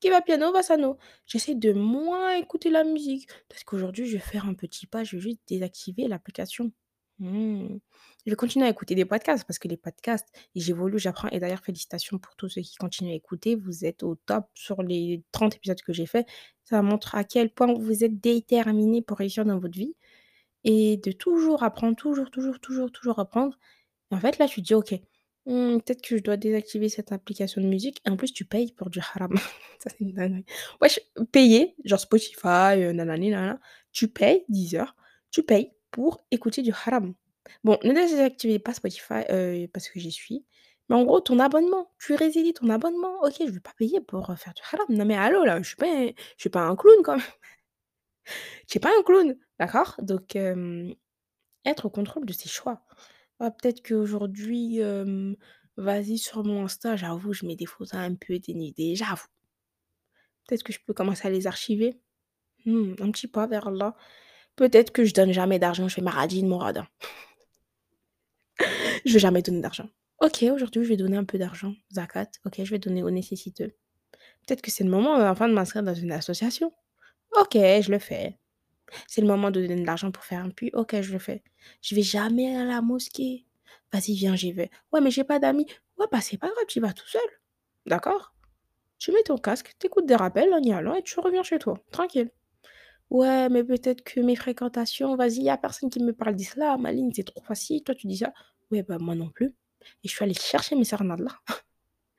qui 0.00 0.10
va 0.10 0.22
piano 0.22 0.52
va 0.52 0.62
sano. 0.62 0.98
J'essaie 1.26 1.54
de 1.54 1.72
moins 1.72 2.34
écouter 2.36 2.70
la 2.70 2.84
musique. 2.84 3.28
Peut-être 3.48 3.64
qu'aujourd'hui, 3.64 4.06
je 4.06 4.14
vais 4.14 4.22
faire 4.22 4.46
un 4.46 4.54
petit 4.54 4.86
pas, 4.86 5.04
je 5.04 5.16
vais 5.16 5.22
juste 5.22 5.40
désactiver 5.46 6.08
l'application. 6.08 6.72
Mmh. 7.18 7.78
Je 8.24 8.30
vais 8.30 8.36
continuer 8.36 8.66
à 8.66 8.70
écouter 8.70 8.94
des 8.94 9.04
podcasts 9.04 9.44
parce 9.44 9.58
que 9.58 9.68
les 9.68 9.76
podcasts, 9.76 10.28
j'évolue, 10.54 10.98
j'apprends 10.98 11.28
et 11.28 11.38
d'ailleurs 11.38 11.62
félicitations 11.62 12.18
pour 12.18 12.34
tous 12.36 12.48
ceux 12.48 12.62
qui 12.62 12.76
continuent 12.76 13.12
à 13.12 13.14
écouter. 13.14 13.56
Vous 13.56 13.84
êtes 13.84 14.02
au 14.02 14.14
top 14.14 14.46
sur 14.54 14.82
les 14.82 15.22
30 15.32 15.56
épisodes 15.56 15.80
que 15.82 15.92
j'ai 15.92 16.06
faits. 16.06 16.26
Ça 16.64 16.80
montre 16.82 17.14
à 17.14 17.24
quel 17.24 17.50
point 17.52 17.72
vous 17.74 18.04
êtes 18.04 18.20
déterminés 18.20 19.02
pour 19.02 19.18
réussir 19.18 19.44
dans 19.44 19.58
votre 19.58 19.78
vie 19.78 19.94
et 20.64 20.96
de 20.98 21.12
toujours 21.12 21.62
apprendre, 21.62 21.96
toujours, 21.96 22.30
toujours, 22.30 22.60
toujours, 22.60 22.90
toujours 22.92 23.18
apprendre. 23.18 23.58
Et 24.12 24.14
en 24.16 24.20
fait, 24.20 24.38
là, 24.38 24.48
tu 24.48 24.62
te 24.62 24.66
dis: 24.66 24.74
«OK, 24.74 24.94
mmh, 25.46 25.78
peut-être 25.80 26.02
que 26.02 26.16
je 26.18 26.22
dois 26.22 26.36
désactiver 26.36 26.88
cette 26.88 27.12
application 27.12 27.60
de 27.62 27.66
musique» 27.66 28.00
et 28.06 28.10
en 28.10 28.16
plus 28.16 28.32
tu 28.32 28.44
payes 28.44 28.72
pour 28.72 28.90
du 28.90 29.00
haram. 29.00 29.34
Ça, 29.80 29.90
c'est 29.90 30.00
une 30.00 30.12
dinguerie. 30.12 30.44
Payer, 31.32 31.74
genre 31.84 32.00
Spotify, 32.00 32.76
heu, 32.82 32.92
nanani 32.92 33.30
nanana, 33.30 33.60
tu 33.92 34.08
payes 34.08 34.44
Deezer, 34.48 34.94
tu 35.30 35.42
payes 35.42 35.72
pour 35.90 36.20
écouter 36.30 36.62
du 36.62 36.72
haram. 36.72 37.14
Bon, 37.64 37.78
ne 37.84 37.92
désactivez 37.92 38.58
pas 38.58 38.74
Spotify, 38.74 39.24
heu, 39.30 39.66
parce 39.72 39.88
que 39.88 39.98
j'y 40.00 40.12
suis, 40.12 40.44
mais 40.88 40.96
en 40.96 41.04
gros 41.04 41.20
ton 41.20 41.38
abonnement, 41.38 41.90
tu 41.98 42.14
résilies 42.14 42.52
ton 42.54 42.68
abonnement. 42.70 43.20
OK, 43.22 43.34
je 43.40 43.50
vais 43.50 43.60
pas 43.60 43.72
payer 43.78 44.00
pour, 44.00 44.30
heu, 44.30 44.36
faire 44.36 44.54
du 44.54 44.62
haram. 44.72 44.86
Non 44.90 45.04
mais 45.04 45.16
allô 45.16 45.44
là, 45.44 45.60
je 45.62 45.68
suis 45.68 46.14
suis 46.36 46.50
pas 46.50 46.60
un 46.62 46.76
clown 46.76 47.02
quand 47.04 47.16
même. 47.16 47.24
Je 48.66 48.70
suis 48.72 48.80
pas 48.80 48.90
un 48.98 49.02
clown, 49.02 49.36
d'accord? 49.58 49.96
Donc 50.02 50.36
être 51.64 51.86
au 51.86 51.90
contrôle 51.90 52.26
de 52.26 52.32
ses 52.32 52.48
choix. 52.48 52.82
Peut-être 53.40 53.82
qu'aujourd'hui, 53.86 54.78
hem, 54.78 55.34
vas-y 55.76 56.18
sur 56.18 56.44
mon 56.44 56.64
Insta, 56.64 56.96
j'avoue, 56.96 57.32
je 57.32 57.46
mets 57.46 57.56
des 57.56 57.66
photos 57.66 57.94
un 57.94 58.14
peu 58.14 58.38
dénudées, 58.38 58.94
j'avoue. 58.96 59.26
Peut-être 60.46 60.62
que 60.62 60.72
je 60.72 60.78
peux 60.86 60.92
commencer 60.92 61.26
à 61.26 61.30
les 61.30 61.46
archiver? 61.46 61.98
Mmh, 62.66 62.94
un 63.00 63.10
petit 63.10 63.28
pas 63.28 63.46
vers 63.46 63.68
Allah. 63.68 63.94
Peut-être 64.56 64.92
que 64.92 65.04
je 65.04 65.14
donne 65.14 65.32
jamais 65.32 65.58
d'argent, 65.58 65.88
je 65.88 65.94
fais 65.94 66.02
ma 66.02 66.10
radine, 66.10 66.48
mon 66.48 66.58
radin. 66.58 66.86
Je 69.06 69.14
vais 69.14 69.18
jamais 69.18 69.40
donner 69.40 69.62
d'argent. 69.62 69.88
OK, 70.20 70.42
aujourd'hui, 70.42 70.84
je 70.84 70.88
vais 70.90 70.98
donner 70.98 71.16
un 71.16 71.24
peu 71.24 71.38
d'argent, 71.38 71.74
zakat. 71.94 72.26
OK, 72.44 72.62
je 72.62 72.70
vais 72.70 72.78
donner 72.78 73.02
aux 73.02 73.10
nécessiteux. 73.10 73.74
Peut-être 74.46 74.60
que 74.60 74.70
c'est 74.70 74.84
le 74.84 74.90
moment, 74.90 75.14
enfin 75.14 75.48
de 75.48 75.54
m'inscrire 75.54 75.82
dans 75.82 75.94
une 75.94 76.12
association. 76.12 76.72
OK, 77.38 77.54
je 77.54 77.90
le 77.90 77.98
fais. 77.98 78.39
C'est 79.06 79.20
le 79.20 79.26
moment 79.26 79.50
de 79.50 79.60
donner 79.60 79.80
de 79.80 79.86
l'argent 79.86 80.10
pour 80.10 80.24
faire 80.24 80.40
un 80.44 80.50
puits. 80.50 80.70
OK, 80.74 81.00
je 81.00 81.12
le 81.12 81.18
fais. 81.18 81.42
Je 81.82 81.94
vais 81.94 82.02
jamais 82.02 82.56
à 82.56 82.64
la 82.64 82.82
mosquée. 82.82 83.46
Vas-y, 83.92 84.14
viens, 84.14 84.36
j'y 84.36 84.52
vais. 84.52 84.70
Ouais, 84.92 85.00
mais 85.00 85.10
j'ai 85.10 85.24
pas 85.24 85.38
d'amis. 85.38 85.66
Ouais, 85.98 86.06
bah, 86.10 86.20
c'est 86.20 86.38
pas 86.38 86.48
grave, 86.48 86.64
tu 86.68 86.80
vas 86.80 86.92
tout 86.92 87.06
seul. 87.08 87.20
D'accord? 87.86 88.34
Tu 88.98 89.12
mets 89.12 89.22
ton 89.22 89.38
casque, 89.38 89.74
tu 89.78 89.86
écoutes 89.86 90.06
des 90.06 90.16
rappels 90.16 90.52
en 90.54 90.60
y 90.62 90.72
allant 90.72 90.94
et 90.94 91.02
tu 91.02 91.18
reviens 91.20 91.42
chez 91.42 91.58
toi, 91.58 91.78
tranquille. 91.90 92.30
«Ouais, 93.10 93.48
mais 93.48 93.64
peut-être 93.64 94.02
que 94.04 94.20
mes 94.20 94.36
fréquentations, 94.36 95.16
vas-y, 95.16 95.42
y 95.42 95.50
a 95.50 95.58
personne 95.58 95.90
qui 95.90 96.02
me 96.02 96.12
parle 96.12 96.36
d'islam, 96.36 96.86
Aline, 96.86 97.12
c'est 97.14 97.24
trop 97.24 97.42
facile, 97.42 97.82
toi 97.82 97.94
tu 97.94 98.06
dis 98.06 98.18
ça». 98.18 98.32
Ouais, 98.70 98.82
bah, 98.84 98.98
moi 99.00 99.14
non 99.16 99.28
plus 99.30 99.54
et 100.04 100.08
je 100.08 100.14
suis 100.14 100.24
allée 100.24 100.34
chercher 100.34 100.76
mes 100.76 100.84
sœurs 100.84 101.04
là. 101.04 101.16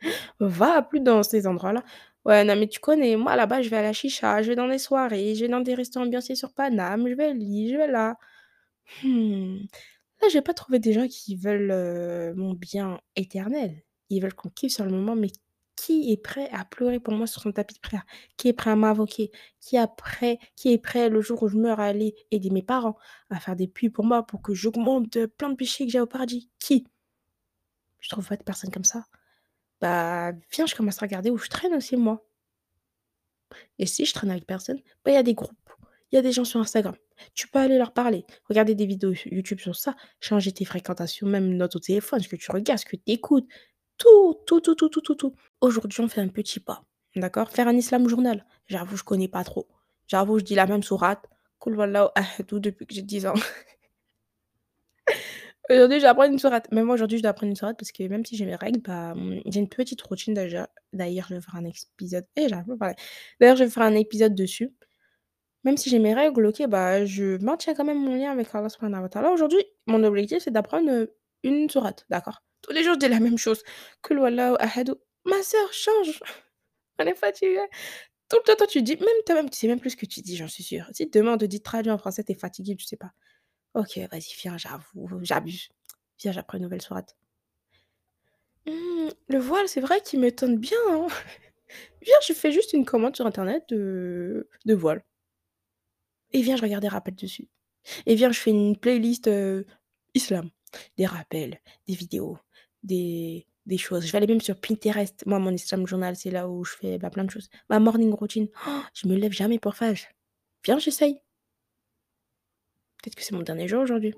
Va 0.39 0.81
plus 0.81 0.99
dans 0.99 1.23
ces 1.23 1.47
endroits-là. 1.47 1.83
Ouais, 2.25 2.43
non, 2.43 2.55
mais 2.55 2.67
tu 2.67 2.79
connais, 2.79 3.15
moi 3.15 3.35
là-bas, 3.35 3.63
je 3.63 3.69
vais 3.69 3.77
à 3.77 3.81
la 3.81 3.93
chicha, 3.93 4.43
je 4.43 4.49
vais 4.49 4.55
dans 4.55 4.67
les 4.67 4.77
soirées, 4.77 5.33
je 5.33 5.41
vais 5.45 5.47
dans 5.49 5.59
des 5.59 5.73
restos 5.73 5.99
ambiancés 5.99 6.35
sur 6.35 6.53
Paname, 6.53 7.07
je 7.09 7.15
vais 7.15 7.33
li, 7.33 7.71
je 7.71 7.77
vais 7.77 7.87
là. 7.87 8.15
Mmh, 9.03 9.57
là, 10.21 10.29
j'ai 10.31 10.41
pas 10.41 10.53
trouvé 10.53 10.79
des 10.79 10.93
gens 10.93 11.07
qui 11.07 11.35
veulent, 11.35 11.71
heu, 11.71 12.33
mon 12.35 12.53
bien 12.53 12.99
éternel. 13.15 13.83
Ils 14.09 14.21
veulent 14.21 14.33
qu'on 14.35 14.49
kiffe 14.49 14.73
sur 14.73 14.85
le 14.85 14.91
moment, 14.91 15.15
mais 15.15 15.29
qui 15.77 16.11
est 16.11 16.17
prêt 16.17 16.49
à 16.53 16.65
pleurer 16.65 16.99
pour 16.99 17.13
moi 17.13 17.27
sur 17.27 17.41
son 17.43 17.51
tapis 17.53 17.75
de 17.75 17.79
prière? 17.81 18.05
Qui 18.37 18.49
est 18.49 18.53
prêt 18.53 18.71
à 18.71 18.75
m'invoquer? 18.77 19.31
Qui 19.61 19.77
qui 20.57 20.73
est 20.73 20.77
prêt 20.79 21.09
le 21.09 21.21
jour 21.21 21.43
où 21.43 21.49
je 21.49 21.57
meurs 21.57 21.79
à 21.81 21.85
aller 21.87 22.15
aider 22.31 22.49
mes 22.51 22.63
parents, 22.63 22.97
à 23.31 23.39
faire 23.39 23.55
des 23.57 23.67
puits 23.67 23.89
pour 23.91 24.05
moi, 24.05 24.25
pour 24.25 24.41
que 24.43 24.53
j'augmente, 24.55 25.25
plein 25.37 25.49
de 25.51 25.55
péchés 25.55 25.85
que 25.85 25.91
j'ai 25.91 26.01
au 26.01 26.07
paradis? 26.07 26.49
Qui? 26.59 26.85
Je 28.01 28.09
trouve 28.09 28.27
pas 28.27 28.35
de 28.35 28.43
personne 28.43 28.69
comme 28.71 28.83
ça. 28.83 29.05
Bah, 29.81 30.31
viens, 30.51 30.65
je 30.65 30.75
commence 30.75 31.01
à 31.01 31.05
regarder 31.05 31.29
où 31.29 31.37
je 31.37 31.49
traîne 31.49 31.73
aussi 31.73 31.97
moi. 31.97 32.23
Et 33.79 33.85
si 33.85 34.05
je 34.05 34.13
traîne 34.13 34.31
avec 34.31 34.45
personne, 34.45 34.77
bah, 35.03 35.11
il 35.11 35.15
y 35.15 35.17
a 35.17 35.23
des 35.23 35.33
groupes, 35.33 35.69
il 36.11 36.15
y 36.15 36.19
a 36.19 36.21
des 36.21 36.31
gens 36.31 36.45
sur 36.45 36.59
Instagram. 36.59 36.95
Tu 37.33 37.47
peux 37.47 37.59
aller 37.59 37.77
leur 37.77 37.93
parler, 37.93 38.25
regarder 38.45 38.75
des 38.75 38.85
vidéos 38.85 39.13
YouTube 39.25 39.59
sur 39.59 39.75
ça, 39.75 39.95
changer 40.19 40.51
tes 40.51 40.65
fréquentations, 40.65 41.27
même 41.27 41.55
notes 41.55 41.75
au 41.75 41.79
téléphone, 41.79 42.21
ce 42.21 42.27
que 42.29 42.35
tu 42.35 42.51
regardes, 42.51 42.79
ce 42.79 42.85
que 42.85 42.95
tu 42.95 43.03
écoutes, 43.07 43.47
tout, 43.97 44.35
tout, 44.45 44.61
tout, 44.61 44.75
tout, 44.75 44.89
tout, 44.89 45.01
tout, 45.01 45.15
tout. 45.15 45.35
Aujourd'hui, 45.61 46.01
on 46.01 46.07
fait 46.07 46.21
un 46.21 46.27
petit 46.27 46.59
pas, 46.59 46.83
d'accord? 47.15 47.49
Faire 47.51 47.67
un 47.67 47.75
islam 47.75 48.07
journal, 48.07 48.45
j'avoue, 48.67 48.97
je 48.97 49.03
connais 49.03 49.27
pas 49.27 49.43
trop. 49.43 49.67
J'avoue, 50.07 50.39
je 50.39 50.43
dis 50.43 50.55
la 50.55 50.65
même 50.67 50.83
sourate, 50.83 51.27
Wallahu 51.65 52.07
Ahad, 52.15 52.47
depuis 52.47 52.85
que 52.85 52.93
j'ai 52.93 53.01
10 53.01 53.27
ans. 53.27 53.33
Aujourd'hui, 55.71 56.01
je 56.01 56.27
une 56.27 56.37
sourate. 56.37 56.69
Même 56.73 56.85
moi, 56.85 56.95
aujourd'hui, 56.95 57.17
je 57.17 57.23
dois 57.23 57.31
apprendre 57.31 57.49
une 57.49 57.55
sourate 57.55 57.77
parce 57.77 57.93
que 57.93 58.03
même 58.03 58.25
si 58.25 58.35
j'ai 58.35 58.45
mes 58.45 58.55
règles, 58.55 58.81
bah, 58.81 59.13
j'ai 59.45 59.59
une 59.61 59.69
petite 59.69 60.01
routine 60.01 60.33
déjà. 60.33 60.69
D'ailleurs, 60.91 61.27
je 61.29 61.35
vais 61.35 61.41
faire 61.41 61.55
un 61.55 61.63
épisode 61.63 62.25
eh. 62.35 62.47
D'ailleurs, 63.39 63.55
je 63.55 63.63
vais 63.63 63.69
faire 63.69 63.83
un 63.83 63.95
épisode 63.95 64.35
dessus. 64.35 64.73
Même 65.63 65.77
si 65.77 65.89
j'ai 65.89 65.99
mes 65.99 66.13
règles, 66.13 66.45
OK, 66.47 66.65
bah, 66.67 67.05
je 67.05 67.37
maintiens 67.43 67.73
quand 67.73 67.85
même 67.85 67.99
mon 68.03 68.15
lien 68.15 68.31
avec 68.31 68.53
Allah 68.53 68.67
subhanahu 68.69 69.07
wa. 69.13 69.31
Aujourd'hui, 69.31 69.63
mon 69.87 70.03
objectif, 70.03 70.39
c'est 70.43 70.51
d'apprendre, 70.51 70.91
heu, 70.91 71.15
une 71.43 71.69
sourate, 71.69 72.05
d'accord? 72.09 72.43
Tous 72.61 72.73
les 72.73 72.83
jours, 72.83 72.95
je 72.95 72.99
dis 72.99 73.07
la 73.07 73.19
même 73.21 73.37
chose. 73.37 73.63
Qul 74.01 74.19
Wallahu 74.19 74.55
Ahad. 74.59 74.93
Ma 75.25 75.41
sœur, 75.41 75.71
change! 75.71 76.19
On 76.99 77.05
est 77.05 77.15
fatigué. 77.15 77.59
Tout 78.29 78.37
le 78.47 78.55
temps, 78.55 78.65
tu 78.65 78.81
dis 78.81 78.97
même 78.97 79.07
toi-même, 79.25 79.49
tu 79.49 79.57
sais 79.59 79.67
même 79.67 79.79
plus 79.79 79.91
ce 79.91 79.97
que 79.97 80.05
tu 80.05 80.21
dis, 80.21 80.35
j'en 80.37 80.47
suis 80.47 80.63
sûre. 80.63 80.85
Si 80.93 81.07
demain, 81.07 81.33
on 81.33 81.37
te 81.37 81.45
dit: 81.45 81.61
«Traduis 81.61 81.91
en 81.91 81.97
français», 81.97 82.23
tu 82.23 82.31
es 82.33 82.35
fatigué, 82.35 82.75
tu 82.75 82.85
sais 82.85 82.97
pas. 82.97 83.11
OK, 83.73 83.97
vas-y, 84.11 84.33
viens, 84.41 84.57
j'avoue, 84.57 85.09
j'abuse. 85.23 85.69
Viens, 86.19 86.31
j'apprends 86.31 86.57
une 86.57 86.63
nouvelle 86.63 86.81
sourate. 86.81 87.17
Mmh, 88.65 89.09
le 89.27 89.37
voile, 89.39 89.67
c'est 89.67 89.81
vrai 89.81 90.01
qu'il 90.01 90.19
me 90.19 90.31
tente 90.31 90.57
bien, 90.57 90.77
hein. 90.89 91.07
Viens, 92.03 92.15
je 92.27 92.33
fais 92.33 92.51
juste 92.51 92.73
une 92.73 92.85
commande 92.85 93.15
sur 93.15 93.25
internet 93.27 93.65
de 93.69 94.47
voile. 94.73 95.03
Et 96.31 96.41
viens, 96.41 96.55
je 96.55 96.61
regarde 96.61 96.81
des 96.81 96.87
rappels 96.87 97.15
dessus. 97.15 97.47
Et 98.05 98.15
viens, 98.15 98.31
je 98.31 98.39
fais 98.39 98.51
une 98.51 98.77
playlist, 98.77 99.27
heu, 99.27 99.65
islam. 100.15 100.49
Des 100.97 101.05
rappels, 101.07 101.59
des 101.87 101.95
vidéos, 101.95 102.37
des 102.83 103.47
des 103.67 103.77
choses. 103.77 104.05
Je 104.07 104.11
vais 104.11 104.17
aller 104.19 104.27
même 104.27 104.41
sur 104.41 104.59
Pinterest. 104.59 105.25
Moi, 105.27 105.39
mon 105.39 105.51
islam 105.53 105.87
journal, 105.87 106.15
c'est 106.17 106.31
là 106.31 106.49
où 106.49 106.65
je 106.65 106.73
fais, 106.77 106.97
bah, 106.99 107.09
plein 107.11 107.25
de 107.25 107.31
choses. 107.31 107.49
Ma 107.69 107.79
morning 107.79 108.13
routine, 108.13 108.47
je 108.95 109.07
me 109.07 109.15
lève 109.15 109.31
jamais 109.33 109.59
pour 109.59 109.75
faire. 109.75 109.95
Viens, 110.65 110.79
j'essaye. 110.79 111.21
Peut-être 113.01 113.15
que 113.15 113.23
c'est 113.23 113.33
mon 113.35 113.41
dernier 113.41 113.67
jour 113.67 113.81
aujourd'hui. 113.81 114.13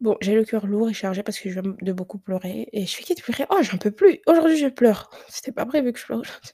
Bon, 0.00 0.16
j'ai 0.22 0.34
le 0.34 0.44
cœur 0.44 0.66
lourd 0.66 0.88
et 0.88 0.94
chargé 0.94 1.22
parce 1.22 1.38
que 1.38 1.50
je 1.50 1.60
viens 1.60 1.74
de 1.78 1.92
beaucoup 1.92 2.18
pleurer 2.18 2.68
et 2.72 2.86
je 2.86 2.96
fais 2.96 3.02
que 3.02 3.14
de 3.14 3.22
pleurer. 3.22 3.46
Oh, 3.50 3.58
j'en 3.62 3.76
peux 3.76 3.90
plus! 3.90 4.20
Aujourd'hui, 4.26 4.56
je 4.56 4.68
pleure. 4.68 5.10
C'était 5.28 5.52
pas 5.52 5.66
prévu 5.66 5.92
que 5.92 5.98
je 5.98 6.06
pleure 6.06 6.20
aujourd'hui. 6.20 6.52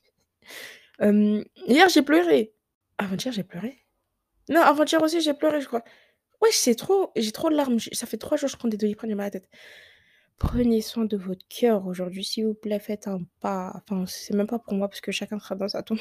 Hem, 0.98 1.44
hier, 1.68 1.88
j'ai 1.88 2.02
pleuré. 2.02 2.54
Avant-hier, 2.98 3.32
j'ai 3.32 3.44
pleuré? 3.44 3.86
Non, 4.48 4.62
avant-hier 4.62 5.00
aussi, 5.02 5.20
j'ai 5.20 5.34
pleuré, 5.34 5.60
je 5.60 5.66
crois. 5.66 5.84
Wesh, 6.42 6.56
c'est 6.56 6.74
trop 6.74 7.12
j'ai 7.16 7.32
trop 7.32 7.50
de 7.50 7.56
larmes. 7.56 7.78
Ça 7.92 8.06
fait 8.06 8.16
3 8.16 8.36
jours, 8.36 8.48
je 8.48 8.56
prends 8.56 8.68
des 8.68 8.76
Doliprane, 8.76 9.10
j'ai 9.10 9.14
mal 9.14 9.24
à 9.24 9.26
la 9.28 9.30
tête. 9.30 9.48
Prenez 10.38 10.80
soin 10.82 11.04
de 11.04 11.16
votre 11.16 11.46
cœur 11.48 11.86
aujourd'hui, 11.86 12.24
s'il 12.24 12.46
vous 12.46 12.54
plaît, 12.54 12.80
faites 12.80 13.06
un 13.08 13.20
pas. 13.40 13.72
Enfin, 13.74 14.04
c'est 14.06 14.34
même 14.34 14.46
pas 14.46 14.58
pour 14.58 14.74
moi 14.74 14.88
parce 14.88 15.00
que 15.00 15.12
chacun 15.12 15.38
sera 15.38 15.54
dans 15.54 15.68
sa 15.68 15.82
tombe. 15.82 15.98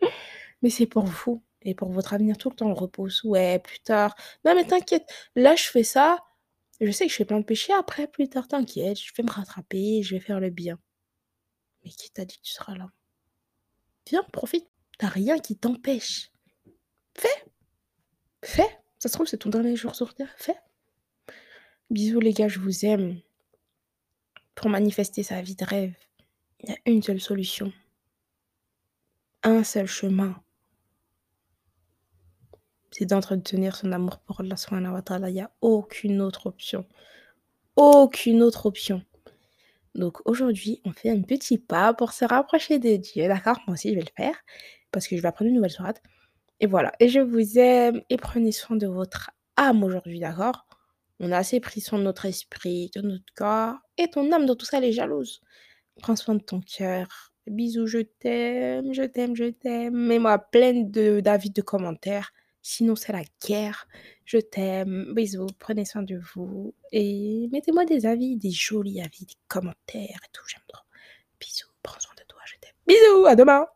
Mais 0.62 0.70
c'est 0.70 0.86
pour 0.86 1.04
vous 1.04 1.42
et 1.64 1.74
pour 1.74 1.90
votre 1.90 2.14
avenir. 2.14 2.38
Tout 2.38 2.50
le 2.50 2.56
temps, 2.56 2.70
on 2.70 2.74
repousse. 2.74 3.24
Ouais, 3.24 3.58
plus 3.58 3.80
tard. 3.80 4.14
Non, 4.44 4.54
mais 4.54 4.64
t'inquiète, 4.64 5.06
là, 5.34 5.56
je 5.56 5.64
fais 5.64 5.82
ça, 5.82 6.18
je 6.80 6.90
sais 6.90 7.06
que 7.06 7.12
je 7.12 7.16
fais 7.16 7.24
plein 7.24 7.40
de 7.40 7.44
péchés 7.44 7.72
après, 7.72 8.06
plus 8.06 8.28
tard, 8.28 8.48
t'inquiète, 8.48 8.98
je 9.00 9.12
vais 9.16 9.22
me 9.22 9.30
rattraper, 9.30 10.02
je 10.02 10.14
vais 10.14 10.20
faire 10.20 10.40
le 10.40 10.50
bien. 10.50 10.78
Mais 11.84 11.90
qui 11.90 12.10
t'a 12.10 12.24
dit 12.24 12.36
que 12.36 12.42
tu 12.42 12.52
seras 12.52 12.76
là? 12.76 12.90
Viens, 14.08 14.24
profite, 14.32 14.68
tu 14.98 15.06
as 15.06 15.08
rien 15.08 15.38
qui 15.38 15.56
t'empêche. 15.56 16.30
Fais! 17.16 17.44
Fais! 18.44 18.78
Ça 18.98 19.08
se 19.08 19.14
trouve, 19.14 19.26
c'est 19.26 19.38
ton 19.38 19.50
dernier 19.50 19.76
jour 19.76 19.94
sur 19.94 20.14
terre, 20.14 20.34
fais! 20.36 20.56
Bisous 21.90 22.20
les 22.20 22.32
gars, 22.32 22.48
je 22.48 22.58
vous 22.58 22.84
aime. 22.84 23.20
Pour 24.54 24.68
manifester 24.68 25.22
sa 25.22 25.42
vie 25.42 25.56
de 25.56 25.64
rêve, 25.64 25.94
il 26.60 26.70
y 26.70 26.72
a 26.72 26.76
une 26.86 27.02
seule 27.02 27.20
solution. 27.20 27.72
Un 29.42 29.62
seul 29.64 29.86
chemin. 29.86 30.43
C'est 32.96 33.06
d'entretenir 33.06 33.74
son 33.74 33.90
amour 33.90 34.18
pour 34.18 34.40
Allah 34.40 34.56
subhanahu 34.56 34.92
wa 34.92 35.02
ta'ala. 35.02 35.28
Il 35.28 35.34
y 35.34 35.40
a 35.40 35.50
aucune 35.62 36.22
autre 36.22 36.46
option. 36.46 36.86
Aucune 37.74 38.40
autre 38.40 38.66
option. 38.66 39.02
Donc 39.96 40.18
aujourd'hui, 40.28 40.80
on 40.84 40.92
fait 40.92 41.10
un 41.10 41.22
petit 41.22 41.58
pas 41.58 41.92
pour 41.92 42.12
se 42.12 42.24
rapprocher 42.24 42.78
de 42.78 42.94
Dieu, 42.94 43.26
d'accord? 43.26 43.58
Moi 43.66 43.74
aussi, 43.74 43.90
je 43.90 43.96
vais 43.96 44.02
le 44.02 44.12
faire 44.16 44.36
parce 44.92 45.08
que 45.08 45.16
je 45.16 45.22
vais 45.22 45.26
apprendre 45.26 45.48
une 45.48 45.56
nouvelle 45.56 45.72
sourate 45.72 46.00
et 46.60 46.66
voilà 46.66 46.92
et 47.00 47.08
je 47.08 47.18
vous 47.18 47.58
aime 47.58 48.00
et 48.10 48.16
prenez 48.16 48.52
soin 48.52 48.76
de 48.76 48.86
votre 48.86 49.32
âme 49.56 49.82
aujourd'hui, 49.82 50.20
d'accord? 50.20 50.64
On 51.18 51.32
a 51.32 51.38
assez 51.38 51.58
pris 51.58 51.80
soin 51.80 51.98
de 51.98 52.04
notre 52.04 52.26
esprit, 52.26 52.92
de 52.94 53.00
notre 53.00 53.24
corps 53.34 53.74
et 53.98 54.08
ton 54.08 54.30
âme 54.30 54.46
dans 54.46 54.54
tout 54.54 54.66
ça, 54.66 54.78
elle 54.78 54.84
est 54.84 54.92
jalouse. 54.92 55.40
Prends 56.00 56.14
soin 56.14 56.36
de 56.36 56.42
ton 56.44 56.60
cœur. 56.60 57.32
Bisous, 57.48 57.88
je 57.88 57.98
t'aime, 58.20 58.92
je 58.92 59.02
t'aime, 59.02 59.34
je 59.34 59.46
t'aime. 59.46 59.94
Mets-moi 59.94 60.38
pleine 60.38 60.92
de 60.92 61.18
d'avis, 61.18 61.50
de 61.50 61.60
commentaires, 61.60 62.30
sinon 62.64 62.96
c'est 62.96 63.12
la 63.12 63.22
guerre. 63.46 63.86
Je 64.24 64.38
t'aime, 64.38 65.12
bisous, 65.14 65.46
prenez 65.60 65.84
soin 65.84 66.02
de 66.02 66.18
vous 66.34 66.74
et 66.90 67.48
mettez-moi 67.52 67.84
des 67.84 68.06
avis, 68.06 68.36
des 68.36 68.50
jolis 68.50 69.00
avis, 69.00 69.26
des 69.26 69.34
commentaires 69.46 70.18
et 70.24 70.30
tout, 70.32 70.42
j'aime 70.48 70.62
trop. 70.66 70.82
Bisous, 71.38 71.68
prends 71.82 72.00
soin 72.00 72.14
de 72.18 72.24
toi, 72.26 72.40
je 72.46 72.54
t'aime. 72.60 72.74
Bisous, 72.88 73.26
à 73.26 73.36
demain! 73.36 73.66